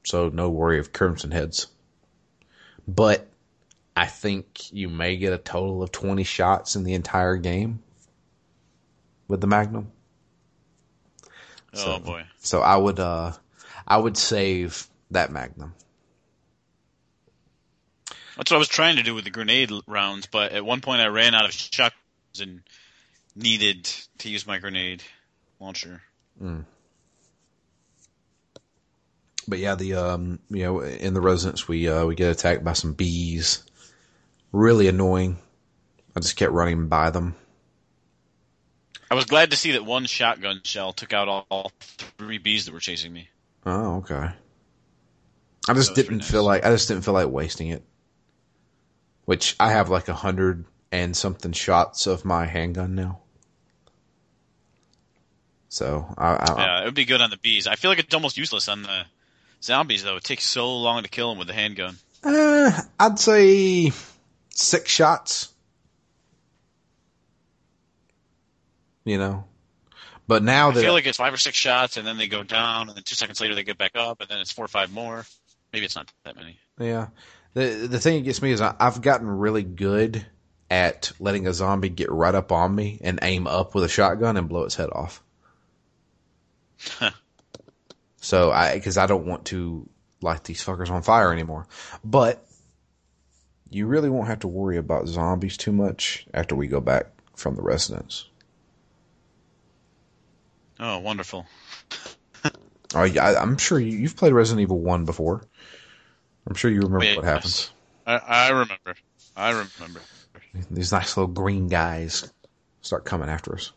So 0.03 0.27
no 0.27 0.49
worry 0.49 0.79
of 0.79 0.91
crimson 0.91 1.31
heads. 1.31 1.67
But 2.89 3.25
I 3.95 4.05
think 4.05 4.73
you 4.73 4.89
may 4.89 5.15
get 5.15 5.31
a 5.31 5.37
total 5.37 5.81
of 5.81 5.93
twenty 5.93 6.25
shots 6.25 6.75
in 6.75 6.83
the 6.83 6.93
entire 6.93 7.37
game 7.37 7.81
with 9.29 9.39
the 9.39 9.47
Magnum. 9.47 9.93
So, 11.73 11.95
oh 11.95 11.99
boy! 11.99 12.23
So 12.39 12.61
I 12.61 12.77
would 12.77 12.99
uh, 12.99 13.33
I 13.87 13.97
would 13.97 14.17
save 14.17 14.87
that 15.11 15.31
Magnum. 15.31 15.73
That's 18.35 18.51
what 18.51 18.57
I 18.57 18.59
was 18.59 18.67
trying 18.67 18.97
to 18.97 19.03
do 19.03 19.15
with 19.15 19.23
the 19.23 19.31
grenade 19.31 19.71
rounds, 19.87 20.27
but 20.27 20.51
at 20.51 20.63
one 20.63 20.81
point 20.81 21.01
I 21.01 21.07
ran 21.07 21.33
out 21.33 21.45
of 21.45 21.51
shotguns 21.51 22.39
and 22.39 22.61
needed 23.35 23.89
to 24.19 24.29
use 24.29 24.45
my 24.45 24.59
grenade 24.59 25.01
launcher. 25.59 26.03
Mm. 26.41 26.65
But 29.47 29.59
yeah, 29.59 29.75
the 29.75 29.95
um, 29.95 30.39
you 30.49 30.63
know, 30.63 30.81
in 30.81 31.13
the 31.13 31.21
residence, 31.21 31.67
we 31.67 31.87
uh, 31.87 32.05
we 32.05 32.15
get 32.15 32.31
attacked 32.31 32.63
by 32.63 32.73
some 32.73 32.93
bees. 32.93 33.63
Really 34.51 34.87
annoying. 34.87 35.37
I 36.15 36.19
just 36.19 36.35
kept 36.35 36.51
running 36.51 36.87
by 36.87 37.09
them. 37.09 37.35
I 39.09 39.15
was 39.15 39.25
glad 39.25 39.51
to 39.51 39.57
see 39.57 39.71
that 39.73 39.85
one 39.85 40.05
shotgun 40.05 40.61
shell 40.63 40.93
took 40.93 41.13
out 41.13 41.27
all, 41.27 41.45
all 41.49 41.71
three 42.17 42.37
bees 42.37 42.65
that 42.65 42.73
were 42.73 42.79
chasing 42.79 43.13
me. 43.13 43.29
Oh, 43.65 43.97
okay. 43.97 44.29
I 45.69 45.73
just 45.73 45.95
didn't 45.95 46.19
pretty 46.19 46.31
feel 46.31 46.43
like 46.43 46.65
I 46.65 46.69
just 46.69 46.87
didn't 46.87 47.03
feel 47.03 47.13
like 47.13 47.27
wasting 47.27 47.69
it. 47.69 47.83
Which 49.25 49.55
I 49.59 49.71
have 49.71 49.89
like 49.89 50.07
a 50.07 50.13
hundred 50.13 50.65
and 50.91 51.15
something 51.15 51.51
shots 51.51 52.07
of 52.07 52.23
my 52.23 52.45
handgun 52.45 52.95
now. 52.95 53.19
So 55.69 56.13
I, 56.17 56.35
I 56.35 56.55
Yeah, 56.57 56.81
it 56.81 56.85
would 56.85 56.93
be 56.93 57.05
good 57.05 57.21
on 57.21 57.29
the 57.29 57.37
bees. 57.37 57.67
I 57.67 57.75
feel 57.75 57.91
like 57.91 57.99
it's 57.99 58.13
almost 58.13 58.37
useless 58.37 58.69
on 58.69 58.83
the 58.83 59.05
zombies, 59.61 60.03
though. 60.03 60.15
It 60.15 60.23
takes 60.23 60.45
so 60.45 60.77
long 60.77 61.03
to 61.03 61.09
kill 61.09 61.29
them 61.29 61.37
with 61.37 61.47
the 61.47 61.53
handgun. 61.53 61.97
uh, 62.23 62.81
I'd 62.99 63.19
say 63.19 63.91
six 64.49 64.89
shots. 64.89 65.53
You 69.07 69.17
know, 69.17 69.45
but 70.27 70.43
now 70.43 70.69
I 70.69 70.73
that 70.73 70.81
feel 70.81 70.91
like 70.91 71.05
it's 71.05 71.17
five 71.17 71.33
or 71.33 71.37
six 71.37 71.55
shots, 71.55 71.95
and 71.95 72.05
then 72.05 72.17
they 72.17 72.27
go 72.27 72.43
down, 72.43 72.89
and 72.89 72.97
then 72.97 73.03
two 73.03 73.15
seconds 73.15 73.39
later 73.39 73.55
they 73.55 73.63
get 73.63 73.77
back 73.77 73.95
up, 73.95 74.19
and 74.19 74.29
then 74.29 74.39
it's 74.39 74.51
four 74.51 74.65
or 74.65 74.67
five 74.67 74.91
more. 74.91 75.25
Maybe 75.71 75.85
it's 75.85 75.95
not 75.95 76.11
that 76.25 76.35
many. 76.35 76.59
Yeah. 76.77 77.07
The 77.53 77.87
the 77.89 77.99
thing 77.99 78.17
that 78.17 78.25
gets 78.25 78.41
me 78.41 78.51
is 78.51 78.59
I, 78.59 78.75
I've 78.77 79.01
gotten 79.01 79.27
really 79.27 79.63
good 79.63 80.25
at 80.69 81.13
letting 81.21 81.47
a 81.47 81.53
zombie 81.53 81.87
get 81.87 82.11
right 82.11 82.35
up 82.35 82.51
on 82.51 82.75
me 82.75 82.99
and 83.01 83.19
aim 83.21 83.47
up 83.47 83.73
with 83.73 83.85
a 83.85 83.89
shotgun 83.89 84.35
and 84.35 84.49
blow 84.49 84.63
its 84.63 84.75
head 84.75 84.89
off. 84.91 85.23
so 88.17 88.51
I 88.51 88.75
because 88.75 88.97
I 88.97 89.05
don't 89.05 89.25
want 89.25 89.45
to 89.45 89.87
light 90.21 90.43
these 90.43 90.61
fuckers 90.63 90.91
on 90.91 91.01
fire 91.01 91.31
anymore. 91.31 91.65
But 92.03 92.45
you 93.69 93.87
really 93.87 94.09
won't 94.09 94.27
have 94.27 94.39
to 94.39 94.49
worry 94.49 94.75
about 94.75 95.07
zombies 95.07 95.55
too 95.55 95.71
much 95.71 96.27
after 96.33 96.55
we 96.55 96.67
go 96.67 96.81
back 96.81 97.05
from 97.35 97.55
the 97.55 97.61
residence. 97.61 98.25
Oh, 100.79 100.99
wonderful. 100.99 101.45
Oh, 102.95 103.03
yeah, 103.03 103.35
I'm 103.39 103.57
sure 103.57 103.79
you, 103.79 103.97
you've 103.97 104.15
played 104.15 104.33
Resident 104.33 104.61
Evil 104.61 104.79
One 104.79 105.05
before. 105.05 105.43
I'm 106.47 106.55
sure 106.55 106.71
you 106.71 106.81
remember 106.81 106.99
Wait, 106.99 107.15
what 107.17 107.25
happens. 107.25 107.71
I, 108.05 108.15
I 108.17 108.49
remember. 108.49 108.95
I 109.35 109.49
remember. 109.49 110.01
These 110.71 110.91
nice 110.91 111.17
little 111.17 111.31
green 111.31 111.67
guys 111.67 112.31
start 112.81 113.05
coming 113.05 113.29
after 113.29 113.53
us. 113.53 113.71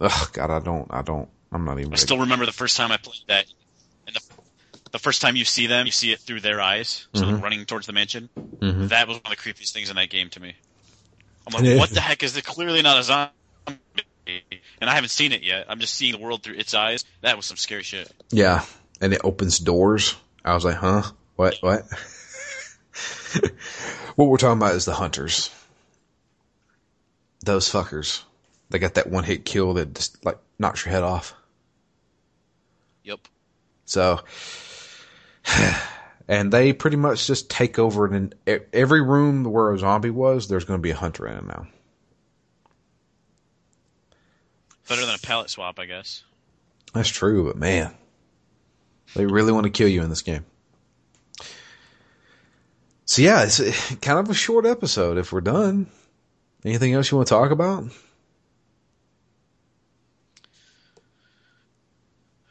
Oh 0.00 0.30
God, 0.32 0.50
I 0.50 0.60
don't, 0.60 0.86
I 0.90 1.02
don't, 1.02 1.28
I'm 1.52 1.64
not 1.64 1.78
even. 1.78 1.92
I 1.92 1.96
Ready. 1.96 2.02
still 2.02 2.18
remember 2.18 2.46
the 2.46 2.52
first 2.52 2.76
time 2.76 2.90
I 2.92 2.96
played 2.96 3.16
that. 3.28 3.46
And 4.06 4.16
the, 4.16 4.20
the 4.92 4.98
first 4.98 5.20
time 5.20 5.36
you 5.36 5.44
see 5.44 5.66
them, 5.66 5.86
you 5.86 5.92
see 5.92 6.12
it 6.12 6.20
through 6.20 6.40
their 6.40 6.60
eyes, 6.60 7.08
so 7.14 7.26
Mhm. 7.26 7.42
running 7.42 7.64
towards 7.66 7.86
the 7.86 7.92
mansion. 7.92 8.30
Mhm. 8.62 8.88
That 8.88 9.08
was 9.08 9.16
one 9.18 9.32
of 9.32 9.36
the 9.36 9.36
creepiest 9.36 9.72
things 9.72 9.90
in 9.90 9.96
that 9.96 10.10
game 10.10 10.30
to 10.30 10.40
me. 10.40 10.54
I'm 11.46 11.52
like, 11.54 11.64
what 11.78 11.92
the 11.92 12.00
heck 12.00 12.22
is 12.22 12.36
it? 12.36 12.44
Clearly 12.44 12.82
not 12.82 12.98
a 12.98 13.02
zombie, 13.02 13.32
and 14.80 14.88
I 14.88 14.94
haven't 14.94 15.10
seen 15.10 15.32
it 15.32 15.42
yet. 15.42 15.66
I'm 15.68 15.78
just 15.80 15.94
seeing 15.94 16.12
the 16.12 16.18
world 16.18 16.42
through 16.42 16.56
its 16.56 16.74
eyes. 16.74 17.04
That 17.20 17.36
was 17.36 17.46
some 17.46 17.56
scary 17.56 17.82
shit. 17.82 18.10
Yeah, 18.30 18.64
and 19.00 19.12
it 19.12 19.20
opens 19.24 19.58
doors. 19.58 20.16
I 20.44 20.54
was 20.54 20.64
like, 20.64 20.76
huh? 20.76 21.02
What? 21.36 21.58
What? 21.60 21.84
what 24.16 24.26
we're 24.28 24.36
talking 24.36 24.58
about 24.58 24.74
is 24.74 24.84
the 24.84 24.94
hunters. 24.94 25.50
Those 27.44 27.68
fuckers. 27.68 28.22
They 28.70 28.78
got 28.78 28.94
that 28.94 29.10
one 29.10 29.24
hit 29.24 29.44
kill 29.44 29.74
that 29.74 29.94
just 29.94 30.24
like 30.24 30.38
knocks 30.58 30.84
your 30.84 30.92
head 30.92 31.02
off. 31.02 31.34
Yep. 33.04 33.20
So, 33.86 34.20
and 36.28 36.52
they 36.52 36.72
pretty 36.72 36.96
much 36.96 37.26
just 37.26 37.50
take 37.50 37.78
over 37.78 38.06
and 38.06 38.34
in 38.46 38.60
every 38.72 39.02
room 39.02 39.44
where 39.44 39.72
a 39.72 39.78
zombie 39.78 40.10
was, 40.10 40.48
there's 40.48 40.64
going 40.64 40.78
to 40.78 40.82
be 40.82 40.90
a 40.90 40.96
hunter 40.96 41.26
in 41.26 41.36
it 41.36 41.44
now. 41.44 41.66
Better 44.90 45.06
than 45.06 45.14
a 45.14 45.18
palette 45.18 45.50
swap, 45.50 45.78
I 45.78 45.86
guess. 45.86 46.24
That's 46.92 47.08
true, 47.08 47.46
but 47.46 47.56
man, 47.56 47.94
they 49.14 49.24
really 49.24 49.52
want 49.52 49.62
to 49.62 49.70
kill 49.70 49.86
you 49.86 50.02
in 50.02 50.10
this 50.10 50.22
game. 50.22 50.44
So 53.04 53.22
yeah, 53.22 53.44
it's 53.44 53.60
uh, 53.60 53.72
kind 54.02 54.18
of 54.18 54.28
a 54.28 54.34
short 54.34 54.66
episode. 54.66 55.16
If 55.16 55.32
we're 55.32 55.42
done, 55.42 55.86
anything 56.64 56.92
else 56.92 57.08
you 57.08 57.16
want 57.16 57.28
to 57.28 57.34
talk 57.34 57.52
about? 57.52 57.84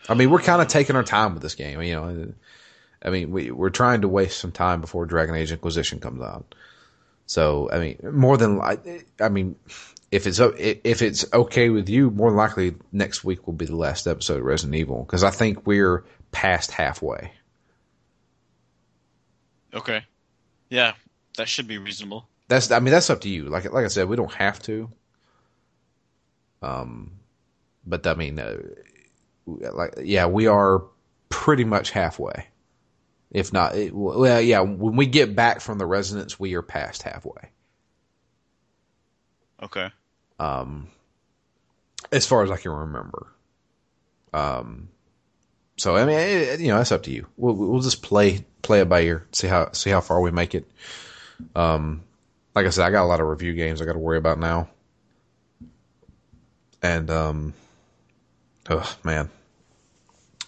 I 0.07 0.13
mean, 0.13 0.29
we're 0.29 0.39
kind 0.39 0.61
of 0.61 0.69
taking 0.69 0.95
our 0.95 1.03
time 1.03 1.33
with 1.33 1.43
this 1.43 1.55
game. 1.55 1.81
You 1.81 1.95
know, 1.95 2.33
I 3.03 3.09
mean, 3.09 3.31
we 3.31 3.51
we're 3.51 3.69
trying 3.69 3.99
to 3.99 4.07
waste 4.07 4.39
some 4.39 4.53
time 4.53 4.79
before 4.79 5.05
Dragon 5.05 5.35
Age 5.35 5.51
Inquisition 5.51 5.99
comes 5.99 6.21
out. 6.21 6.55
So 7.25 7.69
I 7.69 7.79
mean, 7.79 7.99
more 8.13 8.37
than 8.37 8.61
I 8.61 9.27
mean, 9.27 9.57
if 10.11 10.25
it's 10.25 10.39
if 10.39 11.01
it's 11.01 11.25
okay 11.31 11.69
with 11.69 11.87
you, 11.87 12.09
more 12.09 12.31
likely 12.31 12.75
next 12.91 13.23
week 13.23 13.45
will 13.45 13.53
be 13.53 13.65
the 13.65 13.75
last 13.75 14.07
episode 14.07 14.39
of 14.39 14.45
Resident 14.45 14.75
Evil 14.75 15.03
because 15.03 15.23
I 15.23 15.29
think 15.29 15.67
we're 15.67 16.03
past 16.31 16.71
halfway. 16.71 17.31
Okay. 19.73 20.03
Yeah, 20.69 20.93
that 21.37 21.47
should 21.47 21.67
be 21.67 21.77
reasonable. 21.77 22.27
That's 22.47 22.71
I 22.71 22.79
mean 22.79 22.91
that's 22.91 23.09
up 23.09 23.21
to 23.21 23.29
you. 23.29 23.45
Like 23.45 23.71
like 23.71 23.85
I 23.85 23.89
said, 23.89 24.09
we 24.09 24.15
don't 24.15 24.33
have 24.33 24.59
to. 24.63 24.89
Um, 26.61 27.19
but 27.85 28.05
I 28.07 28.15
mean, 28.15 28.39
uh, 28.39 28.57
like 29.45 29.93
yeah, 30.01 30.25
we 30.25 30.47
are 30.47 30.83
pretty 31.29 31.63
much 31.63 31.91
halfway. 31.91 32.47
If 33.29 33.53
not, 33.53 33.75
it, 33.75 33.93
well, 33.93 34.41
yeah. 34.41 34.61
When 34.61 34.95
we 34.95 35.05
get 35.05 35.35
back 35.35 35.61
from 35.61 35.77
the 35.77 35.85
residence, 35.85 36.39
we 36.39 36.55
are 36.55 36.63
past 36.63 37.03
halfway. 37.03 37.51
Okay. 39.61 39.91
Um, 40.39 40.87
as 42.11 42.25
far 42.25 42.43
as 42.43 42.51
I 42.51 42.57
can 42.57 42.71
remember. 42.71 43.27
Um, 44.33 44.89
so 45.77 45.95
I 45.95 46.05
mean, 46.05 46.17
it, 46.17 46.59
you 46.59 46.69
know, 46.69 46.77
that's 46.77 46.91
up 46.91 47.03
to 47.03 47.11
you. 47.11 47.27
We'll 47.37 47.53
we'll 47.55 47.81
just 47.81 48.01
play 48.01 48.45
play 48.61 48.81
it 48.81 48.89
by 48.89 49.01
ear, 49.01 49.25
see 49.31 49.47
how 49.47 49.71
see 49.71 49.89
how 49.89 50.01
far 50.01 50.21
we 50.21 50.31
make 50.31 50.55
it. 50.55 50.69
Um, 51.55 52.03
like 52.55 52.65
I 52.65 52.69
said, 52.69 52.85
I 52.85 52.91
got 52.91 53.03
a 53.03 53.07
lot 53.07 53.21
of 53.21 53.27
review 53.27 53.53
games 53.53 53.81
I 53.81 53.85
got 53.85 53.93
to 53.93 53.99
worry 53.99 54.17
about 54.17 54.39
now, 54.39 54.69
and 56.81 57.09
um, 57.09 57.53
oh 58.69 58.97
man, 59.03 59.29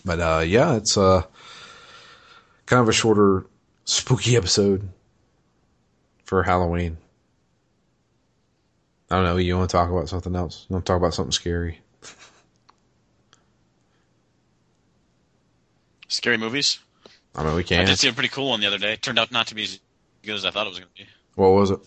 but 0.03 0.19
uh, 0.19 0.43
yeah, 0.45 0.75
it's 0.75 0.97
uh 0.97 1.23
kind 2.65 2.81
of 2.81 2.89
a 2.89 2.93
shorter, 2.93 3.45
spooky 3.85 4.35
episode 4.35 4.87
for 6.23 6.43
Halloween. 6.43 6.97
I 9.11 9.15
don't 9.15 9.25
know. 9.25 9.35
You 9.35 9.57
want 9.57 9.69
to 9.69 9.75
talk 9.75 9.89
about 9.89 10.07
something 10.07 10.33
else? 10.37 10.65
You 10.69 10.75
want 10.75 10.85
to 10.85 10.89
talk 10.89 10.97
about 10.97 11.13
something 11.13 11.33
scary? 11.33 11.81
Scary 16.07 16.37
movies. 16.37 16.79
I 17.35 17.43
mean, 17.43 17.55
we 17.55 17.65
can. 17.65 17.81
I 17.81 17.85
did 17.85 17.99
see 17.99 18.07
a 18.07 18.13
pretty 18.13 18.29
cool 18.29 18.51
one 18.51 18.61
the 18.61 18.67
other 18.67 18.77
day. 18.77 18.93
It 18.93 19.01
turned 19.01 19.19
out 19.19 19.29
not 19.29 19.47
to 19.47 19.55
be 19.55 19.63
as 19.63 19.79
good 20.23 20.35
as 20.35 20.45
I 20.45 20.51
thought 20.51 20.65
it 20.65 20.69
was 20.69 20.79
going 20.79 20.89
to 20.95 21.03
be. 21.03 21.09
What 21.35 21.49
was 21.49 21.71
it? 21.71 21.79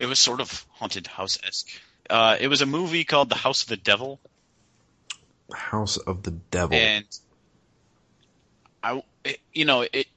It 0.00 0.06
was 0.06 0.18
sort 0.18 0.40
of 0.40 0.66
haunted 0.72 1.06
house 1.06 1.38
esque. 1.46 1.68
Uh, 2.10 2.36
it 2.40 2.48
was 2.48 2.62
a 2.62 2.66
movie 2.66 3.04
called 3.04 3.28
The 3.28 3.36
House 3.36 3.62
of 3.62 3.68
the 3.68 3.76
Devil, 3.76 4.18
House 5.54 5.98
of 5.98 6.24
the 6.24 6.32
Devil. 6.32 6.76
and 6.76 7.04
I, 8.82 9.04
it, 9.24 9.38
you 9.52 9.64
know, 9.64 9.82
it, 9.82 10.08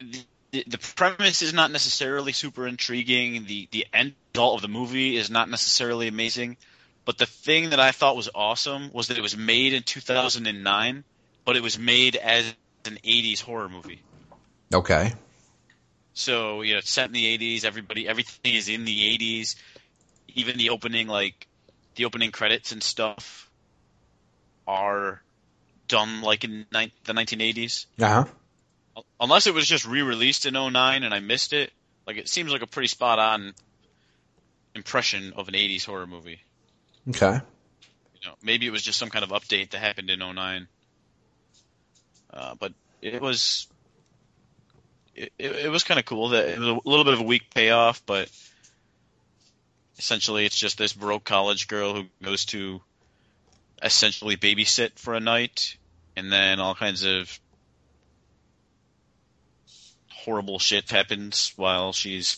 the, 0.56 0.64
the 0.68 0.78
premise 0.78 1.42
is 1.42 1.54
not 1.54 1.72
necessarily 1.72 2.32
super 2.32 2.66
intriguing. 2.68 3.46
The 3.46 3.68
the 3.72 3.86
end 3.94 4.16
result 4.34 4.56
of 4.56 4.62
the 4.62 4.68
movie 4.68 5.18
is 5.18 5.30
not 5.30 5.50
necessarily 5.50 6.08
amazing, 6.08 6.58
but 7.04 7.18
the 7.18 7.26
thing 7.26 7.72
that 7.72 7.80
I 7.80 7.92
thought 7.92 8.16
was 8.16 8.30
awesome 8.34 8.90
was 8.94 9.08
that 9.08 9.18
it 9.18 9.22
was 9.22 9.36
made 9.36 9.74
in 9.74 9.84
2009, 9.84 11.04
but 11.44 11.58
it 11.58 11.64
was 11.64 11.78
made 11.78 12.16
as 12.16 12.46
an 12.86 12.98
80s 13.04 13.42
horror 13.42 13.68
movie. 13.70 14.02
okay. 14.74 15.14
So 16.14 16.62
you 16.62 16.74
know, 16.74 16.78
it's 16.80 16.90
set 16.90 17.08
in 17.08 17.12
the 17.14 17.38
'80s. 17.38 17.66
Everybody, 17.66 18.08
everything 18.08 18.56
is 18.56 18.70
in 18.70 18.86
the 18.86 19.18
'80s. 19.18 19.56
Even 20.30 20.58
the 20.58 20.70
opening, 20.70 21.08
like 21.08 21.48
the 21.96 22.06
opening 22.06 22.32
credits 22.32 22.72
and 22.72 22.82
stuff, 22.82 23.50
are 24.66 25.22
done 25.90 26.22
like 26.22 26.46
in 26.46 26.66
ni- 26.74 26.94
the 27.04 27.14
1980s. 27.14 27.88
Uh 28.00 28.08
huh. 28.08 28.26
Unless 29.20 29.48
it 29.48 29.54
was 29.54 29.68
just 29.68 29.86
re-released 29.86 30.46
in 30.46 30.54
09 30.54 31.04
and 31.04 31.14
I 31.14 31.20
missed 31.20 31.54
it. 31.54 31.72
Like 32.08 32.18
it 32.18 32.30
seems 32.30 32.52
like 32.52 32.62
a 32.62 32.68
pretty 32.68 32.88
spot 32.88 33.20
on 33.20 33.54
impression 34.76 35.34
of 35.36 35.48
an 35.48 35.56
'80s 35.56 35.86
horror 35.86 36.06
movie. 36.06 36.40
Okay. 37.10 37.34
You 37.34 38.30
know, 38.30 38.36
maybe 38.44 38.68
it 38.68 38.72
was 38.72 38.84
just 38.84 39.00
some 39.00 39.10
kind 39.10 39.24
of 39.24 39.32
update 39.32 39.72
that 39.72 39.80
happened 39.80 40.10
in 40.10 40.20
09. 40.20 40.68
Uh, 42.32 42.56
but 42.60 42.74
it 43.02 43.22
was 43.22 43.68
it, 45.16 45.32
it, 45.40 45.52
it 45.52 45.70
was 45.70 45.84
kind 45.84 46.00
of 46.00 46.06
cool 46.06 46.30
that 46.30 46.48
it 46.48 46.60
was 46.60 46.68
a 46.68 46.90
little 46.90 47.06
bit 47.06 47.14
of 47.14 47.22
a 47.22 47.24
weak 47.24 47.54
payoff, 47.54 48.06
but 48.06 48.30
essentially 49.98 50.46
it's 50.46 50.58
just 50.58 50.78
this 50.78 50.94
broke 50.94 51.24
college 51.24 51.68
girl 51.68 51.94
who 51.96 52.06
goes 52.22 52.46
to 52.46 52.82
essentially 53.82 54.36
babysit 54.36 54.98
for 55.00 55.14
a 55.14 55.20
night 55.20 55.78
and 56.16 56.32
then 56.32 56.60
all 56.60 56.76
kinds 56.76 57.04
of 57.04 57.40
horrible 60.26 60.60
shit 60.60 60.90
happens 60.90 61.54
while 61.56 61.94
she's 61.94 62.38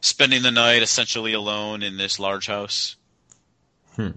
spending 0.00 0.42
the 0.42 0.50
night 0.50 0.82
essentially 0.82 1.34
alone 1.34 1.82
in 1.82 1.96
this 1.96 2.18
large 2.18 2.46
house. 2.46 2.96
Hmm. 3.94 4.10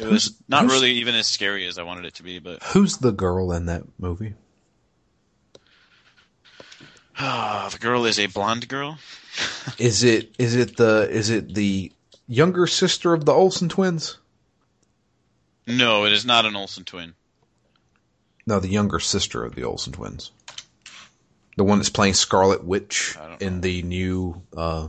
It 0.00 0.06
was 0.06 0.34
not 0.48 0.64
really 0.64 0.92
even 0.92 1.14
as 1.14 1.26
scary 1.26 1.66
as 1.66 1.76
I 1.76 1.82
wanted 1.82 2.06
it 2.06 2.14
to 2.14 2.22
be, 2.22 2.38
but 2.38 2.62
Who's 2.62 2.98
the 2.98 3.12
girl 3.12 3.52
in 3.52 3.66
that 3.66 3.82
movie? 3.98 4.34
the 7.18 7.78
girl 7.78 8.06
is 8.06 8.18
a 8.18 8.26
blonde 8.26 8.68
girl. 8.68 8.98
Is 9.78 10.02
it 10.02 10.34
is 10.38 10.56
it 10.56 10.76
the 10.76 11.08
is 11.08 11.30
it 11.30 11.54
the 11.54 11.92
younger 12.26 12.66
sister 12.66 13.14
of 13.14 13.24
the 13.24 13.32
Olsen 13.32 13.68
twins? 13.68 14.18
No, 15.66 16.04
it 16.04 16.12
is 16.12 16.26
not 16.26 16.46
an 16.46 16.56
Olsen 16.56 16.84
twin. 16.84 17.14
No, 18.46 18.58
the 18.58 18.68
younger 18.68 18.98
sister 18.98 19.44
of 19.44 19.54
the 19.54 19.62
Olsen 19.62 19.92
twins. 19.92 20.32
The 21.60 21.64
one 21.64 21.76
that's 21.76 21.90
playing 21.90 22.14
Scarlet 22.14 22.64
Witch 22.64 23.18
in 23.38 23.60
the 23.60 23.82
new 23.82 24.40
uh 24.56 24.88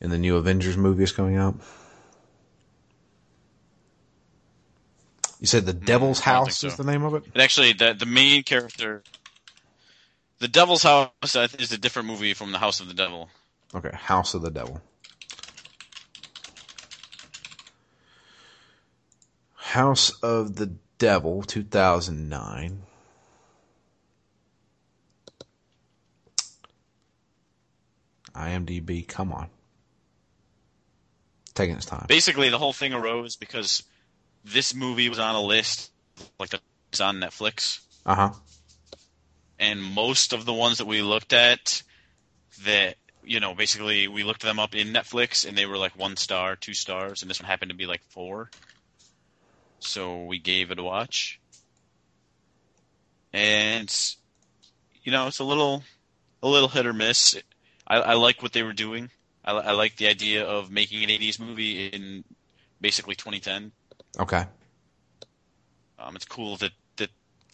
in 0.00 0.08
the 0.08 0.16
new 0.16 0.36
Avengers 0.36 0.78
movie 0.78 1.02
is 1.02 1.12
coming 1.12 1.36
out. 1.36 1.56
You 5.38 5.46
said 5.46 5.66
the 5.66 5.74
Devil's 5.74 6.20
Hmm, 6.20 6.30
don't 6.30 6.34
House 6.46 6.62
think 6.62 6.72
is 6.72 6.78
the 6.78 6.84
name 6.84 7.04
of 7.04 7.16
it? 7.16 7.24
It 7.34 7.42
actually 7.42 7.74
the 7.74 7.92
the 7.92 8.06
main 8.06 8.44
character, 8.44 9.02
the 10.38 10.48
Devil's 10.48 10.84
House, 10.84 11.36
is 11.58 11.70
a 11.70 11.76
different 11.76 12.08
movie 12.08 12.32
from 12.32 12.50
the 12.52 12.58
House 12.58 12.80
of 12.80 12.88
the 12.88 12.94
Devil. 12.94 13.28
Okay, 13.74 13.90
House 13.92 14.32
of 14.32 14.40
the 14.40 14.50
Devil. 14.50 14.80
House 19.52 20.12
of 20.22 20.56
the 20.56 20.72
Devil, 20.96 21.42
2009. 21.42 22.84
IMDb, 28.38 29.06
come 29.06 29.32
on. 29.32 29.48
Taking 31.54 31.76
its 31.76 31.86
time. 31.86 32.06
Basically, 32.08 32.48
the 32.50 32.58
whole 32.58 32.72
thing 32.72 32.94
arose 32.94 33.36
because 33.36 33.82
this 34.44 34.74
movie 34.74 35.08
was 35.08 35.18
on 35.18 35.34
a 35.34 35.42
list, 35.42 35.90
like 36.38 36.50
the 36.50 36.60
it's 36.92 37.00
on 37.00 37.16
Netflix, 37.16 37.80
Uh 38.06 38.14
huh. 38.14 38.30
and 39.58 39.82
most 39.82 40.32
of 40.32 40.46
the 40.46 40.54
ones 40.54 40.78
that 40.78 40.86
we 40.86 41.02
looked 41.02 41.32
at, 41.34 41.82
that 42.64 42.94
you 43.24 43.40
know, 43.40 43.54
basically 43.54 44.08
we 44.08 44.22
looked 44.24 44.40
them 44.42 44.58
up 44.58 44.74
in 44.74 44.88
Netflix, 44.88 45.46
and 45.46 45.58
they 45.58 45.66
were 45.66 45.76
like 45.76 45.98
one 45.98 46.16
star, 46.16 46.56
two 46.56 46.72
stars, 46.74 47.20
and 47.22 47.30
this 47.30 47.40
one 47.40 47.48
happened 47.48 47.70
to 47.70 47.76
be 47.76 47.86
like 47.86 48.00
four. 48.08 48.48
So 49.80 50.24
we 50.24 50.38
gave 50.38 50.70
it 50.70 50.78
a 50.78 50.82
watch, 50.82 51.40
and 53.32 53.92
you 55.02 55.12
know, 55.12 55.26
it's 55.26 55.40
a 55.40 55.44
little, 55.44 55.82
a 56.42 56.48
little 56.48 56.68
hit 56.68 56.86
or 56.86 56.92
miss. 56.92 57.36
I, 57.88 57.96
I 57.96 58.14
like 58.14 58.42
what 58.42 58.52
they 58.52 58.62
were 58.62 58.72
doing. 58.74 59.10
I, 59.44 59.52
I 59.52 59.72
like 59.72 59.96
the 59.96 60.06
idea 60.08 60.44
of 60.44 60.70
making 60.70 61.02
an 61.02 61.08
'80s 61.10 61.40
movie 61.40 61.86
in 61.88 62.22
basically 62.80 63.14
2010. 63.14 63.72
Okay. 64.20 64.44
Um, 65.98 66.14
it's 66.14 66.24
cool 66.26 66.56
that, 66.58 66.70
that 66.98 67.10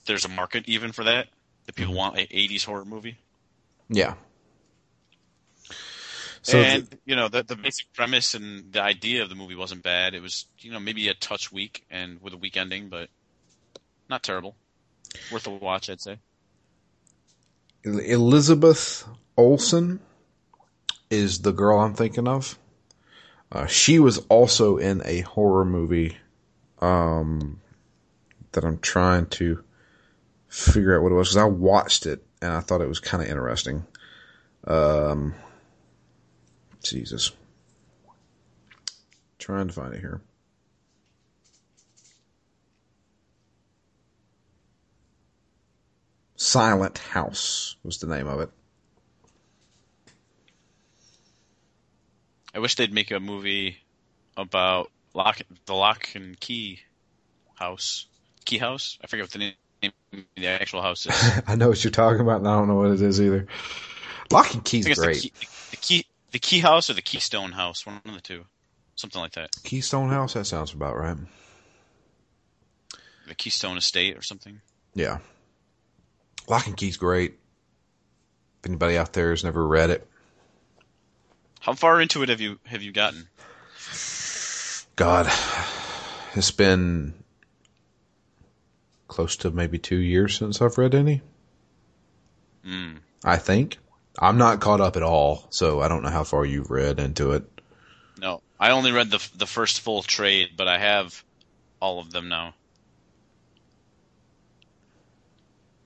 there's 0.06 0.24
a 0.24 0.28
market 0.28 0.64
even 0.66 0.92
for 0.92 1.04
that. 1.04 1.28
That 1.66 1.74
people 1.76 1.94
Mhm. 1.94 1.98
want 1.98 2.18
an 2.18 2.26
80s 2.26 2.64
horror 2.64 2.84
movie. 2.84 3.16
Yeah. 3.88 4.14
So, 6.42 6.58
and 6.58 6.90
th- 6.90 7.00
you 7.06 7.16
know 7.16 7.28
the 7.28 7.42
the 7.42 7.56
basic 7.56 7.90
premise 7.94 8.34
and 8.34 8.70
the 8.70 8.82
idea 8.82 9.22
of 9.22 9.30
the 9.30 9.34
movie 9.34 9.54
wasn't 9.54 9.82
bad. 9.82 10.12
It 10.12 10.20
was 10.20 10.46
you 10.58 10.70
know 10.72 10.78
maybe 10.80 11.08
a 11.08 11.14
touch 11.14 11.50
weak 11.50 11.86
and 11.90 12.20
with 12.20 12.34
a 12.34 12.36
weak 12.36 12.58
ending, 12.58 12.90
but 12.90 13.08
not 14.10 14.22
terrible. 14.22 14.54
Worth 15.32 15.46
a 15.46 15.50
watch, 15.50 15.88
I'd 15.88 16.02
say. 16.02 16.18
Elizabeth 17.84 19.06
Olsen 19.38 20.00
is 21.10 21.40
the 21.40 21.52
girl 21.52 21.78
I'm 21.78 21.94
thinking 21.94 22.28
of. 22.28 22.58
Uh, 23.52 23.66
she 23.66 23.98
was 23.98 24.18
also 24.28 24.78
in 24.78 25.02
a 25.04 25.20
horror 25.20 25.64
movie 25.64 26.16
um, 26.80 27.60
that 28.52 28.64
I'm 28.64 28.78
trying 28.78 29.26
to 29.26 29.62
figure 30.48 30.96
out 30.96 31.02
what 31.02 31.12
it 31.12 31.16
was 31.16 31.28
because 31.28 31.36
I 31.36 31.44
watched 31.44 32.06
it 32.06 32.24
and 32.40 32.52
I 32.52 32.60
thought 32.60 32.80
it 32.80 32.88
was 32.88 33.00
kind 33.00 33.22
of 33.22 33.28
interesting. 33.28 33.84
Um, 34.66 35.34
Jesus. 36.82 37.32
Trying 39.38 39.68
to 39.68 39.74
find 39.74 39.94
it 39.94 40.00
here. 40.00 40.20
Silent 46.36 46.98
House 46.98 47.76
was 47.82 47.98
the 47.98 48.06
name 48.06 48.26
of 48.26 48.40
it. 48.40 48.50
I 52.54 52.60
wish 52.60 52.76
they'd 52.76 52.92
make 52.92 53.10
a 53.10 53.18
movie 53.18 53.78
about 54.36 54.90
lock 55.12 55.40
the 55.66 55.74
lock 55.74 56.08
and 56.14 56.38
key 56.38 56.80
house, 57.54 58.06
key 58.44 58.58
house. 58.58 58.98
I 59.02 59.08
forget 59.08 59.24
what 59.24 59.32
the 59.32 59.38
name 59.38 59.92
of 60.12 60.20
the 60.36 60.46
actual 60.46 60.80
house 60.80 61.06
is. 61.06 61.12
I 61.46 61.56
know 61.56 61.68
what 61.68 61.82
you're 61.82 61.90
talking 61.90 62.20
about, 62.20 62.38
and 62.38 62.48
I 62.48 62.56
don't 62.56 62.68
know 62.68 62.76
what 62.76 62.92
it 62.92 63.02
is 63.02 63.20
either. 63.20 63.46
Locke 64.30 64.54
and 64.54 64.64
Key's 64.64 64.86
great. 64.86 65.16
the 65.16 65.20
key, 65.20 65.32
the 65.70 65.76
key, 65.76 66.06
the 66.30 66.38
key 66.38 66.60
house 66.60 66.88
or 66.90 66.94
the 66.94 67.02
Keystone 67.02 67.52
House, 67.52 67.84
one 67.84 68.00
of 68.04 68.14
the 68.14 68.20
two, 68.20 68.44
something 68.94 69.20
like 69.20 69.32
that. 69.32 69.50
Keystone 69.64 70.10
House, 70.10 70.34
that 70.34 70.46
sounds 70.46 70.72
about 70.72 70.96
right. 70.96 71.16
The 73.26 73.34
Keystone 73.34 73.76
Estate 73.76 74.16
or 74.16 74.22
something. 74.22 74.60
Yeah. 74.94 75.18
Locke 76.48 76.66
and 76.66 76.76
Key's 76.76 76.96
great. 76.96 77.34
If 78.60 78.70
anybody 78.70 78.96
out 78.96 79.12
there 79.12 79.30
has 79.30 79.44
never 79.44 79.66
read 79.66 79.90
it, 79.90 80.08
How 81.64 81.72
far 81.72 81.98
into 81.98 82.22
it 82.22 82.28
have 82.28 82.42
you 82.42 82.58
have 82.66 82.82
you 82.82 82.92
gotten? 82.92 83.26
God, 84.96 85.32
it's 86.34 86.50
been 86.50 87.14
close 89.08 89.36
to 89.36 89.50
maybe 89.50 89.78
two 89.78 89.96
years 89.96 90.36
since 90.36 90.60
I've 90.60 90.76
read 90.76 90.94
any. 90.94 91.22
Mm. 92.66 92.98
I 93.24 93.38
think. 93.38 93.78
I'm 94.18 94.36
not 94.36 94.60
caught 94.60 94.82
up 94.82 94.96
at 94.96 95.02
all, 95.02 95.46
so 95.48 95.80
I 95.80 95.88
don't 95.88 96.02
know 96.02 96.10
how 96.10 96.22
far 96.22 96.44
you've 96.44 96.70
read 96.70 97.00
into 97.00 97.32
it. 97.32 97.44
No, 98.20 98.42
I 98.60 98.72
only 98.72 98.92
read 98.92 99.10
the 99.10 99.26
the 99.34 99.46
first 99.46 99.80
full 99.80 100.02
trade, 100.02 100.50
but 100.58 100.68
I 100.68 100.76
have 100.76 101.24
all 101.80 101.98
of 101.98 102.10
them 102.10 102.28
now. 102.28 102.52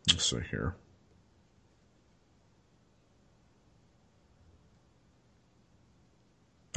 Let's 0.09 0.29
see 0.29 0.41
here. 0.51 0.75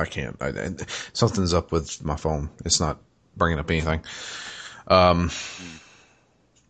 I 0.01 0.05
can't. 0.05 0.35
I, 0.41 0.47
I, 0.49 0.69
something's 1.13 1.53
up 1.53 1.71
with 1.71 2.03
my 2.03 2.15
phone. 2.15 2.49
It's 2.65 2.79
not 2.79 2.99
bringing 3.37 3.59
up 3.59 3.69
anything. 3.69 4.03
Um, 4.87 5.31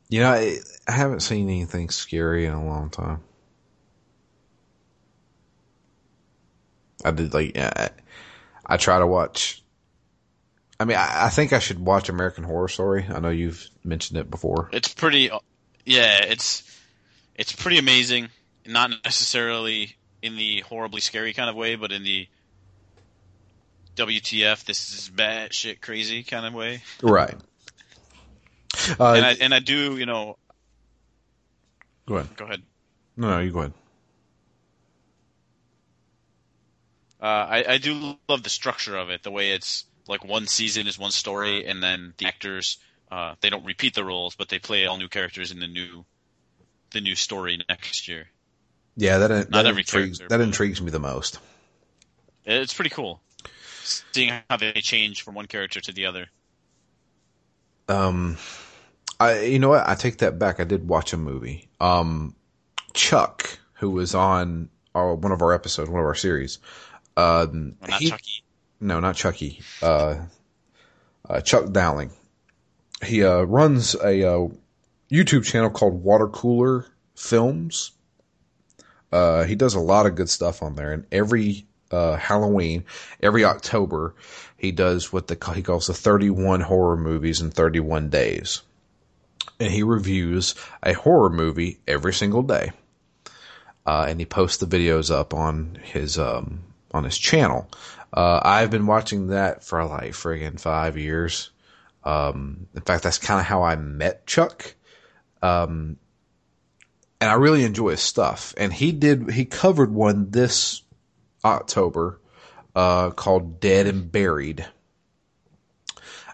you 0.10 0.20
know, 0.20 0.32
I, 0.32 0.58
I 0.88 0.92
haven't 0.92 1.22
seen 1.22 1.50
anything 1.50 1.90
scary 1.90 2.46
in 2.46 2.54
a 2.54 2.66
long 2.66 2.90
time. 2.90 3.22
I 7.04 7.12
did 7.12 7.34
like 7.34 7.58
I, 7.58 7.90
I 8.66 8.78
try 8.78 9.00
to 9.00 9.08
watch. 9.08 9.64
I 10.80 10.86
mean, 10.86 10.98
I, 10.98 11.26
I 11.26 11.30
think 11.30 11.54
I 11.54 11.60
should 11.60 11.80
watch 11.80 12.10
American 12.10 12.44
Horror 12.44 12.68
Story. 12.68 13.06
I 13.10 13.20
know 13.20 13.30
you've 13.30 13.70
mentioned 13.84 14.20
it 14.20 14.30
before. 14.30 14.70
It's 14.72 14.94
pretty, 14.94 15.32
yeah. 15.86 16.24
It's 16.26 16.64
it's 17.36 17.54
pretty 17.54 17.78
amazing. 17.78 18.30
Not 18.68 18.92
necessarily 19.04 19.96
in 20.22 20.36
the 20.36 20.60
horribly 20.62 21.02
scary 21.02 21.34
kind 21.34 21.50
of 21.50 21.56
way, 21.56 21.76
but 21.76 21.92
in 21.92 22.04
the 22.04 22.28
WTF, 24.02 24.66
this 24.66 24.94
is 24.94 25.10
bad 25.10 25.54
shit 25.54 25.80
crazy 25.80 26.24
kind 26.24 26.46
of 26.46 26.54
way. 26.54 26.82
Right. 27.04 27.36
Uh, 29.00 29.14
and 29.14 29.26
I 29.26 29.36
and 29.40 29.54
I 29.54 29.60
do, 29.60 29.98
you 29.98 30.06
know. 30.06 30.38
go 32.08 32.16
ahead. 32.16 32.36
Go 32.36 32.46
ahead. 32.46 32.64
No, 33.16 33.30
no, 33.30 33.40
you 33.40 33.52
go 33.52 33.60
ahead. 33.60 33.74
Uh, 37.22 37.26
I 37.26 37.66
I 37.74 37.78
do 37.78 38.16
love 38.28 38.42
the 38.42 38.50
structure 38.50 38.98
of 38.98 39.12
it. 39.12 39.22
The 39.22 39.30
way 39.30 39.52
it's 39.52 39.86
like 40.08 40.26
one 40.26 40.48
season 40.48 40.88
is 40.88 40.98
one 40.98 41.12
story, 41.12 41.68
and 41.68 41.84
then 41.84 42.14
the 42.18 42.26
actors 42.26 42.78
uh, 43.12 43.36
they 43.42 43.52
don't 43.52 43.66
repeat 43.66 43.94
the 43.94 44.04
roles, 44.04 44.36
but 44.36 44.50
they 44.50 44.58
play 44.58 44.88
all 44.88 44.98
new 44.98 45.10
characters 45.10 45.52
in 45.52 45.60
the 45.60 45.68
new 45.68 46.06
the 46.92 47.02
new 47.02 47.16
story 47.16 47.62
next 47.70 48.08
year. 48.08 48.30
Yeah, 48.98 49.20
that 49.20 49.28
that 49.28 49.52
Not 49.52 49.68
every 49.68 49.82
intrigues 49.82 50.18
character, 50.18 50.36
that 50.36 50.44
intrigues 50.44 50.82
me 50.82 50.90
the 50.90 51.00
most. 51.00 51.40
It's 52.46 52.74
pretty 52.74 52.90
cool 52.90 53.22
seeing 53.84 54.34
how 54.50 54.58
they 54.58 54.74
change 54.74 55.24
from 55.24 55.36
one 55.36 55.48
character 55.48 55.80
to 55.82 55.92
the 55.92 56.06
other. 56.06 56.28
Um, 57.88 58.38
I 59.20 59.42
you 59.42 59.60
know 59.60 59.70
what? 59.70 59.88
I 59.88 59.96
take 59.96 60.18
that 60.20 60.40
back. 60.40 60.60
I 60.60 60.64
did 60.64 60.88
watch 60.88 61.14
a 61.14 61.18
movie. 61.18 61.68
Um, 61.80 62.36
Chuck, 62.94 63.60
who 63.74 63.92
was 63.92 64.16
on 64.16 64.70
our, 64.96 65.16
one 65.16 65.32
of 65.32 65.42
our 65.42 65.54
episodes, 65.54 65.90
one 65.90 66.00
of 66.00 66.06
our 66.06 66.16
series. 66.16 66.60
Um, 67.18 67.76
Well, 67.82 67.90
not 67.92 68.00
he- 68.00 68.10
Chucky. 68.10 68.44
No, 68.80 69.00
not 69.00 69.16
Chucky. 69.16 69.62
Uh, 69.82 70.16
uh, 71.30 71.42
Chuck 71.42 71.72
Dowling. 71.72 72.12
he 73.04 73.24
uh, 73.24 73.42
runs 73.44 73.94
a 73.96 74.24
uh, 74.28 74.48
YouTube 75.12 75.44
channel 75.46 75.70
called 75.70 76.04
Water 76.04 76.28
Cooler 76.28 76.88
Films. 77.16 77.92
Uh, 79.12 79.44
he 79.44 79.54
does 79.56 79.76
a 79.76 79.80
lot 79.80 80.06
of 80.08 80.16
good 80.16 80.30
stuff 80.30 80.64
on 80.64 80.76
there, 80.76 80.94
and 80.94 81.06
every 81.12 81.68
uh, 81.92 82.16
Halloween, 82.16 82.86
every 83.22 83.46
October, 83.46 84.16
he 84.58 84.72
does 84.72 85.12
what 85.12 85.28
the, 85.28 85.54
he 85.54 85.62
calls 85.62 85.88
the 85.88 85.94
31 85.94 86.62
horror 86.62 86.98
movies 86.98 87.42
in 87.42 87.52
31 87.52 88.10
days. 88.10 88.62
And 89.60 89.72
he 89.72 89.84
reviews 89.84 90.56
a 90.84 90.94
horror 90.94 91.30
movie 91.30 91.80
every 91.88 92.14
single 92.14 92.44
day. 92.44 92.72
Uh, 93.86 94.06
and 94.08 94.20
he 94.20 94.26
posts 94.26 94.58
the 94.58 94.68
videos 94.68 95.10
up 95.10 95.34
on 95.34 95.80
his, 95.84 96.20
um, 96.20 96.62
on 96.92 97.04
his 97.04 97.18
channel. 97.18 97.70
Uh, 98.14 98.40
I've 98.44 98.70
been 98.70 98.88
watching 98.88 99.28
that 99.28 99.64
for 99.64 99.84
like 99.86 100.12
friggin' 100.12 100.60
five 100.60 100.98
years. 100.98 101.50
Um, 102.04 102.68
in 102.76 102.82
fact, 102.82 103.04
that's 103.04 103.18
kind 103.18 103.40
of 103.40 103.46
how 103.46 103.64
I 103.64 103.76
met 103.76 104.28
Chuck. 104.28 104.76
Um, 105.42 105.98
and 107.20 107.30
I 107.30 107.34
really 107.36 107.64
enjoy 107.64 107.92
his 107.92 108.02
stuff. 108.02 108.54
And 108.58 108.74
he 108.74 108.92
did, 108.92 109.32
he 109.32 109.46
covered 109.46 109.94
one 109.94 110.32
this 110.32 110.82
October, 111.44 112.20
uh, 112.76 113.12
called 113.12 113.60
Dead 113.60 113.88
and 113.88 114.12
Buried. 114.12 114.66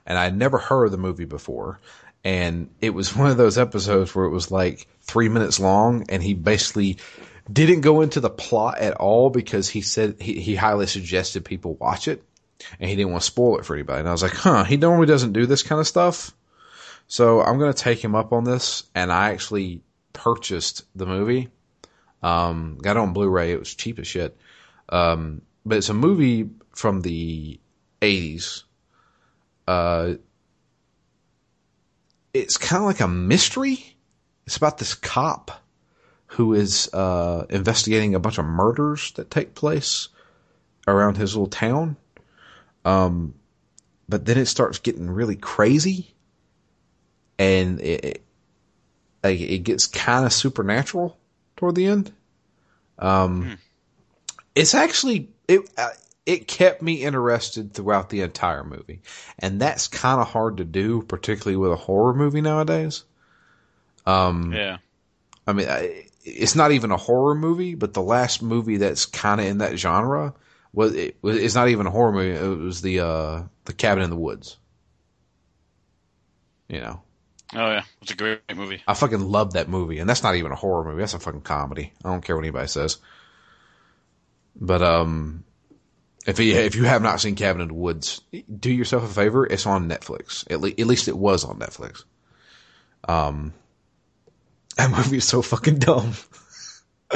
And 0.05 0.17
I'd 0.17 0.37
never 0.37 0.57
heard 0.57 0.85
of 0.85 0.91
the 0.91 0.97
movie 0.97 1.25
before. 1.25 1.79
And 2.23 2.69
it 2.81 2.91
was 2.91 3.15
one 3.15 3.29
of 3.29 3.37
those 3.37 3.57
episodes 3.57 4.13
where 4.13 4.25
it 4.25 4.31
was 4.31 4.51
like 4.51 4.87
three 5.01 5.29
minutes 5.29 5.59
long 5.59 6.05
and 6.09 6.21
he 6.21 6.33
basically 6.33 6.97
didn't 7.51 7.81
go 7.81 8.01
into 8.01 8.19
the 8.19 8.29
plot 8.29 8.79
at 8.79 8.95
all 8.95 9.29
because 9.29 9.69
he 9.69 9.81
said 9.81 10.17
he, 10.19 10.39
he 10.39 10.55
highly 10.55 10.85
suggested 10.85 11.45
people 11.45 11.75
watch 11.75 12.09
it 12.09 12.21
and 12.79 12.89
he 12.89 12.95
didn't 12.95 13.11
want 13.11 13.21
to 13.21 13.27
spoil 13.27 13.59
it 13.59 13.65
for 13.65 13.75
anybody. 13.75 13.99
And 13.99 14.09
I 14.09 14.11
was 14.11 14.23
like, 14.23 14.33
huh, 14.33 14.63
he 14.63 14.77
normally 14.77 15.07
doesn't 15.07 15.33
do 15.33 15.45
this 15.45 15.63
kind 15.63 15.79
of 15.79 15.87
stuff. 15.87 16.33
So 17.07 17.41
I'm 17.41 17.57
going 17.57 17.71
to 17.71 17.79
take 17.79 18.03
him 18.03 18.15
up 18.15 18.33
on 18.33 18.43
this. 18.43 18.83
And 18.93 19.11
I 19.11 19.31
actually 19.31 19.81
purchased 20.13 20.83
the 20.95 21.05
movie. 21.05 21.49
Um, 22.21 22.77
got 22.81 22.97
on 22.97 23.13
Blu-ray. 23.13 23.51
It 23.51 23.59
was 23.59 23.73
cheap 23.73 23.99
as 23.99 24.07
shit. 24.07 24.37
Um, 24.89 25.41
but 25.65 25.77
it's 25.77 25.89
a 25.89 25.93
movie 25.93 26.49
from 26.71 27.01
the 27.01 27.59
80s. 28.01 28.63
Uh, 29.67 30.13
it's 32.33 32.57
kind 32.57 32.81
of 32.81 32.87
like 32.87 33.01
a 33.01 33.07
mystery. 33.07 33.95
It's 34.45 34.57
about 34.57 34.77
this 34.77 34.95
cop 34.95 35.51
who 36.27 36.53
is 36.53 36.93
uh, 36.93 37.45
investigating 37.49 38.15
a 38.15 38.19
bunch 38.19 38.37
of 38.37 38.45
murders 38.45 39.11
that 39.13 39.31
take 39.31 39.55
place 39.55 40.09
around 40.87 41.17
his 41.17 41.35
little 41.35 41.49
town. 41.49 41.97
Um, 42.85 43.33
but 44.07 44.25
then 44.25 44.37
it 44.37 44.45
starts 44.45 44.79
getting 44.79 45.09
really 45.09 45.35
crazy, 45.35 46.13
and 47.37 47.81
it 47.81 48.05
it, 48.05 48.23
like, 49.23 49.41
it 49.41 49.59
gets 49.59 49.87
kind 49.87 50.25
of 50.25 50.31
supernatural 50.31 51.17
toward 51.57 51.75
the 51.75 51.87
end. 51.87 52.13
Um, 52.99 53.43
hmm. 53.43 53.53
It's 54.57 54.73
actually 54.75 55.29
it. 55.47 55.69
Uh, 55.77 55.89
it 56.25 56.47
kept 56.47 56.81
me 56.81 57.03
interested 57.03 57.73
throughout 57.73 58.09
the 58.09 58.21
entire 58.21 58.63
movie, 58.63 59.01
and 59.39 59.61
that's 59.61 59.87
kind 59.87 60.19
of 60.19 60.27
hard 60.27 60.57
to 60.57 60.65
do, 60.65 61.01
particularly 61.03 61.55
with 61.55 61.71
a 61.71 61.77
horror 61.77 62.13
movie 62.13 62.41
nowadays. 62.41 63.03
Um, 64.05 64.51
yeah, 64.51 64.77
I 65.45 65.53
mean, 65.53 65.67
it's 66.25 66.55
not 66.55 66.71
even 66.71 66.91
a 66.91 66.97
horror 66.97 67.35
movie, 67.35 67.75
but 67.75 67.93
the 67.93 68.01
last 68.01 68.41
movie 68.41 68.77
that's 68.77 69.05
kind 69.05 69.39
of 69.39 69.47
in 69.47 69.59
that 69.59 69.77
genre 69.77 70.33
was 70.73 70.93
it, 70.95 71.17
it's 71.23 71.55
not 71.55 71.69
even 71.69 71.87
a 71.87 71.91
horror 71.91 72.11
movie. 72.11 72.31
It 72.31 72.59
was 72.59 72.81
the 72.81 72.99
uh, 72.99 73.43
the 73.65 73.73
Cabin 73.73 74.03
in 74.03 74.09
the 74.09 74.17
Woods. 74.17 74.57
You 76.67 76.81
know. 76.81 77.01
Oh 77.53 77.71
yeah, 77.71 77.83
it's 78.01 78.11
a 78.11 78.15
great 78.15 78.41
movie. 78.53 78.83
I 78.85 78.93
fucking 78.93 79.21
love 79.21 79.53
that 79.53 79.69
movie, 79.69 79.99
and 79.99 80.09
that's 80.09 80.23
not 80.23 80.35
even 80.35 80.51
a 80.51 80.55
horror 80.55 80.83
movie. 80.83 80.99
That's 80.99 81.13
a 81.13 81.19
fucking 81.19 81.41
comedy. 81.41 81.93
I 82.03 82.09
don't 82.09 82.21
care 82.21 82.35
what 82.35 82.43
anybody 82.43 82.67
says. 82.67 82.97
But 84.59 84.81
um, 84.81 85.43
if 86.25 86.39
you, 86.39 86.55
if 86.55 86.75
you 86.75 86.83
have 86.83 87.01
not 87.01 87.21
seen 87.21 87.35
Cabin 87.35 87.61
in 87.61 87.67
the 87.69 87.73
Woods, 87.73 88.21
do 88.59 88.71
yourself 88.71 89.03
a 89.03 89.13
favor. 89.13 89.45
It's 89.45 89.65
on 89.65 89.89
Netflix. 89.89 90.49
At, 90.51 90.61
le- 90.61 90.69
at 90.69 90.87
least 90.87 91.07
it 91.07 91.17
was 91.17 91.45
on 91.45 91.59
Netflix. 91.59 92.03
Um, 93.07 93.53
that 94.75 94.91
movie 94.95 95.17
is 95.17 95.27
so 95.27 95.41
fucking 95.41 95.79
dumb. 95.79 96.13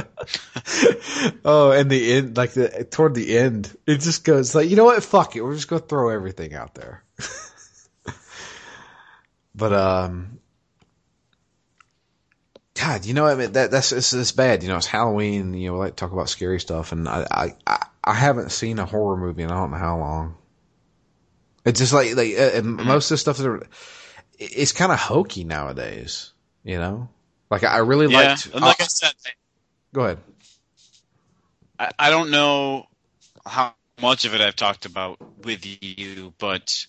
oh, 1.45 1.71
and 1.71 1.89
the 1.89 2.13
end, 2.13 2.37
like 2.37 2.53
the 2.53 2.87
toward 2.89 3.13
the 3.13 3.37
end, 3.37 3.75
it 3.85 3.99
just 3.99 4.23
goes 4.23 4.55
like, 4.55 4.69
you 4.69 4.75
know 4.75 4.85
what? 4.85 5.03
Fuck 5.03 5.35
it. 5.35 5.41
We're 5.41 5.55
just 5.55 5.67
gonna 5.67 5.81
throw 5.81 6.09
everything 6.09 6.53
out 6.53 6.75
there. 6.75 7.03
but 9.55 9.73
um, 9.73 10.39
God, 12.81 13.05
you 13.05 13.13
know, 13.13 13.27
I 13.27 13.35
mean, 13.35 13.51
that 13.51 13.69
that's 13.69 13.91
it's, 13.91 14.11
it's 14.11 14.31
bad. 14.31 14.63
You 14.63 14.69
know, 14.69 14.77
it's 14.77 14.87
Halloween. 14.87 15.53
You 15.53 15.67
know, 15.67 15.73
we 15.73 15.79
like 15.79 15.95
to 15.95 15.99
talk 15.99 16.11
about 16.11 16.29
scary 16.29 16.59
stuff, 16.59 16.91
and 16.91 17.07
I 17.07 17.53
I 17.67 17.85
I 18.03 18.13
haven't 18.13 18.51
seen 18.51 18.79
a 18.79 18.85
horror 18.85 19.17
movie 19.17 19.43
in 19.43 19.51
I 19.51 19.55
don't 19.55 19.69
know 19.71 19.77
how 19.77 19.99
long. 19.99 20.35
It's 21.63 21.79
just 21.79 21.93
like 21.93 22.15
like 22.15 22.33
uh, 22.33 22.61
mm-hmm. 22.61 22.87
most 22.87 23.11
of 23.11 23.15
the 23.15 23.17
stuff 23.19 23.37
that 23.37 23.47
are, 23.47 23.67
it's 24.39 24.71
kind 24.71 24.91
of 24.91 24.99
hokey 24.99 25.43
nowadays. 25.43 26.33
You 26.63 26.79
know, 26.79 27.09
like 27.51 27.63
I 27.63 27.77
really 27.77 28.11
yeah, 28.11 28.29
liked. 28.29 28.53
Like 28.53 28.81
uh, 28.81 28.83
I 28.83 28.87
said, 28.87 29.13
go 29.93 30.01
ahead. 30.05 30.17
I, 31.77 31.91
I 31.99 32.09
don't 32.09 32.31
know 32.31 32.87
how 33.45 33.75
much 34.01 34.25
of 34.25 34.33
it 34.33 34.41
I've 34.41 34.55
talked 34.55 34.87
about 34.87 35.19
with 35.43 35.67
you, 35.83 36.33
but 36.39 36.87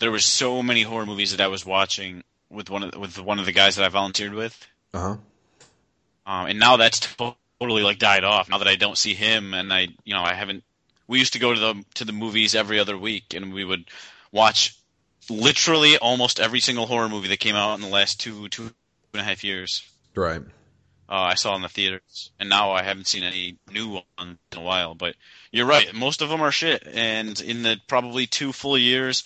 there 0.00 0.10
were 0.10 0.18
so 0.18 0.62
many 0.62 0.82
horror 0.82 1.06
movies 1.06 1.30
that 1.30 1.40
I 1.40 1.48
was 1.48 1.64
watching 1.64 2.24
with 2.50 2.68
one 2.68 2.82
of 2.82 2.94
with 2.96 3.18
one 3.18 3.38
of 3.38 3.46
the 3.46 3.52
guys 3.52 3.76
that 3.76 3.86
I 3.86 3.88
volunteered 3.88 4.34
with. 4.34 4.66
Uh 4.92 5.00
huh. 5.00 5.16
Um, 6.30 6.46
and 6.46 6.60
now 6.60 6.76
that's 6.76 7.00
totally 7.00 7.82
like 7.82 7.98
died 7.98 8.22
off. 8.22 8.48
Now 8.48 8.58
that 8.58 8.68
I 8.68 8.76
don't 8.76 8.96
see 8.96 9.14
him, 9.14 9.52
and 9.52 9.72
I, 9.72 9.88
you 10.04 10.14
know, 10.14 10.22
I 10.22 10.34
haven't. 10.34 10.62
We 11.08 11.18
used 11.18 11.32
to 11.32 11.40
go 11.40 11.52
to 11.52 11.58
the 11.58 11.84
to 11.94 12.04
the 12.04 12.12
movies 12.12 12.54
every 12.54 12.78
other 12.78 12.96
week, 12.96 13.34
and 13.34 13.52
we 13.52 13.64
would 13.64 13.86
watch 14.30 14.76
literally 15.28 15.98
almost 15.98 16.38
every 16.38 16.60
single 16.60 16.86
horror 16.86 17.08
movie 17.08 17.26
that 17.28 17.40
came 17.40 17.56
out 17.56 17.74
in 17.74 17.80
the 17.80 17.88
last 17.88 18.20
two 18.20 18.48
two 18.48 18.70
and 19.12 19.20
a 19.20 19.24
half 19.24 19.42
years. 19.42 19.82
Right. 20.14 20.40
Uh, 21.08 21.30
I 21.32 21.34
saw 21.34 21.56
in 21.56 21.62
the 21.62 21.68
theaters, 21.68 22.30
and 22.38 22.48
now 22.48 22.70
I 22.70 22.84
haven't 22.84 23.08
seen 23.08 23.24
any 23.24 23.56
new 23.72 24.00
ones 24.16 24.38
in 24.52 24.58
a 24.58 24.62
while. 24.62 24.94
But 24.94 25.16
you're 25.50 25.66
right; 25.66 25.92
most 25.92 26.22
of 26.22 26.28
them 26.28 26.42
are 26.42 26.52
shit. 26.52 26.86
And 26.86 27.40
in 27.40 27.64
the 27.64 27.80
probably 27.88 28.28
two 28.28 28.52
full 28.52 28.78
years 28.78 29.24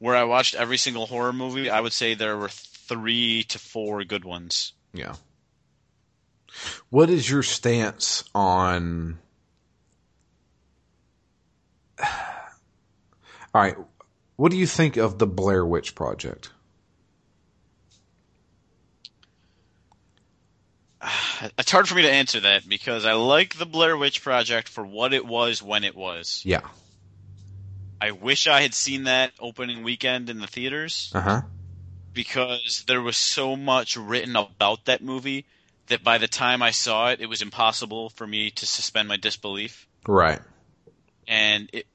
where 0.00 0.16
I 0.16 0.24
watched 0.24 0.56
every 0.56 0.78
single 0.78 1.06
horror 1.06 1.32
movie, 1.32 1.70
I 1.70 1.80
would 1.80 1.92
say 1.92 2.14
there 2.14 2.36
were 2.36 2.48
three 2.48 3.44
to 3.44 3.60
four 3.60 4.02
good 4.02 4.24
ones. 4.24 4.72
Yeah. 4.92 5.14
What 6.90 7.10
is 7.10 7.28
your 7.28 7.42
stance 7.42 8.24
on? 8.34 9.18
All 12.02 12.06
right, 13.54 13.76
what 14.36 14.50
do 14.50 14.56
you 14.56 14.66
think 14.66 14.96
of 14.96 15.18
the 15.18 15.26
Blair 15.26 15.66
Witch 15.66 15.94
Project? 15.94 16.50
it's 21.58 21.70
hard 21.70 21.88
for 21.88 21.94
me 21.94 22.02
to 22.02 22.10
answer 22.10 22.40
that 22.40 22.68
because 22.68 23.04
I 23.04 23.12
like 23.14 23.56
the 23.56 23.66
Blair 23.66 23.96
Witch 23.96 24.22
Project 24.22 24.68
for 24.68 24.84
what 24.84 25.12
it 25.12 25.26
was 25.26 25.62
when 25.62 25.84
it 25.84 25.96
was. 25.96 26.42
Yeah. 26.44 26.62
I 28.00 28.12
wish 28.12 28.46
I 28.46 28.62
had 28.62 28.74
seen 28.74 29.04
that 29.04 29.32
opening 29.38 29.82
weekend 29.82 30.30
in 30.30 30.38
the 30.40 30.46
theaters. 30.46 31.12
Uh-huh. 31.14 31.42
Because 32.12 32.84
there 32.86 33.02
was 33.02 33.16
so 33.16 33.56
much 33.56 33.96
written 33.96 34.36
about 34.36 34.86
that 34.86 35.02
movie 35.02 35.46
that 35.90 36.02
by 36.02 36.18
the 36.18 36.26
time 36.26 36.62
I 36.62 36.72
saw 36.72 37.10
it, 37.10 37.20
it 37.20 37.26
was 37.26 37.42
impossible 37.42 38.10
for 38.10 38.26
me 38.26 38.50
to 38.50 38.66
suspend 38.66 39.08
my 39.08 39.16
disbelief. 39.16 39.86
Right. 40.08 40.40
And 41.28 41.70
it 41.72 41.86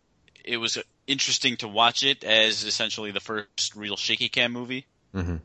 it 0.43 0.57
was 0.57 0.77
interesting 1.07 1.57
to 1.57 1.67
watch 1.67 2.03
it 2.03 2.23
as 2.23 2.63
essentially 2.63 3.11
the 3.11 3.19
first 3.19 3.75
real 3.75 3.97
shaky 3.97 4.29
cam 4.29 4.53
movie. 4.53 4.85
Mm-hmm 5.13 5.37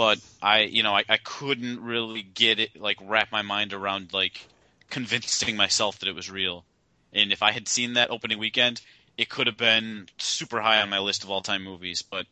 but 0.00 0.18
I, 0.40 0.60
you 0.60 0.82
know, 0.82 0.94
I, 0.96 1.04
I 1.10 1.18
couldn't 1.18 1.82
really 1.82 2.22
get 2.22 2.58
it, 2.58 2.80
like, 2.80 2.96
wrap 3.02 3.30
my 3.30 3.42
mind 3.42 3.74
around, 3.74 4.14
like, 4.14 4.46
convincing 4.88 5.56
myself 5.56 5.98
that 5.98 6.08
it 6.08 6.14
was 6.14 6.30
real. 6.30 6.64
And 7.12 7.32
if 7.32 7.42
I 7.42 7.52
had 7.52 7.68
seen 7.68 7.92
that 7.92 8.10
opening 8.10 8.38
weekend, 8.38 8.80
it 9.18 9.28
could 9.28 9.46
have 9.46 9.58
been 9.58 10.08
super 10.16 10.58
high 10.60 10.80
on 10.80 10.88
my 10.88 11.00
list 11.00 11.22
of 11.22 11.30
all 11.30 11.42
time 11.42 11.64
movies. 11.64 12.00
But 12.00 12.24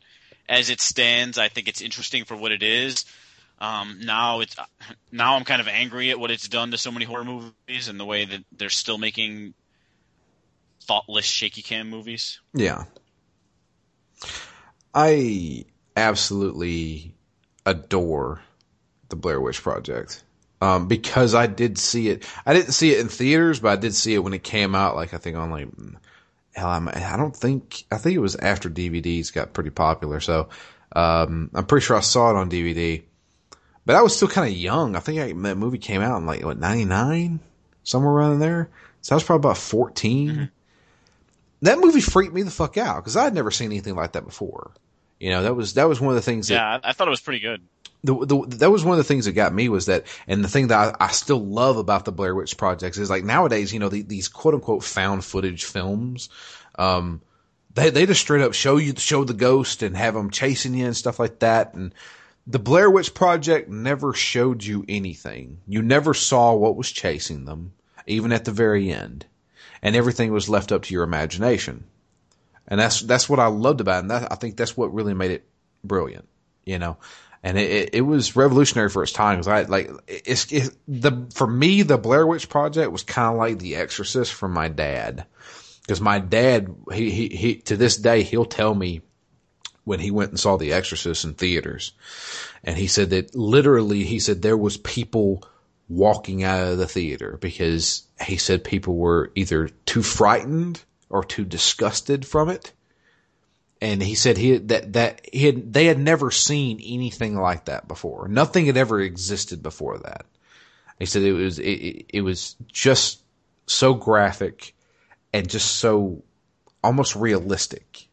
as 0.47 0.71
it 0.71 0.81
stands, 0.81 1.37
I 1.37 1.49
think 1.49 1.67
it's 1.67 1.81
interesting 1.81 2.25
for 2.25 2.35
what 2.35 2.51
it 2.51 2.63
is. 2.63 3.05
Um, 3.59 3.99
now 4.03 4.39
it's 4.39 4.55
now 5.11 5.35
I'm 5.35 5.43
kind 5.43 5.61
of 5.61 5.67
angry 5.67 6.11
at 6.11 6.19
what 6.19 6.31
it's 6.31 6.47
done 6.47 6.71
to 6.71 6.77
so 6.77 6.91
many 6.91 7.05
horror 7.05 7.25
movies 7.25 7.87
and 7.89 7.99
the 7.99 8.05
way 8.05 8.25
that 8.25 8.45
they're 8.57 8.69
still 8.69 8.97
making 8.97 9.53
thoughtless 10.83 11.25
shaky 11.25 11.61
cam 11.61 11.89
movies. 11.89 12.39
Yeah, 12.53 12.85
I 14.93 15.65
absolutely 15.95 17.15
adore 17.65 18.41
the 19.09 19.15
Blair 19.15 19.41
Witch 19.41 19.61
Project. 19.61 20.23
Um, 20.61 20.87
because 20.87 21.35
I 21.35 21.47
did 21.47 21.77
see 21.77 22.09
it. 22.09 22.25
I 22.45 22.53
didn't 22.53 22.73
see 22.73 22.91
it 22.91 22.99
in 22.99 23.07
theaters, 23.07 23.59
but 23.61 23.69
I 23.71 23.75
did 23.77 23.93
see 23.95 24.13
it 24.13 24.19
when 24.19 24.33
it 24.33 24.43
came 24.43 24.75
out. 24.75 24.95
Like 24.95 25.13
I 25.13 25.17
think 25.17 25.37
on 25.37 25.51
like 25.51 25.69
hell, 26.53 26.69
I 26.69 27.15
don't 27.17 27.35
think 27.35 27.85
I 27.91 27.97
think 27.97 28.15
it 28.15 28.19
was 28.19 28.35
after 28.35 28.69
DVDs 28.69 29.33
got 29.33 29.53
pretty 29.53 29.69
popular. 29.69 30.19
So 30.19 30.49
Um, 30.95 31.51
I'm 31.53 31.65
pretty 31.65 31.85
sure 31.85 31.97
I 31.97 32.01
saw 32.01 32.31
it 32.31 32.35
on 32.35 32.49
DVD, 32.49 33.03
but 33.89 33.95
I 33.95 34.03
was 34.03 34.15
still 34.15 34.27
kind 34.27 34.47
of 34.47 34.55
young. 34.55 34.95
I 34.95 34.99
think 34.99 35.19
I, 35.19 35.33
that 35.33 35.57
movie 35.57 35.79
came 35.79 36.03
out 36.03 36.19
in 36.19 36.27
like 36.27 36.43
what 36.43 36.59
'99, 36.59 37.39
somewhere 37.81 38.13
around 38.13 38.37
there. 38.37 38.69
So 39.01 39.15
I 39.15 39.17
was 39.17 39.23
probably 39.23 39.49
about 39.49 39.57
14. 39.57 40.29
Mm-hmm. 40.29 40.43
That 41.63 41.79
movie 41.79 41.99
freaked 41.99 42.31
me 42.31 42.43
the 42.43 42.51
fuck 42.51 42.77
out 42.77 42.97
because 42.97 43.17
I 43.17 43.23
had 43.23 43.33
never 43.33 43.49
seen 43.49 43.71
anything 43.71 43.95
like 43.95 44.11
that 44.11 44.25
before. 44.25 44.73
You 45.19 45.31
know, 45.31 45.41
that 45.41 45.55
was 45.55 45.73
that 45.73 45.89
was 45.89 45.99
one 45.99 46.11
of 46.11 46.17
the 46.17 46.21
things. 46.21 46.49
That, 46.49 46.53
yeah, 46.53 46.79
I 46.83 46.93
thought 46.93 47.07
it 47.07 47.09
was 47.09 47.19
pretty 47.19 47.39
good. 47.39 47.63
The, 48.03 48.13
the, 48.27 48.57
that 48.57 48.69
was 48.69 48.85
one 48.85 48.91
of 48.91 48.99
the 48.99 49.11
things 49.11 49.25
that 49.25 49.31
got 49.31 49.55
me 49.55 49.69
was 49.69 49.87
that, 49.87 50.05
and 50.27 50.43
the 50.43 50.49
thing 50.49 50.67
that 50.67 50.95
I, 51.01 51.05
I 51.05 51.07
still 51.07 51.43
love 51.43 51.77
about 51.77 52.05
the 52.05 52.11
Blair 52.11 52.35
Witch 52.35 52.57
projects 52.57 52.99
is 52.99 53.09
like 53.09 53.23
nowadays, 53.23 53.73
you 53.73 53.79
know, 53.79 53.89
the, 53.89 54.03
these 54.03 54.27
quote 54.27 54.53
unquote 54.53 54.83
found 54.83 55.25
footage 55.25 55.65
films, 55.65 56.29
um, 56.77 57.21
they 57.73 57.89
they 57.89 58.05
just 58.05 58.21
straight 58.21 58.43
up 58.43 58.53
show 58.53 58.77
you 58.77 58.93
show 58.97 59.23
the 59.23 59.33
ghost 59.33 59.81
and 59.81 59.97
have 59.97 60.13
them 60.13 60.29
chasing 60.29 60.75
you 60.75 60.85
and 60.85 60.95
stuff 60.95 61.17
like 61.17 61.39
that. 61.39 61.73
And 61.73 61.91
the 62.47 62.59
Blair 62.59 62.89
Witch 62.89 63.13
Project 63.13 63.69
never 63.69 64.13
showed 64.13 64.63
you 64.63 64.85
anything. 64.87 65.59
You 65.67 65.81
never 65.81 66.13
saw 66.13 66.53
what 66.53 66.75
was 66.75 66.91
chasing 66.91 67.45
them, 67.45 67.73
even 68.07 68.31
at 68.31 68.45
the 68.45 68.51
very 68.51 68.91
end, 68.91 69.25
and 69.81 69.95
everything 69.95 70.31
was 70.31 70.49
left 70.49 70.71
up 70.71 70.83
to 70.83 70.93
your 70.93 71.03
imagination. 71.03 71.85
And 72.67 72.79
that's 72.79 73.01
that's 73.01 73.29
what 73.29 73.39
I 73.39 73.47
loved 73.47 73.81
about 73.81 73.97
it. 73.97 73.99
And 74.01 74.11
that, 74.11 74.31
I 74.31 74.35
think 74.35 74.57
that's 74.57 74.77
what 74.77 74.93
really 74.93 75.13
made 75.13 75.31
it 75.31 75.47
brilliant. 75.83 76.27
You 76.65 76.79
know, 76.79 76.97
and 77.41 77.57
it, 77.57 77.71
it, 77.71 77.89
it, 77.95 78.01
was 78.01 78.35
revolutionary 78.35 78.89
for 78.89 79.01
its 79.01 79.11
time. 79.11 79.41
I 79.47 79.63
like 79.63 79.89
it's 80.07 80.51
it, 80.51 80.75
the 80.87 81.27
for 81.33 81.47
me 81.47 81.83
the 81.83 81.97
Blair 81.97 82.27
Witch 82.27 82.49
Project 82.49 82.91
was 82.91 83.03
kind 83.03 83.33
of 83.33 83.37
like 83.37 83.59
The 83.59 83.75
Exorcist 83.77 84.33
for 84.33 84.49
my 84.49 84.67
dad, 84.67 85.25
because 85.81 86.01
my 86.01 86.19
dad 86.19 86.75
he, 86.93 87.09
he 87.09 87.27
he 87.29 87.55
to 87.61 87.77
this 87.77 87.97
day 87.97 88.23
he'll 88.23 88.45
tell 88.45 88.75
me 88.75 89.01
when 89.89 89.99
he 89.99 90.11
went 90.11 90.29
and 90.29 90.39
saw 90.39 90.55
The 90.55 90.71
Exorcist 90.71 91.25
in 91.25 91.33
theaters, 91.33 91.93
and 92.63 92.77
he 92.77 92.85
said 92.85 93.09
that 93.09 93.33
literally 93.33 94.03
he 94.03 94.19
said 94.19 94.41
there 94.41 94.55
was 94.55 94.77
people 94.77 95.43
walking 95.87 96.43
out 96.43 96.67
of 96.67 96.77
the 96.77 96.87
theater 96.87 97.39
because 97.41 98.03
he 98.21 98.37
said 98.37 98.63
people 98.63 98.95
were 98.95 99.31
either 99.33 99.69
too 99.87 100.03
frightened 100.03 100.83
or 101.09 101.23
too 101.23 101.43
disgusted 101.43 102.23
from 102.23 102.49
it 102.49 102.71
and 103.81 104.03
he 104.03 104.15
said 104.15 104.37
he 104.37 104.57
that 104.57 104.93
that 104.93 105.21
he 105.31 105.45
had 105.45 105.73
they 105.73 105.85
had 105.85 105.97
never 105.97 106.31
seen 106.31 106.79
anything 106.83 107.35
like 107.35 107.65
that 107.65 107.87
before. 107.87 108.27
Nothing 108.27 108.65
had 108.65 108.77
ever 108.77 108.99
existed 108.99 109.63
before 109.63 109.97
that. 109.99 110.25
He 110.99 111.05
said 111.05 111.23
it 111.23 111.33
was 111.33 111.59
it, 111.59 112.05
it 112.09 112.21
was 112.21 112.55
just 112.67 113.21
so 113.65 113.93
graphic 113.93 114.75
and 115.33 115.49
just 115.49 115.77
so 115.77 116.23
almost 116.83 117.15
realistic. 117.15 118.08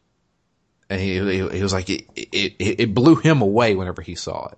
And 0.89 1.01
he 1.01 1.19
he, 1.19 1.49
he 1.57 1.63
was 1.63 1.73
like 1.73 1.89
it, 1.89 2.05
it 2.15 2.55
it 2.59 2.93
blew 2.93 3.15
him 3.15 3.41
away 3.41 3.75
whenever 3.75 4.01
he 4.01 4.15
saw 4.15 4.47
it. 4.47 4.57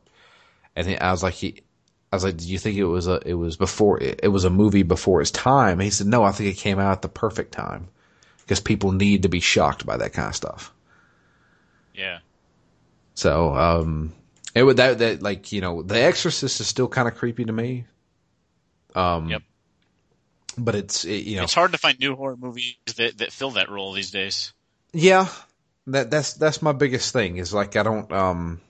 And 0.75 0.87
he, 0.87 0.97
I 0.97 1.11
was 1.11 1.23
like 1.23 1.33
he 1.33 1.61
I 2.11 2.15
was 2.15 2.23
like, 2.23 2.37
"Do 2.37 2.47
you 2.47 2.57
think 2.57 2.77
it 2.77 2.85
was 2.85 3.07
a 3.07 3.21
it 3.25 3.35
was 3.35 3.55
before 3.55 4.01
it, 4.01 4.21
it 4.23 4.29
was 4.29 4.43
a 4.43 4.49
movie 4.49 4.83
before 4.83 5.21
its 5.21 5.31
time?" 5.31 5.73
And 5.73 5.83
he 5.83 5.89
said, 5.91 6.07
"No, 6.07 6.23
I 6.23 6.31
think 6.31 6.49
it 6.49 6.59
came 6.59 6.79
out 6.79 6.91
at 6.91 7.01
the 7.01 7.09
perfect 7.09 7.51
time 7.51 7.87
because 8.39 8.59
people 8.59 8.91
need 8.91 9.23
to 9.23 9.29
be 9.29 9.39
shocked 9.39 9.85
by 9.85 9.97
that 9.97 10.13
kind 10.13 10.29
of 10.29 10.35
stuff." 10.35 10.73
Yeah. 11.93 12.19
So, 13.13 13.53
um, 13.53 14.13
it 14.55 14.63
would 14.63 14.77
that 14.77 14.99
that 14.99 15.21
like 15.21 15.51
you 15.51 15.61
know, 15.61 15.83
The 15.83 16.01
Exorcist 16.01 16.59
is 16.61 16.67
still 16.67 16.87
kind 16.87 17.07
of 17.07 17.15
creepy 17.15 17.45
to 17.45 17.53
me. 17.53 17.85
Um. 18.95 19.29
Yep. 19.29 19.43
But 20.57 20.75
it's 20.75 21.05
it, 21.05 21.25
you 21.25 21.37
know, 21.37 21.43
it's 21.43 21.53
hard 21.53 21.73
to 21.73 21.77
find 21.77 21.99
new 21.99 22.15
horror 22.15 22.37
movies 22.37 22.75
that 22.97 23.19
that 23.19 23.31
fill 23.31 23.51
that 23.51 23.69
role 23.69 23.93
these 23.93 24.11
days. 24.11 24.51
Yeah, 24.93 25.27
that 25.93 26.11
that's 26.11 26.33
that's 26.33 26.61
my 26.61 26.71
biggest 26.71 27.13
thing 27.13 27.37
is 27.37 27.53
like 27.53 27.75
I 27.75 27.83
don't 27.83 28.11
um 28.11 28.61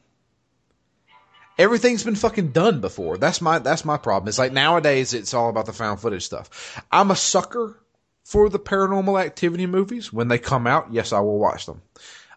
everything's 1.57 2.03
been 2.03 2.15
fucking 2.15 2.51
done 2.51 2.82
before. 2.82 3.17
That's 3.17 3.41
my 3.41 3.59
that's 3.59 3.86
my 3.86 3.97
problem. 3.97 4.28
It's 4.30 4.39
like 4.39 4.53
nowadays 4.53 5.13
it's 5.13 5.34
all 5.34 5.49
about 5.49 5.65
the 5.65 5.74
found 5.74 5.99
footage 5.99 6.26
stuff. 6.26 6.82
I'm 6.91 7.11
a 7.11 7.15
sucker 7.15 7.78
for 8.24 8.49
the 8.49 8.59
paranormal 8.59 9.22
activity 9.22 9.65
movies. 9.65 10.11
When 10.13 10.28
they 10.28 10.38
come 10.38 10.67
out, 10.67 10.88
yes, 10.91 11.13
I 11.13 11.20
will 11.20 11.39
watch 11.39 11.65
them 11.65 11.82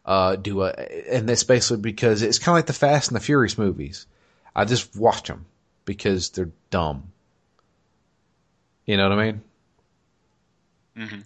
uh, 0.05 0.37
do 0.37 0.63
a, 0.63 0.71
and 1.11 1.29
that's 1.29 1.45
basically 1.45 1.81
because 1.81 2.23
it's 2.23 2.39
kind 2.39 2.55
of 2.55 2.59
like 2.59 2.67
the 2.67 2.73
Fast 2.73 3.11
and 3.11 3.17
the 3.17 3.25
Furious 3.25 3.57
movies. 3.57 4.07
I 4.55 4.65
just 4.65 4.97
watch 4.97 5.29
them 5.29 5.47
because 5.85 6.31
they're 6.31 6.51
dumb. 6.71 7.13
You 8.85 8.97
know 8.97 9.09
what 9.09 9.19
I 9.19 9.25
mean? 9.25 9.43
Mm-hmm. 10.97 11.21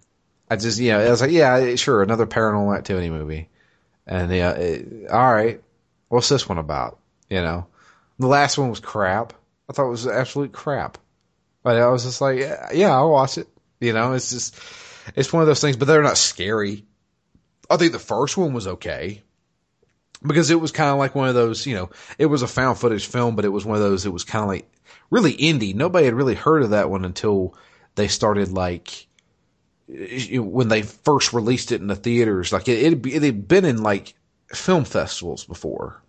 I 0.48 0.56
just, 0.56 0.78
you 0.78 0.92
know 0.92 1.00
I 1.00 1.10
was 1.10 1.20
like, 1.20 1.30
yeah, 1.30 1.74
sure, 1.76 2.02
another 2.02 2.26
paranormal 2.26 2.76
activity 2.76 3.10
movie. 3.10 3.48
And 4.06 4.30
yeah, 4.32 4.50
uh, 4.50 4.54
it, 4.54 5.10
all 5.10 5.32
right, 5.32 5.60
what's 6.08 6.28
this 6.28 6.48
one 6.48 6.58
about? 6.58 6.98
You 7.28 7.42
know, 7.42 7.66
the 8.18 8.28
last 8.28 8.56
one 8.56 8.70
was 8.70 8.80
crap. 8.80 9.32
I 9.68 9.72
thought 9.72 9.86
it 9.86 9.90
was 9.90 10.06
absolute 10.06 10.52
crap. 10.52 10.98
But 11.62 11.76
I 11.76 11.88
was 11.88 12.04
just 12.04 12.20
like, 12.20 12.38
yeah, 12.38 12.68
yeah, 12.72 12.94
I'll 12.94 13.10
watch 13.10 13.38
it. 13.38 13.48
You 13.80 13.92
know, 13.92 14.12
it's 14.12 14.30
just, 14.30 14.56
it's 15.16 15.32
one 15.32 15.42
of 15.42 15.48
those 15.48 15.60
things, 15.60 15.76
but 15.76 15.86
they're 15.86 16.02
not 16.02 16.16
scary. 16.16 16.84
I 17.68 17.76
think 17.76 17.90
the 17.90 17.98
first 17.98 18.36
one 18.36 18.52
was 18.52 18.68
okay 18.68 19.22
because 20.24 20.50
it 20.50 20.60
was 20.60 20.70
kind 20.70 20.90
of 20.90 20.98
like 20.98 21.16
one 21.16 21.28
of 21.28 21.34
those, 21.34 21.66
you 21.66 21.74
know, 21.74 21.90
it 22.18 22.26
was 22.26 22.42
a 22.42 22.46
found 22.46 22.78
footage 22.78 23.06
film, 23.06 23.34
but 23.34 23.44
it 23.44 23.48
was 23.50 23.64
one 23.64 23.76
of 23.76 23.82
those, 23.82 24.06
it 24.06 24.12
was 24.12 24.22
kind 24.22 24.44
of 24.44 24.48
like 24.48 24.70
really 25.10 25.36
indie. 25.36 25.74
Nobody 25.74 26.04
had 26.04 26.14
really 26.14 26.36
heard 26.36 26.62
of 26.62 26.70
that 26.70 26.88
one 26.88 27.04
until 27.04 27.56
they 27.96 28.06
started 28.06 28.52
like, 28.52 29.05
when 29.88 30.68
they 30.68 30.82
first 30.82 31.32
released 31.32 31.72
it 31.72 31.80
in 31.80 31.86
the 31.86 31.96
theaters, 31.96 32.52
like 32.52 32.68
it, 32.68 33.06
it, 33.06 33.22
had 33.22 33.48
been 33.48 33.64
in 33.64 33.82
like 33.82 34.14
film 34.48 34.84
festivals 34.84 35.44
before. 35.44 36.02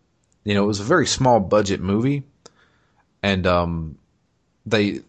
You 0.43 0.53
know, 0.53 0.63
it 0.63 0.67
was 0.67 0.79
a 0.79 0.85
very 0.85 1.05
small 1.05 1.39
budget 1.39 1.81
movie 1.81 2.23
and, 3.21 3.45
um, 3.45 3.97
they, 4.65 5.01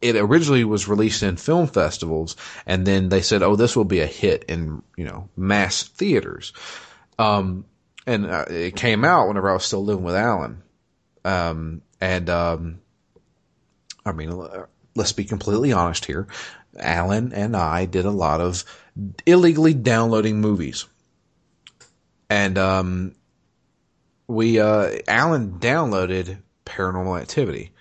it 0.00 0.16
originally 0.16 0.64
was 0.64 0.86
released 0.86 1.22
in 1.22 1.36
film 1.36 1.66
festivals 1.66 2.36
and 2.66 2.86
then 2.86 3.08
they 3.08 3.22
said, 3.22 3.42
oh, 3.42 3.56
this 3.56 3.74
will 3.74 3.84
be 3.84 4.00
a 4.00 4.06
hit 4.06 4.44
in, 4.44 4.82
you 4.96 5.04
know, 5.04 5.28
mass 5.36 5.82
theaters. 5.82 6.52
Um, 7.18 7.64
and 8.06 8.26
uh, 8.26 8.44
it 8.48 8.76
came 8.76 9.04
out 9.04 9.26
whenever 9.26 9.50
I 9.50 9.54
was 9.54 9.64
still 9.64 9.84
living 9.84 10.04
with 10.04 10.14
Alan. 10.14 10.62
Um, 11.24 11.82
and, 12.00 12.30
um, 12.30 12.80
I 14.06 14.12
mean, 14.12 14.40
let's 14.94 15.12
be 15.12 15.24
completely 15.24 15.72
honest 15.72 16.04
here. 16.04 16.28
Alan 16.80 17.32
and 17.32 17.56
I 17.56 17.84
did 17.86 18.04
a 18.04 18.10
lot 18.10 18.40
of 18.40 18.64
illegally 19.26 19.74
downloading 19.74 20.40
movies. 20.40 20.86
And, 22.30 22.58
um, 22.58 23.14
we, 24.26 24.60
uh, 24.60 24.98
Alan 25.08 25.58
downloaded 25.58 26.38
Paranormal 26.66 27.20
Activity. 27.20 27.72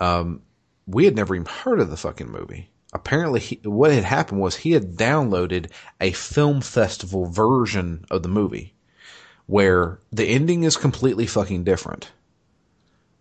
Um, 0.00 0.42
we 0.86 1.04
had 1.04 1.16
never 1.16 1.34
even 1.34 1.46
heard 1.46 1.80
of 1.80 1.90
the 1.90 1.96
fucking 1.96 2.30
movie. 2.30 2.70
Apparently, 2.92 3.40
he, 3.40 3.60
what 3.64 3.92
had 3.92 4.04
happened 4.04 4.40
was 4.40 4.56
he 4.56 4.72
had 4.72 4.96
downloaded 4.96 5.70
a 6.00 6.12
film 6.12 6.60
festival 6.60 7.26
version 7.26 8.04
of 8.10 8.22
the 8.22 8.28
movie 8.28 8.74
where 9.46 9.98
the 10.12 10.24
ending 10.24 10.64
is 10.64 10.76
completely 10.76 11.26
fucking 11.26 11.64
different. 11.64 12.10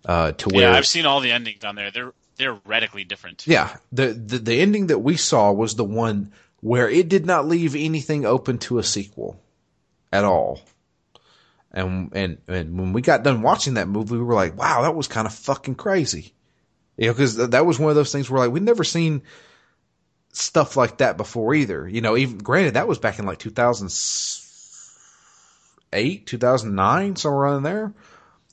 Uh, 0.05 0.31
to 0.33 0.49
where 0.49 0.69
yeah, 0.69 0.77
I've 0.77 0.85
seen 0.85 1.05
all 1.05 1.19
the 1.19 1.31
endings 1.31 1.63
on 1.63 1.75
there. 1.75 1.89
They're 1.91 2.13
they're 2.37 2.59
radically 2.65 3.03
different. 3.03 3.45
Yeah, 3.47 3.75
the, 3.91 4.07
the 4.07 4.39
the 4.39 4.61
ending 4.61 4.87
that 4.87 4.99
we 4.99 5.17
saw 5.17 5.51
was 5.51 5.75
the 5.75 5.83
one 5.83 6.31
where 6.61 6.89
it 6.89 7.09
did 7.09 7.25
not 7.25 7.47
leave 7.47 7.75
anything 7.75 8.25
open 8.25 8.57
to 8.57 8.79
a 8.79 8.83
sequel 8.83 9.39
at 10.11 10.23
all. 10.23 10.61
And 11.71 12.11
and 12.15 12.37
and 12.47 12.79
when 12.79 12.93
we 12.93 13.01
got 13.01 13.23
done 13.23 13.41
watching 13.41 13.75
that 13.75 13.87
movie, 13.87 14.13
we 14.13 14.23
were 14.23 14.33
like, 14.33 14.57
"Wow, 14.57 14.81
that 14.83 14.95
was 14.95 15.07
kind 15.07 15.27
of 15.27 15.33
fucking 15.33 15.75
crazy." 15.75 16.33
You 16.97 17.07
know, 17.07 17.13
because 17.13 17.35
that 17.35 17.65
was 17.65 17.77
one 17.77 17.89
of 17.89 17.95
those 17.95 18.11
things 18.11 18.29
where 18.29 18.39
like 18.39 18.51
we'd 18.51 18.63
never 18.63 18.85
seen 18.85 19.23
stuff 20.31 20.77
like 20.77 20.99
that 20.99 21.17
before 21.17 21.53
either. 21.53 21.87
You 21.87 22.01
know, 22.01 22.17
even 22.17 22.37
granted 22.37 22.75
that 22.75 22.87
was 22.87 22.99
back 22.99 23.19
in 23.19 23.25
like 23.25 23.39
2008, 23.39 26.25
2009, 26.25 27.15
somewhere 27.17 27.41
around 27.41 27.63
there. 27.63 27.93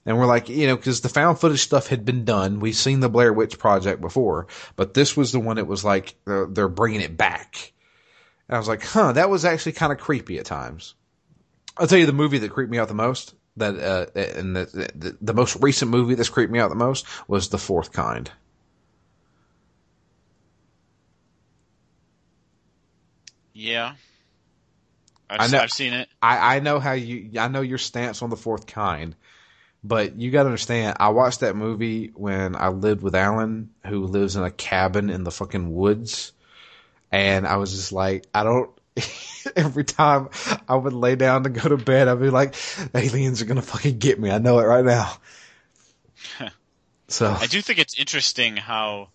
And 0.05 0.19
we're 0.19 0.27
like, 0.27 0.49
you 0.49 0.67
know, 0.67 0.77
because 0.77 1.01
the 1.01 1.09
found 1.09 1.39
footage 1.39 1.61
stuff 1.61 1.87
had 1.87 2.05
been 2.05 2.25
done. 2.25 2.59
We've 2.61 2.75
seen 2.75 3.01
the 3.01 3.09
Blair 3.09 3.33
Witch 3.33 3.59
Project 3.59 4.01
before, 4.01 4.49
but 4.75 4.95
this 4.95 5.17
was 5.17 5.31
the 5.31 5.41
one 5.41 5.57
that 5.57 5.67
was 5.67 5.85
like 5.85 6.15
uh, 6.27 6.47
they're 6.49 6.69
bringing 6.69 7.01
it 7.01 7.17
back. 7.17 7.73
And 8.49 8.57
I 8.57 8.59
was 8.59 8.69
like, 8.69 8.83
huh, 8.83 9.13
that 9.13 9.31
was 9.31 9.45
actually 9.45 9.73
kind 9.73 9.93
of 9.93 9.99
creepy 9.99 10.39
at 10.39 10.45
times. 10.45 10.95
I'll 11.77 11.87
tell 11.87 11.99
you 11.99 12.07
the 12.07 12.13
movie 12.13 12.39
that 12.39 12.51
creeped 12.51 12.71
me 12.71 12.79
out 12.79 12.89
the 12.89 12.95
most 12.95 13.35
that 13.57 13.79
uh, 13.79 14.07
and 14.19 14.57
the, 14.57 14.65
the, 14.95 15.17
the 15.21 15.35
most 15.35 15.57
recent 15.61 15.91
movie 15.91 16.15
that's 16.15 16.29
creeped 16.29 16.53
me 16.53 16.59
out 16.59 16.71
the 16.71 16.75
most 16.75 17.07
was 17.29 17.49
The 17.49 17.59
Fourth 17.59 17.93
Kind. 17.93 18.31
Yeah, 23.55 23.95
I've, 25.29 25.41
I 25.41 25.47
know, 25.49 25.59
I've 25.59 25.71
seen 25.71 25.93
it. 25.93 26.09
I, 26.23 26.57
I 26.57 26.61
know 26.61 26.81
how 26.81 26.93
you. 26.93 27.39
I 27.39 27.49
know 27.49 27.61
your 27.61 27.79
stance 27.79 28.23
on 28.23 28.31
The 28.31 28.37
Fourth 28.37 28.67
Kind, 28.67 29.15
but 29.85 30.17
you 30.17 30.31
got 30.31 30.45
to 30.45 30.49
understand. 30.49 30.97
I 31.01 31.09
watched 31.09 31.41
that 31.41 31.57
movie 31.57 32.13
when 32.15 32.55
I 32.55 32.69
lived 32.69 33.03
with 33.03 33.15
Alan, 33.15 33.71
who 33.87 34.07
lives 34.07 34.37
in 34.37 34.45
a 34.45 34.51
cabin 34.51 35.11
in 35.11 35.25
the 35.25 35.31
fucking 35.31 35.75
woods, 35.75 36.33
and 37.11 37.47
I 37.47 37.57
was 37.57 37.73
just 37.73 37.93
like, 37.93 38.27
I 38.35 38.45
don't. 38.45 38.71
every 39.57 39.85
time 39.85 40.29
I 40.69 40.77
would 40.77 40.93
lay 40.93 41.17
down 41.17 41.45
to 41.45 41.51
go 41.51 41.69
to 41.69 41.79
bed, 41.79 42.09
I'd 42.09 42.21
be 42.21 42.31
like, 42.31 42.55
aliens 42.95 43.41
are 43.43 43.47
gonna 43.47 43.63
fucking 43.63 43.99
get 43.99 44.21
me. 44.21 44.31
I 44.31 44.39
know 44.39 44.59
it 44.59 44.65
right 44.65 44.85
now. 44.85 45.13
so 47.09 47.31
I 47.31 47.47
do 47.47 47.61
think 47.63 47.79
it's 47.79 47.99
interesting 47.99 48.57
how 48.57 49.09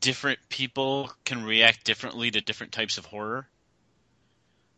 different 0.00 0.38
people 0.50 1.10
can 1.24 1.44
react 1.44 1.84
differently 1.84 2.30
to 2.30 2.42
different 2.42 2.72
types 2.72 2.98
of 2.98 3.06
horror. 3.06 3.48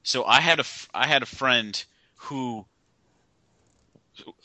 So 0.05 0.25
I 0.25 0.41
had 0.41 0.61
a 0.61 0.65
I 0.95 1.09
had 1.09 1.25
a 1.25 1.27
friend 1.27 1.85
who 2.15 2.65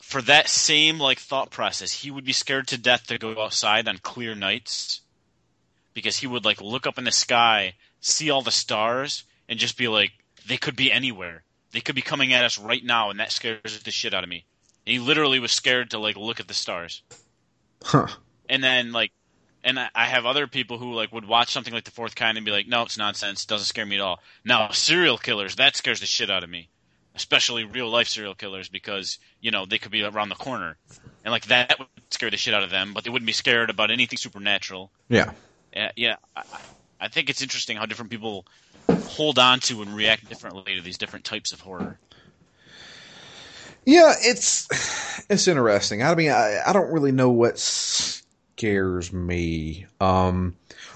for 0.00 0.22
that 0.22 0.48
same 0.48 0.98
like 0.98 1.18
thought 1.18 1.50
process, 1.50 1.92
he 1.92 2.10
would 2.10 2.24
be 2.24 2.32
scared 2.32 2.68
to 2.68 2.78
death 2.78 3.06
to 3.06 3.18
go 3.18 3.42
outside 3.42 3.88
on 3.88 3.98
clear 3.98 4.34
nights 4.34 5.00
because 5.94 6.18
he 6.18 6.26
would 6.26 6.44
like 6.44 6.60
look 6.60 6.86
up 6.86 6.98
in 6.98 7.04
the 7.04 7.12
sky, 7.12 7.74
see 8.00 8.30
all 8.30 8.42
the 8.42 8.50
stars, 8.50 9.24
and 9.48 9.58
just 9.58 9.76
be 9.76 9.88
like, 9.88 10.12
they 10.46 10.56
could 10.56 10.76
be 10.76 10.92
anywhere. 10.92 11.42
They 11.72 11.80
could 11.80 11.94
be 11.94 12.02
coming 12.02 12.32
at 12.32 12.44
us 12.44 12.58
right 12.58 12.84
now, 12.84 13.10
and 13.10 13.20
that 13.20 13.32
scares 13.32 13.82
the 13.82 13.90
shit 13.90 14.14
out 14.14 14.24
of 14.24 14.30
me. 14.30 14.44
And 14.86 14.92
he 14.92 14.98
literally 14.98 15.38
was 15.38 15.52
scared 15.52 15.90
to 15.90 15.98
like 15.98 16.16
look 16.16 16.40
at 16.40 16.48
the 16.48 16.54
stars. 16.54 17.02
Huh. 17.82 18.08
And 18.48 18.62
then 18.62 18.92
like, 18.92 19.12
and 19.64 19.78
I, 19.78 19.88
I 19.94 20.06
have 20.06 20.26
other 20.26 20.46
people 20.46 20.78
who 20.78 20.92
like 20.92 21.12
would 21.12 21.26
watch 21.26 21.52
something 21.52 21.72
like 21.72 21.84
The 21.84 21.90
Fourth 21.90 22.14
Kind 22.14 22.36
and 22.36 22.44
be 22.44 22.52
like, 22.52 22.66
no, 22.66 22.82
it's 22.82 22.98
nonsense. 22.98 23.46
Doesn't 23.46 23.66
scare 23.66 23.86
me 23.86 23.96
at 23.96 24.02
all. 24.02 24.20
Now 24.44 24.70
serial 24.70 25.18
killers, 25.18 25.56
that 25.56 25.76
scares 25.76 26.00
the 26.00 26.06
shit 26.06 26.30
out 26.30 26.44
of 26.44 26.50
me 26.50 26.68
especially 27.14 27.64
real 27.64 27.88
life 27.88 28.08
serial 28.08 28.34
killers, 28.34 28.68
because 28.68 29.18
you 29.40 29.50
know 29.50 29.66
they 29.66 29.78
could 29.78 29.92
be 29.92 30.02
around 30.02 30.28
the 30.28 30.34
corner, 30.34 30.76
and 31.24 31.32
like 31.32 31.46
that 31.46 31.78
would 31.78 31.88
scare 32.10 32.30
the 32.30 32.36
shit 32.36 32.54
out 32.54 32.62
of 32.62 32.70
them. 32.70 32.92
But 32.94 33.04
they 33.04 33.10
wouldn't 33.10 33.26
be 33.26 33.32
scared 33.32 33.70
about 33.70 33.90
anything 33.90 34.18
supernatural. 34.18 34.90
Yeah, 35.08 35.32
uh, 35.76 35.88
yeah. 35.96 36.16
I, 36.36 36.42
I 37.00 37.08
think 37.08 37.30
it's 37.30 37.42
interesting 37.42 37.76
how 37.76 37.86
different 37.86 38.10
people 38.10 38.46
hold 39.08 39.38
on 39.38 39.60
to 39.60 39.82
and 39.82 39.94
react 39.94 40.28
differently 40.28 40.76
to 40.76 40.80
these 40.80 40.98
different 40.98 41.24
types 41.24 41.52
of 41.52 41.60
horror. 41.60 41.98
Yeah, 43.84 44.14
it's 44.20 44.68
it's 45.28 45.48
interesting. 45.48 46.02
I 46.02 46.14
mean, 46.14 46.30
I, 46.30 46.60
I 46.66 46.72
don't 46.72 46.92
really 46.92 47.12
know 47.12 47.30
what 47.30 47.58
scares 47.58 49.12
me. 49.12 49.86
Um, 50.00 50.54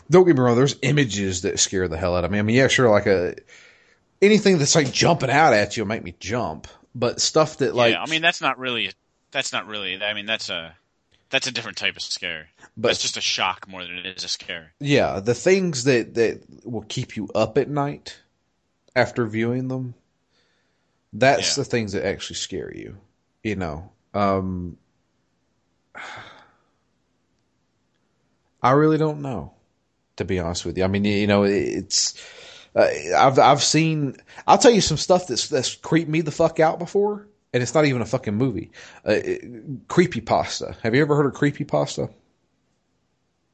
don't 0.09 0.25
get 0.25 0.37
me 0.37 0.43
wrong. 0.43 0.57
There's 0.57 0.77
images 0.83 1.43
that 1.43 1.59
scare 1.59 1.89
the 1.89 1.97
hell 1.97 2.17
out 2.17 2.25
of 2.25 2.31
me. 2.31 2.39
I 2.39 2.43
mean, 2.43 2.57
yeah, 2.57 2.69
sure, 2.69 2.89
like 2.89 3.07
a 3.07 3.35
anything 4.23 4.59
that's 4.59 4.75
like 4.75 4.93
jumping 4.93 5.31
out 5.31 5.53
at 5.53 5.77
you 5.77 5.83
will 5.83 5.89
make 5.89 6.03
me 6.03 6.15
jump. 6.19 6.67
But 6.95 7.21
stuff 7.21 7.59
that 7.59 7.75
like, 7.75 7.93
yeah, 7.93 8.03
I 8.03 8.07
mean, 8.07 8.23
that's 8.23 8.41
not 8.41 8.59
really, 8.59 8.91
that's 9.31 9.53
not 9.53 9.67
really. 9.67 10.03
I 10.03 10.15
mean, 10.15 10.27
that's 10.27 10.49
a, 10.49 10.75
that's 11.31 11.47
a 11.47 11.53
different 11.53 11.77
type 11.77 11.97
of 11.97 12.03
scare. 12.03 12.49
But 12.77 12.93
it's 12.93 13.03
just 13.03 13.17
a 13.17 13.21
shock 13.21 13.69
more 13.69 13.83
than 13.85 13.99
it 13.99 14.07
is 14.07 14.25
a 14.25 14.29
scare. 14.29 14.73
Yeah, 14.81 15.21
the 15.21 15.35
things 15.35 15.85
that 15.85 16.15
that 16.15 16.43
will 16.65 16.85
keep 16.89 17.17
you 17.17 17.29
up 17.35 17.59
at 17.59 17.69
night 17.69 18.19
after 18.95 19.27
viewing 19.27 19.69
them. 19.69 19.95
That's 21.13 21.57
yeah. 21.57 21.63
the 21.63 21.69
things 21.69 21.93
that 21.93 22.07
actually 22.07 22.37
scare 22.37 22.75
you. 22.75 22.97
You 23.43 23.57
know, 23.57 23.91
um, 24.15 24.79
I 28.63 28.71
really 28.71 28.99
don't 28.99 29.21
know, 29.23 29.53
to 30.17 30.25
be 30.25 30.41
honest 30.41 30.65
with 30.65 30.79
you. 30.79 30.85
I 30.85 30.89
mean, 30.89 31.05
you 31.05 31.27
know, 31.27 31.45
it's 31.45 32.15
uh, 32.77 32.89
I've 33.17 33.39
I've 33.39 33.63
seen. 33.63 34.17
I'll 34.47 34.59
tell 34.59 34.71
you 34.71 34.83
some 34.83 34.99
stuff 34.99 35.27
that's 35.27 35.49
that's 35.49 35.75
creeped 35.77 36.11
me 36.11 36.21
the 36.21 36.31
fuck 36.31 36.61
out 36.61 36.79
before, 36.79 37.27
and 37.53 37.63
it's 37.63 37.75
not 37.75 37.87
even 37.87 38.03
a 38.03 38.07
fucking 38.07 38.35
movie. 38.35 38.71
Uh, 39.05 39.19
creepy 39.89 40.21
pasta. 40.21 40.77
Have 40.83 40.95
you 40.95 41.01
ever 41.01 41.17
heard 41.17 41.27
of 41.27 41.33
creepy 41.35 41.65
pasta? 41.65 42.11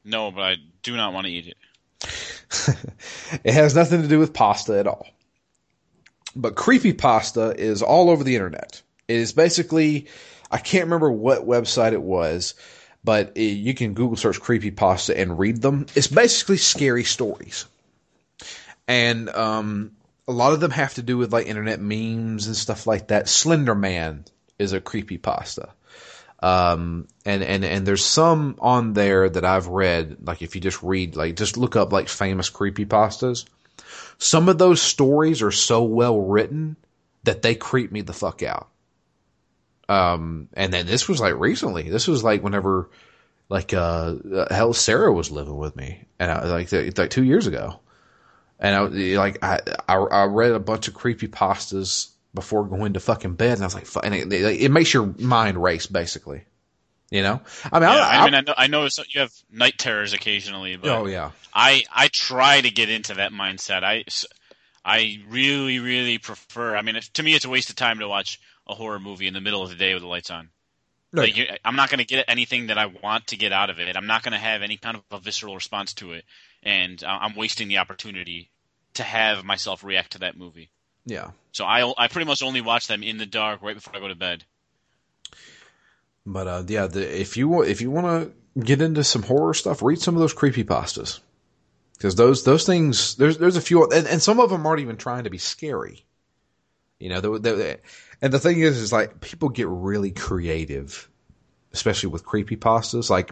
No, 0.03 0.31
but 0.31 0.41
I 0.41 0.57
do 0.81 0.97
not 0.97 1.13
want 1.13 1.27
to 1.27 1.31
eat 1.31 1.47
it. 1.47 1.57
it 3.45 3.53
has 3.53 3.73
nothing 3.73 4.01
to 4.01 4.07
do 4.09 4.19
with 4.19 4.33
pasta 4.33 4.77
at 4.77 4.87
all. 4.87 5.07
But 6.35 6.55
creepy 6.55 6.91
pasta 6.91 7.55
is 7.57 7.81
all 7.81 8.09
over 8.09 8.25
the 8.25 8.35
internet. 8.35 8.81
It 9.07 9.15
is 9.15 9.31
basically, 9.31 10.07
I 10.51 10.57
can't 10.57 10.85
remember 10.85 11.09
what 11.09 11.47
website 11.47 11.93
it 11.93 12.01
was, 12.01 12.55
but 13.03 13.37
you 13.37 13.73
can 13.73 13.93
Google 13.93 14.17
search 14.17 14.41
creepy 14.41 14.71
pasta 14.71 15.17
and 15.17 15.39
read 15.39 15.61
them. 15.61 15.85
It's 15.95 16.07
basically 16.07 16.57
scary 16.57 17.03
stories 17.05 17.65
and 18.87 19.29
um, 19.29 19.91
a 20.27 20.31
lot 20.31 20.53
of 20.53 20.59
them 20.59 20.71
have 20.71 20.93
to 20.95 21.03
do 21.03 21.17
with 21.17 21.33
like 21.33 21.47
internet 21.47 21.79
memes 21.79 22.47
and 22.47 22.55
stuff 22.55 22.87
like 22.87 23.07
that. 23.07 23.29
Slender 23.29 23.75
Man 23.75 24.25
is 24.59 24.73
a 24.73 24.81
creepy 24.81 25.17
pasta. 25.17 25.69
Um, 26.39 27.07
and, 27.25 27.41
and, 27.41 27.63
and 27.63 27.85
there's 27.85 28.03
some 28.03 28.57
on 28.59 28.93
there 28.93 29.29
that 29.29 29.45
I've 29.45 29.67
read, 29.67 30.17
like 30.27 30.41
if 30.41 30.55
you 30.55 30.61
just 30.61 30.83
read, 30.83 31.15
like 31.15 31.37
just 31.37 31.55
look 31.55 31.75
up 31.75 31.93
like 31.93 32.09
famous 32.09 32.49
creepy 32.49 32.85
pastas. 32.85 33.45
Some 34.17 34.49
of 34.49 34.57
those 34.57 34.81
stories 34.81 35.41
are 35.41 35.51
so 35.51 35.83
well 35.83 36.19
written 36.19 36.75
that 37.23 37.41
they 37.41 37.55
creep 37.55 37.91
me 37.91 38.01
the 38.01 38.13
fuck 38.13 38.43
out. 38.43 38.67
Um, 39.87 40.49
and 40.53 40.73
then 40.73 40.85
this 40.85 41.07
was 41.07 41.21
like 41.21 41.35
recently, 41.35 41.89
this 41.89 42.07
was 42.07 42.23
like 42.23 42.43
whenever, 42.43 42.89
like, 43.47 43.73
uh, 43.73 44.15
hell, 44.49 44.73
Sarah 44.73 45.13
was 45.13 45.31
living 45.31 45.57
with 45.57 45.75
me 45.75 46.03
and 46.19 46.29
I, 46.29 46.45
like, 46.45 46.71
like 46.71 47.09
two 47.09 47.23
years 47.23 47.47
ago 47.47 47.79
and 48.63 48.75
I 48.75 48.79
like 49.17 49.43
I, 49.43 49.59
I, 49.87 49.95
I 49.95 50.23
read 50.23 50.51
a 50.51 50.59
bunch 50.59 50.87
of 50.87 50.93
creepy 50.93 51.27
pastas 51.27 52.09
before 52.33 52.63
going 52.63 52.93
to 52.93 52.99
fucking 52.99 53.35
bed, 53.35 53.53
and 53.53 53.61
I 53.61 53.65
was 53.65 53.75
like, 53.75 53.87
and 54.03 54.15
it, 54.15 54.31
it, 54.31 54.61
it 54.63 54.71
makes 54.71 54.93
your 54.93 55.13
mind 55.19 55.61
race 55.61 55.85
basically. 55.85 56.43
You 57.11 57.21
know, 57.21 57.41
I 57.71 57.79
mean, 57.79 57.89
yeah, 57.89 57.95
I, 57.95 58.21
I, 58.21 58.25
mean, 58.25 58.33
I 58.33 58.41
know, 58.41 58.53
I 58.57 58.67
know 58.67 58.87
you 59.09 59.19
have 59.19 59.31
night 59.51 59.77
terrors 59.77 60.13
occasionally, 60.13 60.77
but 60.77 60.89
oh 60.89 61.05
yeah, 61.05 61.31
I 61.53 61.83
I 61.93 62.07
try 62.07 62.59
to 62.59 62.71
get 62.71 62.89
into 62.89 63.15
that 63.15 63.31
mindset. 63.31 63.83
I 63.83 64.05
I 64.83 65.19
really 65.29 65.77
really 65.77 66.17
prefer. 66.17 66.75
I 66.75 66.81
mean, 66.81 66.95
to 66.95 67.21
me, 67.21 67.35
it's 67.35 67.45
a 67.45 67.49
waste 67.49 67.69
of 67.69 67.75
time 67.75 67.99
to 67.99 68.07
watch 68.07 68.39
a 68.65 68.73
horror 68.73 68.99
movie 68.99 69.27
in 69.27 69.35
the 69.35 69.41
middle 69.41 69.61
of 69.61 69.69
the 69.69 69.75
day 69.75 69.93
with 69.93 70.01
the 70.01 70.07
lights 70.07 70.31
on. 70.31 70.49
Like, 71.15 71.35
I'm 71.63 71.75
not 71.75 71.91
going 71.91 71.99
to 71.99 72.05
get 72.05 72.25
anything 72.27 72.67
that 72.67 72.79
I 72.79 72.87
want 72.87 73.27
to 73.27 73.37
get 73.37 73.53
out 73.53 73.69
of 73.69 73.79
it. 73.79 73.95
I'm 73.95 74.07
not 74.07 74.23
going 74.23 74.31
to 74.31 74.39
have 74.39 74.63
any 74.63 74.77
kind 74.77 74.97
of 74.97 75.03
a 75.11 75.19
visceral 75.19 75.53
response 75.53 75.93
to 75.95 76.13
it, 76.13 76.25
and 76.63 77.03
uh, 77.03 77.19
I'm 77.21 77.35
wasting 77.35 77.67
the 77.67 77.77
opportunity 77.77 78.49
to 78.95 79.03
have 79.03 79.43
myself 79.43 79.83
react 79.83 80.13
to 80.13 80.19
that 80.19 80.37
movie. 80.37 80.69
Yeah. 81.05 81.31
So 81.51 81.65
I 81.65 81.91
I 81.97 82.07
pretty 82.07 82.27
much 82.27 82.41
only 82.41 82.61
watch 82.61 82.87
them 82.87 83.03
in 83.03 83.17
the 83.17 83.25
dark 83.25 83.61
right 83.61 83.75
before 83.75 83.95
I 83.95 83.99
go 83.99 84.07
to 84.07 84.15
bed. 84.15 84.43
But 86.25 86.47
uh, 86.47 86.63
yeah, 86.67 86.87
the, 86.87 87.21
if 87.21 87.37
you 87.37 87.63
if 87.63 87.81
you 87.81 87.91
want 87.91 88.33
to 88.55 88.61
get 88.61 88.81
into 88.81 89.03
some 89.03 89.23
horror 89.23 89.53
stuff, 89.53 89.81
read 89.81 89.99
some 89.99 90.15
of 90.15 90.21
those 90.21 90.33
creepy 90.33 90.63
pastas 90.63 91.19
because 91.93 92.15
those 92.15 92.43
those 92.43 92.65
things 92.65 93.15
there's 93.15 93.37
there's 93.37 93.57
a 93.57 93.61
few 93.61 93.89
and, 93.89 94.07
and 94.07 94.21
some 94.21 94.39
of 94.39 94.49
them 94.49 94.65
aren't 94.65 94.81
even 94.81 94.97
trying 94.97 95.25
to 95.25 95.29
be 95.29 95.37
scary. 95.37 96.05
You 96.99 97.09
know, 97.09 97.19
they're, 97.19 97.55
they're, 97.55 97.77
and 98.21 98.31
the 98.31 98.39
thing 98.39 98.61
is, 98.61 98.77
is 98.77 98.93
like 98.93 99.19
people 99.19 99.49
get 99.49 99.67
really 99.67 100.11
creative, 100.11 101.09
especially 101.73 102.09
with 102.09 102.25
creepy 102.25 102.55
pastas. 102.55 103.09
Like 103.09 103.31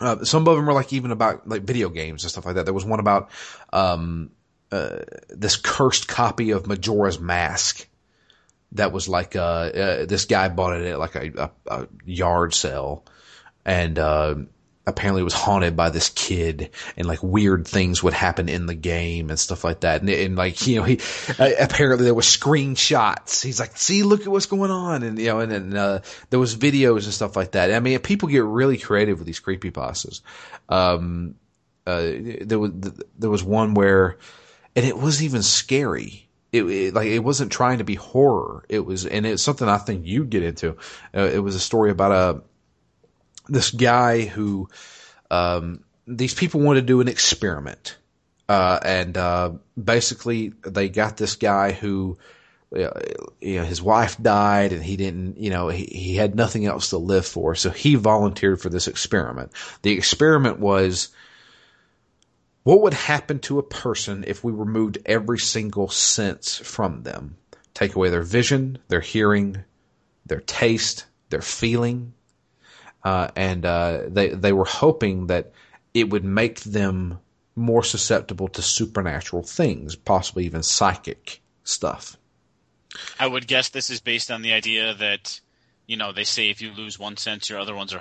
uh, 0.00 0.24
some 0.24 0.48
of 0.48 0.56
them 0.56 0.68
are 0.68 0.72
like 0.72 0.92
even 0.94 1.10
about 1.10 1.46
like 1.46 1.62
video 1.62 1.90
games 1.90 2.24
and 2.24 2.30
stuff 2.30 2.46
like 2.46 2.54
that. 2.54 2.64
There 2.64 2.74
was 2.74 2.86
one 2.86 3.00
about 3.00 3.30
um, 3.72 4.30
uh, 4.70 4.98
this 5.28 5.56
cursed 5.56 6.08
copy 6.08 6.50
of 6.50 6.66
Majora's 6.66 7.18
Mask 7.18 7.86
that 8.72 8.92
was 8.92 9.08
like 9.08 9.34
uh, 9.34 9.40
uh, 9.40 10.06
this 10.06 10.26
guy 10.26 10.48
bought 10.48 10.78
it 10.78 10.86
at 10.86 10.98
like 10.98 11.14
a, 11.14 11.50
a, 11.66 11.80
a 11.80 11.88
yard 12.04 12.52
sale 12.52 13.04
and 13.64 13.98
uh, 13.98 14.34
apparently 14.86 15.22
it 15.22 15.24
was 15.24 15.34
haunted 15.34 15.76
by 15.76 15.90
this 15.90 16.10
kid 16.10 16.70
and 16.96 17.06
like 17.06 17.22
weird 17.22 17.66
things 17.66 18.02
would 18.02 18.12
happen 18.12 18.48
in 18.48 18.66
the 18.66 18.74
game 18.74 19.30
and 19.30 19.38
stuff 19.38 19.64
like 19.64 19.80
that. 19.80 20.02
And, 20.02 20.10
and 20.10 20.36
like 20.36 20.66
you 20.66 20.76
know 20.76 20.82
he 20.84 21.00
uh, 21.38 21.50
apparently 21.60 22.04
there 22.04 22.14
were 22.14 22.20
screenshots. 22.20 23.42
He's 23.42 23.60
like 23.60 23.76
see 23.76 24.02
look 24.02 24.22
at 24.22 24.28
what's 24.28 24.46
going 24.46 24.70
on. 24.70 25.02
And 25.02 25.18
you 25.18 25.28
know 25.28 25.40
and 25.40 25.52
then 25.52 25.76
uh, 25.76 26.02
there 26.30 26.40
was 26.40 26.56
videos 26.56 27.04
and 27.04 27.14
stuff 27.14 27.36
like 27.36 27.52
that. 27.52 27.72
I 27.72 27.80
mean 27.80 27.98
people 28.00 28.28
get 28.28 28.44
really 28.44 28.76
creative 28.76 29.18
with 29.18 29.26
these 29.26 29.40
creepy 29.40 29.70
pastas 29.70 30.20
um, 30.68 31.36
there 31.84 32.58
was 32.58 32.72
there 33.18 33.30
was 33.30 33.42
one 33.42 33.74
where 33.74 34.18
and 34.78 34.86
it 34.86 34.96
wasn't 34.96 35.24
even 35.24 35.42
scary. 35.42 36.28
It, 36.52 36.62
it, 36.62 36.94
like 36.94 37.08
it 37.08 37.18
wasn't 37.18 37.50
trying 37.50 37.78
to 37.78 37.84
be 37.84 37.96
horror. 37.96 38.64
It 38.68 38.78
was, 38.78 39.06
and 39.06 39.26
it's 39.26 39.42
something 39.42 39.68
I 39.68 39.76
think 39.76 40.06
you'd 40.06 40.30
get 40.30 40.44
into. 40.44 40.76
Uh, 41.12 41.22
it 41.22 41.40
was 41.40 41.56
a 41.56 41.60
story 41.60 41.90
about 41.90 42.12
a 42.12 42.14
uh, 42.14 42.40
this 43.48 43.72
guy 43.72 44.22
who 44.22 44.68
um, 45.32 45.82
these 46.06 46.32
people 46.32 46.60
wanted 46.60 46.82
to 46.82 46.86
do 46.86 47.00
an 47.00 47.08
experiment, 47.08 47.98
uh, 48.48 48.78
and 48.84 49.16
uh, 49.16 49.50
basically 49.82 50.52
they 50.62 50.88
got 50.88 51.16
this 51.16 51.34
guy 51.34 51.72
who. 51.72 52.16
Uh, 52.70 52.90
you 53.40 53.56
know, 53.56 53.64
his 53.64 53.80
wife 53.80 54.18
died 54.20 54.74
and 54.74 54.84
he 54.84 54.98
didn't, 54.98 55.38
you 55.38 55.48
know, 55.48 55.68
he, 55.68 55.84
he 55.86 56.16
had 56.16 56.34
nothing 56.34 56.66
else 56.66 56.90
to 56.90 56.98
live 56.98 57.24
for. 57.24 57.54
So 57.54 57.70
he 57.70 57.94
volunteered 57.94 58.60
for 58.60 58.68
this 58.68 58.88
experiment. 58.88 59.52
The 59.80 59.92
experiment 59.92 60.58
was 60.58 61.08
what 62.68 62.82
would 62.82 62.92
happen 62.92 63.38
to 63.38 63.58
a 63.58 63.62
person 63.62 64.24
if 64.26 64.44
we 64.44 64.52
removed 64.52 64.98
every 65.06 65.38
single 65.38 65.88
sense 65.88 66.58
from 66.58 67.02
them? 67.02 67.38
Take 67.72 67.94
away 67.94 68.10
their 68.10 68.22
vision, 68.22 68.76
their 68.88 69.00
hearing, 69.00 69.64
their 70.26 70.40
taste, 70.40 71.06
their 71.30 71.40
feeling, 71.40 72.12
uh, 73.02 73.28
and 73.34 73.64
uh, 73.64 74.02
they 74.08 74.28
they 74.28 74.52
were 74.52 74.66
hoping 74.66 75.28
that 75.28 75.52
it 75.94 76.10
would 76.10 76.24
make 76.24 76.60
them 76.60 77.20
more 77.56 77.82
susceptible 77.82 78.48
to 78.48 78.60
supernatural 78.60 79.44
things, 79.44 79.96
possibly 79.96 80.44
even 80.44 80.62
psychic 80.62 81.40
stuff. 81.64 82.18
I 83.18 83.28
would 83.28 83.46
guess 83.46 83.70
this 83.70 83.88
is 83.88 84.02
based 84.02 84.30
on 84.30 84.42
the 84.42 84.52
idea 84.52 84.92
that, 84.92 85.40
you 85.86 85.96
know, 85.96 86.12
they 86.12 86.24
say 86.24 86.50
if 86.50 86.60
you 86.60 86.72
lose 86.72 86.98
one 86.98 87.16
sense, 87.16 87.48
your 87.48 87.60
other 87.60 87.74
ones 87.74 87.94
are 87.94 87.98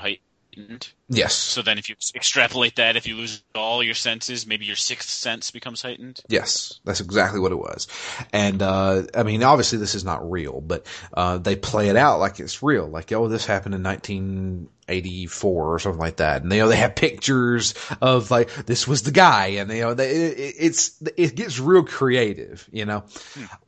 heightened. 0.57 0.89
Yes. 1.09 1.33
So 1.35 1.61
then, 1.61 1.77
if 1.77 1.89
you 1.89 1.95
extrapolate 2.15 2.75
that, 2.75 2.95
if 2.95 3.07
you 3.07 3.15
lose 3.15 3.41
all 3.55 3.81
your 3.81 3.93
senses, 3.93 4.45
maybe 4.45 4.65
your 4.65 4.75
sixth 4.75 5.09
sense 5.09 5.51
becomes 5.51 5.81
heightened. 5.81 6.19
Yes, 6.27 6.79
that's 6.83 6.99
exactly 6.99 7.39
what 7.39 7.51
it 7.51 7.57
was. 7.57 7.87
And 8.33 8.61
uh, 8.61 9.03
I 9.15 9.23
mean, 9.23 9.43
obviously, 9.43 9.77
this 9.77 9.95
is 9.95 10.03
not 10.03 10.29
real, 10.29 10.59
but 10.59 10.85
uh, 11.13 11.37
they 11.37 11.55
play 11.55 11.89
it 11.89 11.95
out 11.95 12.19
like 12.19 12.39
it's 12.39 12.61
real. 12.61 12.87
Like, 12.87 13.11
oh, 13.13 13.29
this 13.29 13.45
happened 13.45 13.75
in 13.75 13.83
1984 13.83 15.73
or 15.73 15.79
something 15.79 15.99
like 15.99 16.17
that. 16.17 16.41
And 16.41 16.51
they, 16.51 16.57
you 16.57 16.63
know, 16.63 16.69
they 16.69 16.75
have 16.75 16.95
pictures 16.95 17.73
of 18.01 18.29
like 18.29 18.53
this 18.65 18.85
was 18.85 19.03
the 19.03 19.11
guy, 19.11 19.47
and 19.47 19.71
you 19.71 19.81
know, 19.81 19.93
they, 19.93 20.09
it, 20.09 20.55
it's 20.59 21.01
it 21.15 21.35
gets 21.35 21.57
real 21.57 21.83
creative, 21.83 22.67
you 22.69 22.83
know. 22.83 23.05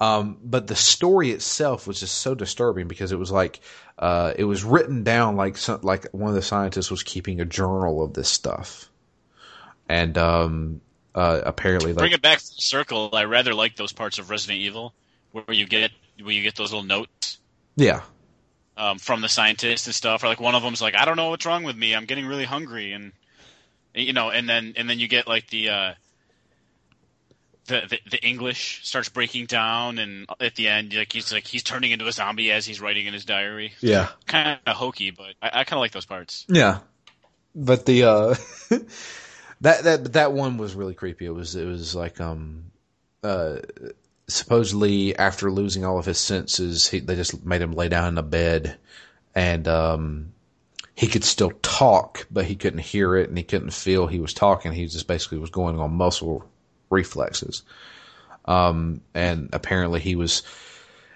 Um, 0.02 0.40
but 0.44 0.68
the 0.68 0.76
story 0.76 1.32
itself 1.32 1.88
was 1.88 2.02
just 2.02 2.18
so 2.18 2.36
disturbing 2.36 2.90
because 2.90 3.14
it 3.14 3.20
was 3.20 3.32
like 3.32 3.62
uh, 4.00 4.34
it 4.38 4.46
was 4.46 4.64
written 4.64 5.04
down 5.04 5.36
like 5.36 5.58
some, 5.58 5.82
like 5.84 6.06
one 6.12 6.30
of 6.30 6.36
the 6.36 6.42
scientists 6.42 6.90
was 6.90 7.04
keeping 7.04 7.42
a 7.42 7.46
journal 7.46 8.02
of 8.02 8.14
this 8.14 8.30
stuff, 8.30 8.90
and 9.90 10.18
um, 10.18 10.80
uh, 11.14 11.42
apparently, 11.46 11.92
like, 11.92 12.00
Bring 12.00 12.12
it 12.14 12.22
back 12.22 12.40
full 12.40 12.56
circle. 12.60 13.10
I 13.12 13.26
rather 13.26 13.54
like 13.54 13.76
those 13.76 13.92
parts 13.92 14.18
of 14.18 14.30
Resident 14.30 14.60
Evil 14.62 14.94
where 15.34 15.44
you 15.50 15.68
get 15.68 15.92
where 16.22 16.34
you 16.34 16.42
get 16.42 16.56
those 16.56 16.72
little 16.72 16.88
notes 16.88 17.40
yeah, 17.76 18.02
um, 18.78 19.00
from 19.00 19.20
the 19.20 19.30
scientists 19.30 19.86
and 19.86 19.94
stuff. 19.94 20.24
Or 20.24 20.28
like 20.28 20.40
one 20.40 20.56
of 20.56 20.64
them's 20.64 20.82
like, 20.82 20.96
"I 20.96 21.04
don't 21.04 21.18
know 21.18 21.30
what's 21.30 21.46
wrong 21.46 21.64
with 21.64 21.76
me. 21.76 21.94
I'm 21.94 22.06
getting 22.06 22.26
really 22.26 22.46
hungry," 22.46 22.94
and 22.94 23.12
you 23.94 24.14
know, 24.14 24.30
and 24.30 24.48
then 24.48 24.76
and 24.78 24.90
then 24.90 25.00
you 25.00 25.10
get 25.10 25.28
like 25.28 25.50
the. 25.50 25.70
Uh, 25.70 25.94
the, 27.70 27.82
the, 27.88 28.00
the 28.12 28.26
English 28.26 28.82
starts 28.84 29.10
breaking 29.10 29.46
down, 29.46 30.00
and 30.00 30.28
at 30.40 30.56
the 30.56 30.68
end, 30.68 30.94
like 30.94 31.14
he's 31.14 31.32
like 31.32 31.48
he's 31.48 31.64
turning 31.64 31.92
into 31.92 32.08
a 32.08 32.12
zombie 32.12 32.52
as 32.52 32.66
he's 32.66 32.82
writing 32.82 33.06
in 33.06 33.14
his 33.14 33.26
diary. 33.26 33.74
yeah. 33.80 34.10
Kind 34.26 34.60
of 34.66 34.76
hokey, 34.76 35.12
but 35.12 35.36
I, 35.42 35.62
I 35.62 35.64
kind 35.64 35.74
of 35.74 35.80
like 35.80 35.92
those 35.92 36.06
parts. 36.06 36.46
Yeah, 36.50 36.80
but 37.56 37.86
the 37.86 38.04
uh, 38.04 38.36
that 39.62 39.84
that 39.84 40.14
that 40.14 40.34
one 40.34 40.58
was 40.58 40.76
really 40.76 40.96
creepy. 40.96 41.26
It 41.26 41.34
was 41.34 41.56
it 41.56 41.66
was 41.66 41.96
like 41.96 42.20
um 42.20 42.72
uh 43.24 43.60
supposedly 44.28 45.16
after 45.18 45.52
losing 45.52 45.86
all 45.86 46.00
of 46.00 46.06
his 46.06 46.20
senses, 46.20 46.88
he, 46.88 47.00
they 47.00 47.16
just 47.16 47.46
made 47.46 47.62
him 47.62 47.74
lay 47.74 47.88
down 47.88 48.10
in 48.10 48.18
a 48.18 48.24
bed, 48.24 48.78
and 49.36 49.68
um 49.68 50.34
he 50.96 51.08
could 51.08 51.24
still 51.24 51.52
talk, 51.62 52.28
but 52.30 52.44
he 52.44 52.56
couldn't 52.56 52.80
hear 52.80 53.16
it 53.16 53.30
and 53.30 53.38
he 53.38 53.44
couldn't 53.46 53.72
feel 53.72 54.06
he 54.06 54.20
was 54.20 54.34
talking. 54.34 54.74
He 54.74 54.86
just 54.88 55.08
basically 55.08 55.38
was 55.38 55.50
going 55.50 55.80
on 55.80 55.94
muscle 55.94 56.46
reflexes. 56.90 57.64
Um, 58.46 59.02
and 59.14 59.50
apparently 59.54 60.00
he 60.00 60.16
was 60.16 60.44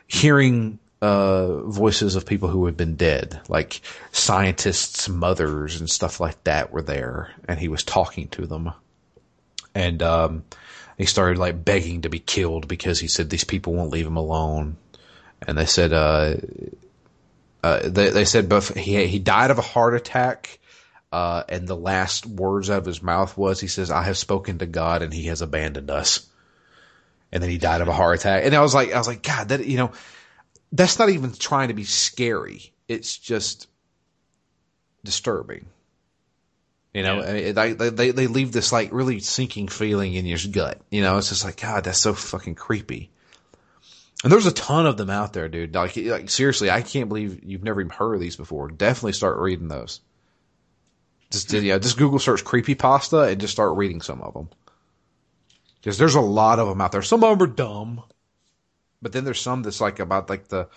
hearing 0.08 0.80
uh, 1.02 1.62
voices 1.64 2.16
of 2.16 2.26
people 2.26 2.48
who 2.48 2.66
had 2.66 2.78
been 2.78 2.96
dead, 2.96 3.42
like 3.50 3.82
scientists' 4.12 5.10
mothers 5.10 5.80
and 5.80 5.90
stuff 5.90 6.20
like 6.20 6.42
that 6.46 6.72
were 6.72 6.82
there, 6.82 7.32
and 7.48 7.60
he 7.60 7.68
was 7.68 7.84
talking 7.84 8.28
to 8.30 8.46
them. 8.46 8.72
And 9.76 10.02
um, 10.02 10.44
he 10.98 11.06
started 11.06 11.38
like 11.38 11.66
begging 11.66 12.02
to 12.02 12.10
be 12.10 12.20
killed 12.20 12.68
because 12.68 13.00
he 13.00 13.08
said 13.08 13.30
these 13.30 13.44
people 13.44 13.74
won't 13.74 13.92
leave 13.92 14.08
him 14.08 14.18
alone. 14.18 14.78
And 15.46 15.58
they 15.58 15.66
said, 15.66 15.92
uh, 15.92 16.36
uh, 17.64 17.90
they, 17.90 18.10
they 18.10 18.26
said, 18.26 18.48
but 18.48 18.66
he 18.78 19.06
he 19.08 19.20
died 19.20 19.52
of 19.52 19.58
a 19.58 19.64
heart 19.64 19.96
attack. 19.96 20.60
Uh, 21.14 21.44
and 21.48 21.68
the 21.68 21.76
last 21.76 22.26
words 22.26 22.72
out 22.72 22.80
of 22.80 22.86
his 22.86 23.04
mouth 23.04 23.38
was, 23.38 23.60
he 23.60 23.68
says, 23.68 23.92
I 23.92 24.02
have 24.02 24.18
spoken 24.18 24.58
to 24.58 24.66
God 24.66 25.04
and 25.04 25.14
he 25.14 25.28
has 25.28 25.44
abandoned 25.44 25.92
us. 25.92 26.28
And 27.32 27.44
then 27.44 27.52
he 27.52 27.60
died 27.60 27.82
of 27.82 27.88
a 27.88 27.94
heart 27.94 28.18
attack. 28.18 28.44
And 28.44 28.56
I 28.56 28.62
was 28.62 28.74
like, 28.74 28.92
I 28.92 28.98
was 28.98 29.06
like, 29.06 29.22
God, 29.22 29.50
that, 29.50 29.64
you 29.64 29.78
know, 29.78 29.92
that's 30.72 30.98
not 30.98 31.10
even 31.10 31.32
trying 31.32 31.68
to 31.68 31.76
be 31.76 31.84
scary. 31.84 32.74
It's 32.88 33.16
just 33.16 33.68
disturbing. 35.04 35.68
You 36.96 37.04
know, 37.04 37.22
Yeah. 37.22 37.30
I 37.30 37.34
mean, 37.34 37.78
they, 37.78 37.90
they, 37.90 38.10
they 38.10 38.26
leave 38.26 38.52
this 38.52 38.72
like 38.72 38.92
really 38.92 39.20
sinking 39.20 39.68
feeling 39.68 40.16
in 40.16 40.26
your 40.26 40.40
gut. 40.52 40.82
You 40.90 41.04
know, 41.04 41.20
it's 41.20 41.30
just 41.30 41.46
like, 41.46 41.62
God, 41.62 41.84
that's 41.84 42.00
so 42.00 42.16
fucking 42.16 42.56
creepy. 42.56 43.12
And 44.24 44.32
there's 44.32 44.48
a 44.48 44.52
ton 44.52 44.88
of 44.88 44.98
them 44.98 45.12
out 45.12 45.34
there, 45.34 45.48
dude. 45.48 45.76
Like, 45.76 45.96
like 45.96 46.32
seriously, 46.32 46.72
I 46.72 46.82
can't 46.82 47.08
believe 47.08 47.44
you've 47.44 47.64
never 47.64 47.82
even 47.82 47.92
heard 47.92 48.16
of 48.16 48.20
these 48.20 48.36
before. 48.36 48.72
Definitely 48.72 49.14
start 49.14 49.38
reading 49.38 49.68
those. 49.68 50.02
Just 51.34 51.52
yeah, 51.52 51.80
just 51.80 51.98
Google 51.98 52.20
search 52.20 52.44
creepy 52.44 52.76
pasta 52.76 53.22
and 53.22 53.42
just 53.42 53.54
start 53.54 53.76
reading 53.76 54.02
some 54.02 54.22
of 54.22 54.36
them. 54.36 54.50
Because 55.82 55.98
there's 55.98 56.14
a 56.14 56.22
lot 56.22 56.60
of 56.60 56.68
them 56.68 56.80
out 56.80 56.92
there. 56.92 57.02
Some 57.02 57.24
of 57.24 57.40
them 57.40 57.50
are 57.50 57.52
dumb, 57.52 58.04
but 59.02 59.14
then 59.14 59.26
there's 59.26 59.42
some 59.42 59.64
that's 59.64 59.82
like 59.82 60.00
about 60.00 60.30
like 60.30 60.48
the 60.48 60.70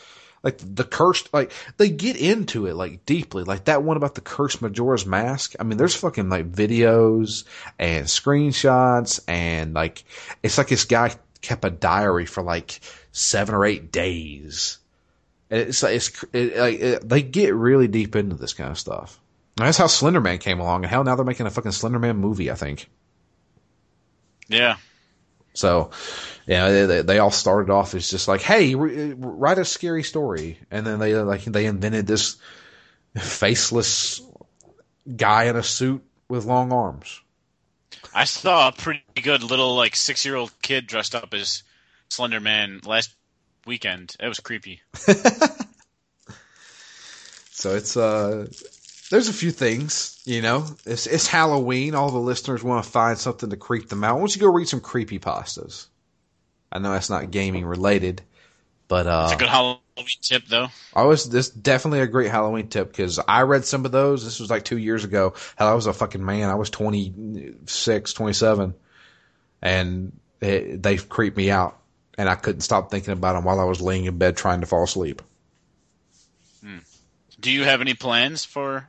like 0.42 0.56
the 0.58 0.84
cursed 0.84 1.32
like 1.34 1.52
they 1.76 1.90
get 1.90 2.16
into 2.16 2.66
it 2.66 2.74
like 2.74 3.04
deeply. 3.04 3.44
Like 3.44 3.66
that 3.66 3.82
one 3.82 3.98
about 3.98 4.14
the 4.14 4.22
cursed 4.22 4.62
Majora's 4.62 5.04
Mask. 5.04 5.54
I 5.60 5.64
mean, 5.64 5.76
there's 5.76 5.94
fucking 5.94 6.30
like 6.30 6.50
videos 6.50 7.44
and 7.78 8.06
screenshots 8.06 9.20
and 9.28 9.74
like 9.74 10.04
it's 10.42 10.56
like 10.56 10.68
this 10.68 10.86
guy 10.86 11.14
kept 11.42 11.66
a 11.66 11.70
diary 11.70 12.24
for 12.24 12.42
like 12.42 12.80
seven 13.12 13.54
or 13.54 13.66
eight 13.66 13.92
days. 13.92 14.78
And 15.50 15.60
it's 15.60 15.82
like 15.82 15.96
it's 15.96 16.24
it, 16.32 16.56
like 16.56 16.80
it, 16.80 17.08
they 17.08 17.20
get 17.20 17.54
really 17.54 17.88
deep 17.88 18.16
into 18.16 18.36
this 18.36 18.54
kind 18.54 18.70
of 18.70 18.78
stuff. 18.78 19.20
That's 19.56 19.78
how 19.78 19.86
Slenderman 19.86 20.38
came 20.38 20.60
along, 20.60 20.84
and 20.84 20.90
hell, 20.90 21.04
now 21.04 21.16
they're 21.16 21.24
making 21.24 21.46
a 21.46 21.50
fucking 21.50 21.70
Slenderman 21.70 22.18
movie. 22.18 22.50
I 22.50 22.54
think. 22.54 22.88
Yeah. 24.48 24.76
So, 25.54 25.90
yeah, 26.46 26.68
they, 26.68 27.02
they, 27.02 27.18
all 27.18 27.30
started 27.30 27.72
off 27.72 27.94
as 27.94 28.10
just 28.10 28.28
like, 28.28 28.42
"Hey, 28.42 28.74
re- 28.74 29.14
write 29.14 29.58
a 29.58 29.64
scary 29.64 30.02
story," 30.02 30.58
and 30.70 30.86
then 30.86 30.98
they 30.98 31.14
like 31.14 31.44
they 31.44 31.64
invented 31.64 32.06
this 32.06 32.36
faceless 33.16 34.20
guy 35.16 35.44
in 35.44 35.56
a 35.56 35.62
suit 35.62 36.04
with 36.28 36.44
long 36.44 36.72
arms. 36.72 37.22
I 38.14 38.24
saw 38.24 38.68
a 38.68 38.72
pretty 38.72 39.02
good 39.22 39.42
little 39.42 39.74
like 39.74 39.96
six 39.96 40.26
year 40.26 40.36
old 40.36 40.52
kid 40.60 40.86
dressed 40.86 41.14
up 41.14 41.32
as 41.32 41.62
Slender 42.10 42.40
Man 42.40 42.80
last 42.84 43.14
weekend. 43.64 44.14
It 44.20 44.28
was 44.28 44.40
creepy. 44.40 44.82
So 47.56 47.74
it's 47.74 47.96
uh, 47.96 48.48
there's 49.10 49.28
a 49.28 49.32
few 49.32 49.50
things, 49.50 50.20
you 50.24 50.42
know. 50.42 50.66
It's 50.84 51.06
it's 51.06 51.26
Halloween. 51.26 51.94
All 51.94 52.10
the 52.10 52.18
listeners 52.18 52.62
want 52.62 52.84
to 52.84 52.90
find 52.90 53.18
something 53.18 53.50
to 53.50 53.56
creep 53.56 53.88
them 53.88 54.04
out. 54.04 54.14
Why 54.14 54.20
don't 54.20 54.34
you 54.34 54.40
go 54.40 54.52
read 54.52 54.68
some 54.68 54.80
creepy 54.80 55.18
pastas? 55.18 55.86
I 56.72 56.78
know 56.78 56.92
that's 56.92 57.10
not 57.10 57.30
gaming 57.30 57.64
related, 57.64 58.22
but 58.88 59.06
uh, 59.06 59.22
It's 59.24 59.34
a 59.34 59.38
good 59.38 59.48
Halloween 59.48 59.80
tip 60.20 60.44
though. 60.46 60.68
I 60.94 61.04
was 61.04 61.28
this 61.28 61.48
definitely 61.48 62.00
a 62.00 62.06
great 62.06 62.30
Halloween 62.30 62.68
tip 62.68 62.88
because 62.88 63.18
I 63.18 63.42
read 63.42 63.64
some 63.64 63.84
of 63.84 63.92
those. 63.92 64.24
This 64.24 64.40
was 64.40 64.50
like 64.50 64.64
two 64.64 64.78
years 64.78 65.04
ago. 65.04 65.34
Hell, 65.56 65.68
I 65.68 65.74
was 65.74 65.86
a 65.86 65.92
fucking 65.92 66.24
man. 66.24 66.50
I 66.50 66.56
was 66.56 66.70
26, 66.70 68.12
27, 68.12 68.74
and 69.62 70.12
it, 70.40 70.82
they 70.82 70.96
creeped 70.96 71.36
me 71.36 71.50
out, 71.50 71.78
and 72.18 72.28
I 72.28 72.34
couldn't 72.34 72.62
stop 72.62 72.90
thinking 72.90 73.12
about 73.12 73.34
them 73.34 73.44
while 73.44 73.60
I 73.60 73.64
was 73.64 73.80
laying 73.80 74.04
in 74.06 74.18
bed 74.18 74.36
trying 74.36 74.60
to 74.60 74.66
fall 74.66 74.84
asleep. 74.84 75.22
Do 77.38 77.50
you 77.52 77.64
have 77.64 77.80
any 77.80 77.94
plans 77.94 78.44
for 78.44 78.88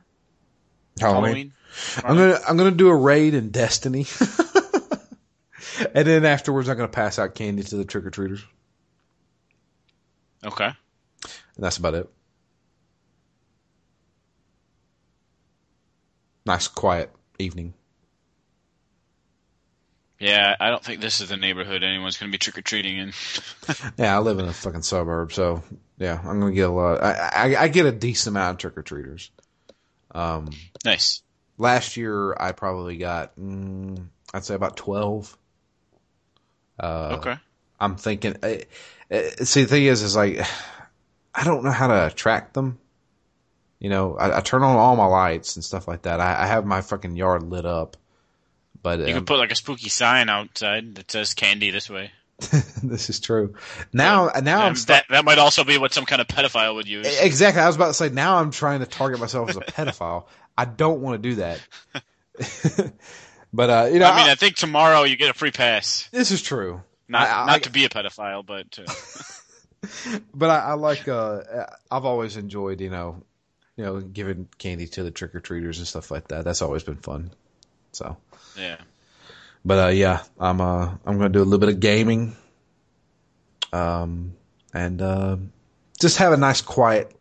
Halloween. 1.00 1.52
Halloween? 1.94 2.04
I'm 2.04 2.16
gonna 2.16 2.40
I'm 2.48 2.56
gonna 2.56 2.70
do 2.72 2.88
a 2.88 2.96
raid 2.96 3.34
in 3.34 3.50
Destiny, 3.50 4.06
and 5.94 6.06
then 6.06 6.24
afterwards 6.24 6.68
I'm 6.68 6.76
gonna 6.76 6.88
pass 6.88 7.18
out 7.18 7.34
candy 7.34 7.62
to 7.62 7.76
the 7.76 7.84
trick 7.84 8.04
or 8.06 8.10
treaters, 8.10 8.44
Okay. 10.44 10.66
and 10.66 10.74
that's 11.64 11.76
about 11.76 11.94
it. 11.94 12.08
Nice 16.46 16.66
quiet 16.68 17.10
evening. 17.38 17.74
Yeah, 20.18 20.56
I 20.58 20.70
don't 20.70 20.82
think 20.82 21.00
this 21.00 21.20
is 21.20 21.28
the 21.28 21.36
neighborhood 21.36 21.84
anyone's 21.84 22.16
going 22.16 22.28
to 22.28 22.34
be 22.34 22.38
trick 22.38 22.58
or 22.58 22.62
treating 22.62 22.96
in. 22.98 23.12
Yeah, 23.98 24.16
I 24.16 24.18
live 24.18 24.38
in 24.40 24.46
a 24.48 24.52
fucking 24.52 24.82
suburb, 24.82 25.32
so 25.32 25.62
yeah, 25.98 26.18
I'm 26.24 26.40
gonna 26.40 26.52
get 26.52 26.68
a 26.68 26.72
lot. 26.72 27.02
I 27.02 27.12
I, 27.54 27.62
I 27.64 27.68
get 27.68 27.86
a 27.86 27.92
decent 27.92 28.34
amount 28.34 28.54
of 28.54 28.58
trick 28.58 28.76
or 28.78 28.82
treaters. 28.82 29.30
Um, 30.12 30.50
nice. 30.84 31.22
last 31.58 31.96
year 31.96 32.34
I 32.38 32.52
probably 32.52 32.96
got 32.96 33.36
mm, 33.36 34.06
I'd 34.32 34.44
say 34.44 34.54
about 34.54 34.76
twelve. 34.76 35.36
Uh, 36.78 37.16
Okay. 37.18 37.36
I'm 37.80 37.96
thinking. 37.96 38.36
Uh, 38.42 38.56
uh, 39.10 39.44
see, 39.44 39.62
the 39.62 39.68
thing 39.68 39.84
is, 39.84 40.02
is 40.02 40.16
like 40.16 40.40
I 41.34 41.44
don't 41.44 41.64
know 41.64 41.70
how 41.70 41.86
to 41.88 42.06
attract 42.06 42.54
them. 42.54 42.78
You 43.78 43.90
know, 43.90 44.16
I, 44.16 44.38
I 44.38 44.40
turn 44.40 44.62
on 44.62 44.76
all 44.76 44.96
my 44.96 45.06
lights 45.06 45.54
and 45.56 45.64
stuff 45.64 45.86
like 45.86 46.02
that. 46.02 46.20
I, 46.20 46.42
I 46.42 46.46
have 46.46 46.66
my 46.66 46.80
fucking 46.80 47.14
yard 47.14 47.44
lit 47.44 47.64
up, 47.64 47.96
but 48.82 48.98
You 48.98 49.06
um, 49.06 49.12
could 49.14 49.26
put 49.26 49.38
like 49.38 49.52
a 49.52 49.56
spooky 49.56 49.88
sign 49.88 50.28
outside 50.28 50.96
that 50.96 51.10
says 51.10 51.34
"candy 51.34 51.70
this 51.70 51.88
way." 51.88 52.10
this 52.82 53.10
is 53.10 53.20
true. 53.20 53.54
Now, 53.92 54.30
now 54.42 54.60
I'm 54.60 54.74
that 54.86 55.06
that 55.10 55.24
might 55.24 55.38
also 55.38 55.64
be 55.64 55.76
what 55.78 55.92
some 55.92 56.04
kind 56.06 56.20
of 56.20 56.28
pedophile 56.28 56.74
would 56.76 56.86
use. 56.86 57.06
exactly. 57.20 57.60
I 57.62 57.66
was 57.66 57.76
about 57.76 57.88
to 57.88 57.94
say. 57.94 58.10
Now 58.10 58.36
I'm 58.36 58.50
trying 58.52 58.80
to 58.80 58.86
target 58.86 59.18
myself 59.18 59.50
as 59.50 59.56
a 59.56 59.60
pedophile. 59.60 60.26
I 60.56 60.64
don't 60.64 61.00
want 61.00 61.22
to 61.22 61.28
do 61.28 61.34
that. 61.36 62.92
But 63.52 63.70
uh, 63.70 63.88
you 63.90 63.98
know, 63.98 64.06
I 64.06 64.16
mean, 64.16 64.28
I, 64.30 64.34
think 64.34 64.56
tomorrow 64.56 65.04
you 65.04 65.16
get 65.16 65.30
a 65.30 65.34
free 65.34 65.50
pass. 65.50 66.08
this 66.12 66.30
is 66.30 66.42
true. 66.42 66.82
Not 67.08 67.26
I- 67.26 67.42
I- 67.42 67.46
not 67.46 67.54
I- 67.56 67.58
to 67.60 67.70
be 67.70 67.84
a 67.84 67.88
pedophile, 67.88 68.44
but 68.44 68.70
to, 68.72 70.20
But 70.34 70.50
I, 70.50 70.58
I 70.58 70.72
like. 70.74 71.08
Uh, 71.08 71.66
I've 71.90 72.04
always 72.04 72.36
enjoyed, 72.36 72.80
you 72.80 72.90
know, 72.90 73.22
you 73.76 73.84
know, 73.84 74.00
giving 74.00 74.48
candy 74.58 74.86
to 74.88 75.02
the 75.02 75.10
trick 75.10 75.34
or 75.34 75.40
treaters 75.40 75.78
and 75.78 75.86
stuff 75.86 76.10
like 76.10 76.28
that. 76.28 76.44
That's 76.44 76.62
always 76.62 76.82
been 76.82 76.96
fun. 76.96 77.30
So, 77.92 78.16
yeah. 78.58 78.76
But 79.64 79.78
uh, 79.78 79.88
yeah, 79.88 80.22
I'm 80.38 80.60
uh, 80.60 80.90
I'm 81.04 81.18
going 81.18 81.32
to 81.32 81.38
do 81.38 81.42
a 81.42 81.44
little 81.44 81.58
bit 81.58 81.68
of 81.68 81.80
gaming, 81.80 82.36
um, 83.72 84.34
and 84.72 85.00
uh, 85.02 85.36
just 86.00 86.18
have 86.18 86.32
a 86.32 86.36
nice 86.36 86.60
quiet 86.60 87.14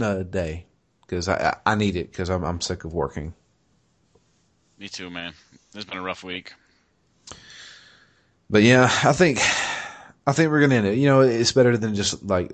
uh, 0.00 0.22
day 0.22 0.66
because 1.02 1.28
I 1.28 1.56
I 1.66 1.72
I 1.72 1.74
need 1.74 1.96
it 1.96 2.10
because 2.10 2.30
I'm 2.30 2.44
I'm 2.44 2.60
sick 2.60 2.84
of 2.84 2.92
working. 2.92 3.34
Me 4.78 4.88
too, 4.88 5.10
man. 5.10 5.34
It's 5.74 5.84
been 5.84 5.98
a 5.98 6.02
rough 6.02 6.24
week. 6.24 6.54
But 8.48 8.62
yeah, 8.62 8.84
I 9.04 9.12
think 9.12 9.38
I 10.26 10.32
think 10.32 10.50
we're 10.50 10.60
gonna 10.60 10.76
end 10.76 10.86
it. 10.86 10.98
You 10.98 11.06
know, 11.06 11.20
it's 11.20 11.52
better 11.52 11.76
than 11.76 11.94
just 11.94 12.24
like 12.24 12.50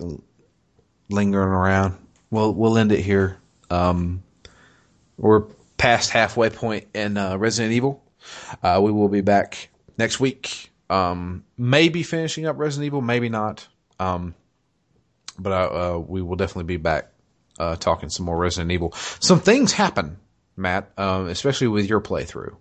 lingering 1.09 1.49
around. 1.49 1.97
We'll 2.29 2.53
we'll 2.53 2.77
end 2.77 2.91
it 2.91 3.01
here. 3.01 3.37
Um, 3.69 4.23
we're 5.17 5.41
past 5.77 6.11
halfway 6.11 6.49
point 6.49 6.87
in 6.93 7.17
uh, 7.17 7.37
Resident 7.37 7.73
Evil. 7.73 8.03
Uh, 8.63 8.79
we 8.83 8.91
will 8.91 9.09
be 9.09 9.21
back 9.21 9.69
next 9.97 10.19
week. 10.19 10.71
Um, 10.89 11.43
maybe 11.57 12.03
finishing 12.03 12.45
up 12.45 12.57
Resident 12.57 12.85
Evil, 12.85 13.01
maybe 13.01 13.29
not. 13.29 13.67
Um, 13.99 14.35
but 15.37 15.51
uh, 15.51 15.95
uh, 15.95 15.99
we 15.99 16.21
will 16.21 16.35
definitely 16.35 16.63
be 16.65 16.77
back 16.77 17.11
uh, 17.59 17.75
talking 17.75 18.09
some 18.09 18.25
more 18.25 18.37
Resident 18.37 18.71
Evil. 18.71 18.93
Some 19.19 19.39
things 19.39 19.73
happen, 19.73 20.17
Matt, 20.55 20.91
um, 20.97 21.27
especially 21.27 21.67
with 21.67 21.89
your 21.89 22.01
playthrough 22.01 22.55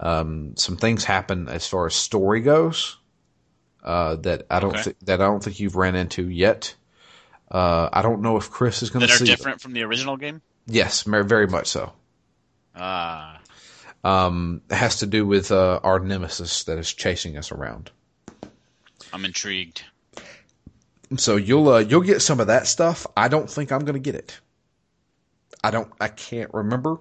um, 0.00 0.56
some 0.56 0.76
things 0.76 1.04
happen 1.04 1.48
as 1.48 1.66
far 1.66 1.86
as 1.86 1.94
story 1.94 2.40
goes 2.40 2.96
uh, 3.84 4.16
that 4.16 4.46
I 4.50 4.60
don't 4.60 4.70
Okay. 4.72 4.82
thi- 4.82 4.96
that 5.02 5.20
I 5.20 5.26
don't 5.26 5.42
think 5.44 5.60
you've 5.60 5.76
ran 5.76 5.94
into 5.94 6.28
yet. 6.28 6.74
Uh, 7.50 7.88
I 7.92 8.02
don't 8.02 8.22
know 8.22 8.36
if 8.36 8.50
Chris 8.50 8.82
is 8.82 8.90
going 8.90 9.06
to 9.06 9.12
see 9.12 9.24
That 9.24 9.32
are 9.32 9.36
different 9.36 9.60
from 9.60 9.72
the 9.72 9.82
original 9.82 10.16
game. 10.16 10.40
Yes, 10.66 11.02
very 11.02 11.46
much 11.46 11.66
so. 11.66 11.92
Ah, 12.74 13.39
Um, 14.02 14.62
has 14.70 15.00
to 15.00 15.06
do 15.06 15.26
with 15.26 15.52
uh, 15.52 15.80
our 15.82 16.00
nemesis 16.00 16.64
that 16.64 16.78
is 16.78 16.92
chasing 16.92 17.36
us 17.36 17.52
around. 17.52 17.90
I'm 19.12 19.24
intrigued. 19.26 19.82
So 21.16 21.36
you'll 21.36 21.68
uh, 21.68 21.78
you'll 21.80 22.00
get 22.02 22.22
some 22.22 22.40
of 22.40 22.46
that 22.46 22.66
stuff. 22.66 23.06
I 23.16 23.28
don't 23.28 23.50
think 23.50 23.72
I'm 23.72 23.80
going 23.80 23.94
to 23.94 23.98
get 24.00 24.14
it. 24.14 24.38
I 25.62 25.70
don't. 25.70 25.92
I 26.00 26.08
can't 26.08 26.52
remember, 26.54 26.98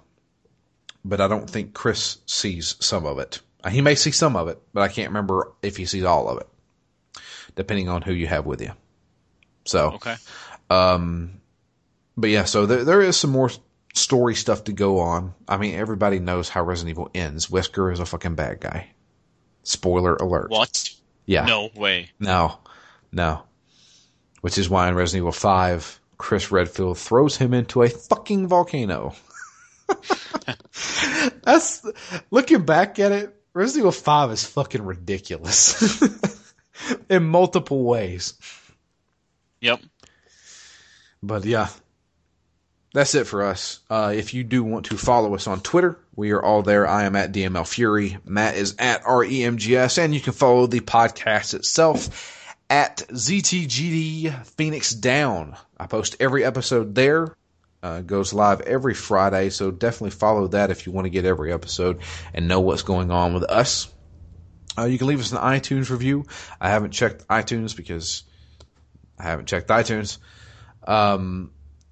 but 1.06 1.22
I 1.22 1.28
don't 1.30 1.50
think 1.50 1.74
Chris 1.74 2.18
sees 2.26 2.76
some 2.80 3.06
of 3.06 3.20
it. 3.20 3.40
Uh, 3.64 3.70
He 3.70 3.82
may 3.82 3.96
see 3.96 4.12
some 4.12 4.36
of 4.36 4.48
it, 4.50 4.60
but 4.74 4.82
I 4.82 4.88
can't 4.90 5.10
remember 5.10 5.54
if 5.62 5.78
he 5.78 5.86
sees 5.86 6.04
all 6.04 6.28
of 6.28 6.40
it, 6.40 7.22
depending 7.56 7.88
on 7.88 8.02
who 8.02 8.12
you 8.14 8.28
have 8.28 8.46
with 8.46 8.62
you. 8.62 8.72
So, 9.66 9.92
Okay. 9.94 10.16
Um, 10.70 11.40
but 12.18 12.30
yeah, 12.32 12.44
so 12.46 12.66
there 12.66 12.84
there 12.84 13.02
is 13.02 13.16
some 13.16 13.30
more 13.30 13.52
story 13.94 14.36
stuff 14.36 14.66
to 14.66 14.74
go 14.74 15.00
on. 15.00 15.34
I 15.48 15.58
mean, 15.58 15.76
everybody 15.76 16.20
knows 16.20 16.50
how 16.50 16.64
Resident 16.64 16.92
Evil 16.92 17.10
ends. 17.14 17.48
Wesker 17.48 17.92
is 17.92 18.00
a 18.00 18.06
fucking 18.06 18.36
bad 18.36 18.60
guy. 18.60 18.90
Spoiler 19.64 20.16
alert. 20.16 20.50
What? 20.50 20.90
Yeah. 21.26 21.46
No 21.46 21.70
way. 21.76 22.10
No, 22.20 22.60
no. 23.12 23.44
Which 24.42 24.58
is 24.58 24.70
why 24.70 24.88
in 24.88 24.96
Resident 24.96 25.24
Evil 25.24 25.32
5, 25.32 26.00
Chris 26.18 26.52
Redfield 26.52 26.98
throws 26.98 27.38
him 27.38 27.54
into 27.54 27.84
a 27.84 27.90
fucking 27.90 28.48
volcano. 28.48 29.14
That's 31.44 31.86
looking 32.32 32.64
back 32.64 33.00
at 33.00 33.12
it. 33.12 33.36
Resident 33.54 33.82
Evil 33.82 33.92
5 33.92 34.32
is 34.32 34.46
fucking 34.46 34.84
ridiculous 34.84 36.02
in 37.10 37.26
multiple 37.26 37.84
ways. 37.84 38.34
Yep. 39.62 39.82
But 41.22 41.44
yeah, 41.46 41.68
that's 42.94 43.16
it 43.16 43.28
for 43.28 43.44
us. 43.44 43.80
Uh, 43.90 44.14
if 44.16 44.34
you 44.34 44.44
do 44.44 44.64
want 44.64 44.88
to 44.88 44.98
follow 44.98 45.36
us 45.36 45.48
on 45.48 45.62
Twitter, 45.62 46.00
we 46.16 46.32
are 46.32 46.42
all 46.42 46.64
there. 46.64 46.88
I 46.88 47.04
am 47.04 47.16
at 47.16 47.32
DML 47.32 47.68
Fury. 47.68 48.18
Matt 48.26 48.56
is 48.56 48.76
at 48.80 49.04
REMGS, 49.04 49.98
and 49.98 50.14
you 50.14 50.22
can 50.22 50.34
follow 50.34 50.68
the 50.68 50.80
podcast 50.80 51.54
itself 51.54 52.56
at 52.70 52.98
ZTGD 53.10 54.46
Phoenix 54.58 54.92
Down. 54.92 55.56
I 55.78 55.88
post 55.88 56.18
every 56.20 56.44
episode 56.44 56.96
there. 56.96 57.36
Uh, 57.82 58.02
goes 58.02 58.34
live 58.34 58.62
every 58.62 58.94
Friday, 58.94 59.50
so 59.50 59.72
definitely 59.72 60.10
follow 60.10 60.48
that 60.48 60.70
if 60.70 60.86
you 60.86 60.92
want 60.92 61.06
to 61.06 61.10
get 61.10 61.26
every 61.26 61.54
episode 61.54 62.02
and 62.34 62.48
know 62.48 62.60
what's 62.60 62.82
going 62.82 63.10
on 63.10 63.34
with 63.34 63.44
us. 63.44 63.88
Uh, 64.78 64.86
you 64.86 64.98
can 64.98 65.08
leave 65.08 65.20
us 65.20 65.32
an 65.32 65.38
iTunes 65.38 65.90
review. 65.90 66.26
I 66.60 66.70
haven't 66.70 66.92
checked 66.92 67.28
iTunes 67.28 67.76
because 67.76 68.24
I 69.18 69.24
haven't 69.24 69.48
checked 69.48 69.70
iTunes. 69.70 70.18
Um, 70.86 71.52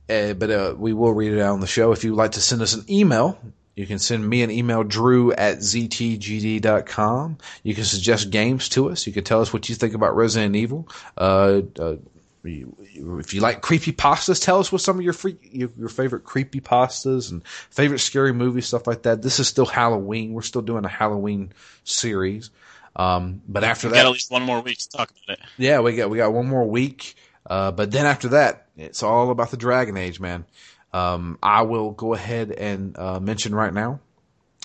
eh, 0.09 0.33
but 0.33 0.49
uh, 0.51 0.75
we 0.77 0.93
will 0.93 1.13
read 1.13 1.33
it 1.33 1.41
out 1.41 1.53
on 1.53 1.59
the 1.59 1.67
show. 1.67 1.91
If 1.91 2.03
you'd 2.03 2.15
like 2.15 2.31
to 2.33 2.41
send 2.41 2.61
us 2.61 2.73
an 2.73 2.85
email, 2.89 3.37
you 3.75 3.85
can 3.85 3.99
send 3.99 4.27
me 4.27 4.41
an 4.43 4.51
email, 4.51 4.83
drew 4.83 5.31
at 5.33 5.57
ztgd.com. 5.59 7.37
You 7.63 7.75
can 7.75 7.83
suggest 7.83 8.29
games 8.31 8.69
to 8.69 8.89
us. 8.89 9.05
You 9.07 9.13
can 9.13 9.23
tell 9.23 9.41
us 9.41 9.53
what 9.53 9.69
you 9.69 9.75
think 9.75 9.93
about 9.93 10.15
Resident 10.15 10.55
Evil. 10.55 10.87
Uh, 11.17 11.61
uh, 11.79 11.95
if 12.43 13.33
you 13.33 13.41
like 13.41 13.61
creepy 13.61 13.91
pastas, 13.91 14.41
tell 14.43 14.59
us 14.59 14.71
what 14.71 14.81
some 14.81 14.97
of 14.97 15.03
your 15.03 15.13
free, 15.13 15.35
your, 15.51 15.69
your 15.77 15.89
favorite 15.89 16.23
creepy 16.23 16.61
pastas 16.61 17.29
and 17.31 17.45
favorite 17.47 17.99
scary 17.99 18.33
movies, 18.33 18.67
stuff 18.67 18.87
like 18.87 19.03
that. 19.03 19.21
This 19.21 19.39
is 19.39 19.47
still 19.47 19.65
Halloween. 19.65 20.33
We're 20.33 20.41
still 20.43 20.61
doing 20.61 20.85
a 20.85 20.89
Halloween 20.89 21.51
series. 21.83 22.49
Um, 22.95 23.41
but 23.47 23.63
after 23.63 23.87
We 23.87 23.91
that, 23.93 24.03
got 24.03 24.05
at 24.07 24.13
least 24.13 24.31
one 24.31 24.43
more 24.43 24.61
week 24.61 24.77
to 24.79 24.89
talk 24.89 25.11
about 25.25 25.37
it. 25.37 25.45
yeah, 25.57 25.81
we 25.81 25.95
got 25.95 26.09
we 26.09 26.17
got 26.17 26.33
one 26.33 26.47
more 26.47 26.65
week. 26.65 27.15
Uh, 27.47 27.71
but 27.71 27.91
then 27.91 28.05
after 28.05 28.29
that, 28.29 28.67
it's 28.75 29.01
all 29.01 29.31
about 29.31 29.51
the 29.51 29.57
Dragon 29.57 29.97
Age, 29.97 30.19
man. 30.19 30.45
Um, 30.93 31.39
I 31.41 31.63
will 31.63 31.91
go 31.91 32.13
ahead 32.13 32.51
and 32.51 32.97
uh, 32.97 33.19
mention 33.19 33.55
right 33.55 33.73
now. 33.73 33.99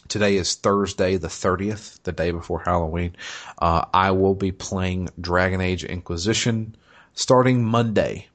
Today 0.08 0.36
is 0.36 0.56
Thursday, 0.56 1.16
the 1.16 1.28
thirtieth, 1.28 2.02
the 2.02 2.12
day 2.12 2.32
before 2.32 2.60
Halloween. 2.60 3.16
Uh, 3.58 3.84
I 3.94 4.10
will 4.10 4.34
be 4.34 4.52
playing 4.52 5.08
Dragon 5.20 5.60
Age 5.60 5.84
Inquisition 5.84 6.76
starting 7.14 7.64
Monday. 7.64 8.28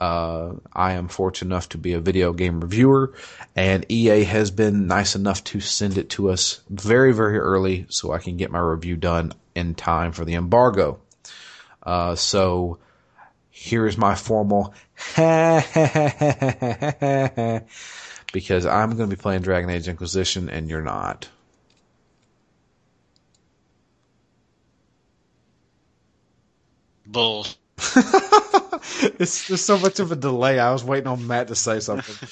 Uh, 0.00 0.54
I 0.72 0.94
am 0.94 1.06
fortunate 1.06 1.54
enough 1.54 1.68
to 1.70 1.78
be 1.78 1.92
a 1.92 2.00
video 2.00 2.32
game 2.32 2.60
reviewer, 2.60 3.14
and 3.54 3.86
EA 3.88 4.24
has 4.24 4.50
been 4.50 4.88
nice 4.88 5.14
enough 5.14 5.44
to 5.44 5.60
send 5.60 5.96
it 5.96 6.10
to 6.10 6.30
us 6.30 6.60
very, 6.68 7.14
very 7.14 7.38
early 7.38 7.86
so 7.88 8.12
I 8.12 8.18
can 8.18 8.36
get 8.36 8.50
my 8.50 8.58
review 8.58 8.96
done 8.96 9.32
in 9.54 9.76
time 9.76 10.10
for 10.10 10.24
the 10.24 10.34
embargo. 10.34 11.00
Uh, 11.84 12.16
so 12.16 12.78
here 13.62 13.86
is 13.86 13.96
my 13.96 14.16
formal 14.16 14.74
because 18.32 18.66
I'm 18.66 18.96
going 18.96 19.08
to 19.08 19.16
be 19.16 19.20
playing 19.20 19.42
Dragon 19.42 19.70
Age 19.70 19.86
Inquisition 19.86 20.48
and 20.48 20.68
you're 20.68 20.82
not. 20.82 21.28
Bull. 27.06 27.46
it's 27.78 29.46
there's 29.46 29.60
so 29.60 29.78
much 29.78 30.00
of 30.00 30.10
a 30.10 30.16
delay. 30.16 30.58
I 30.58 30.72
was 30.72 30.82
waiting 30.82 31.06
on 31.06 31.28
Matt 31.28 31.46
to 31.48 31.54
say 31.54 31.78
something, 31.78 32.28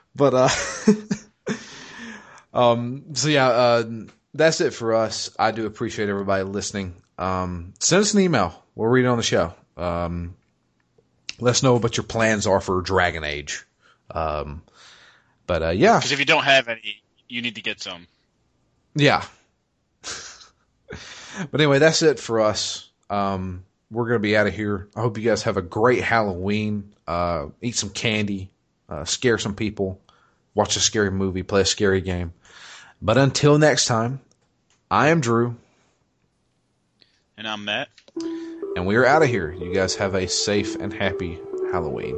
but 0.16 0.34
uh, 0.34 0.48
um, 2.52 3.04
so 3.14 3.28
yeah, 3.28 3.46
uh, 3.46 3.84
that's 4.34 4.60
it 4.60 4.72
for 4.74 4.94
us. 4.94 5.30
I 5.38 5.52
do 5.52 5.66
appreciate 5.66 6.08
everybody 6.08 6.42
listening. 6.42 6.96
Um, 7.16 7.74
send 7.78 8.00
us 8.00 8.14
an 8.14 8.20
email. 8.20 8.60
We'll 8.74 8.88
read 8.88 9.04
it 9.04 9.08
on 9.08 9.18
the 9.18 9.22
show. 9.22 9.54
Um, 9.76 10.34
let 11.40 11.50
us 11.50 11.62
know 11.62 11.76
what 11.78 11.96
your 11.96 12.04
plans 12.04 12.46
are 12.46 12.60
for 12.60 12.80
Dragon 12.82 13.24
Age. 13.24 13.64
Um, 14.10 14.62
but 15.46 15.62
uh, 15.62 15.70
yeah, 15.70 15.98
Because 15.98 16.12
if 16.12 16.18
you 16.18 16.24
don't 16.24 16.44
have 16.44 16.68
any, 16.68 17.02
you 17.28 17.42
need 17.42 17.54
to 17.56 17.62
get 17.62 17.80
some. 17.80 18.06
yeah. 18.94 19.24
but 20.02 21.60
anyway, 21.60 21.78
that's 21.78 22.02
it 22.02 22.18
for 22.18 22.40
us. 22.40 22.90
Um, 23.10 23.64
we're 23.90 24.06
gonna 24.06 24.18
be 24.18 24.36
out 24.36 24.46
of 24.46 24.54
here. 24.54 24.88
I 24.96 25.00
hope 25.00 25.16
you 25.18 25.24
guys 25.24 25.42
have 25.44 25.56
a 25.56 25.62
great 25.62 26.02
Halloween. 26.02 26.92
Uh, 27.06 27.46
eat 27.62 27.74
some 27.76 27.90
candy, 27.90 28.50
uh, 28.88 29.04
scare 29.04 29.38
some 29.38 29.54
people, 29.54 29.98
watch 30.54 30.76
a 30.76 30.80
scary 30.80 31.10
movie, 31.10 31.42
play 31.42 31.62
a 31.62 31.64
scary 31.64 32.02
game. 32.02 32.34
But 33.00 33.16
until 33.16 33.56
next 33.58 33.86
time, 33.86 34.20
I 34.90 35.08
am 35.08 35.20
Drew, 35.20 35.56
And 37.36 37.46
I'm 37.48 37.64
Matt. 37.64 37.88
And 38.78 38.86
we 38.86 38.94
are 38.94 39.04
out 39.04 39.24
of 39.24 39.28
here. 39.28 39.50
You 39.58 39.74
guys 39.74 39.96
have 39.96 40.14
a 40.14 40.28
safe 40.28 40.76
and 40.76 40.92
happy 40.92 41.40
Halloween. 41.72 42.16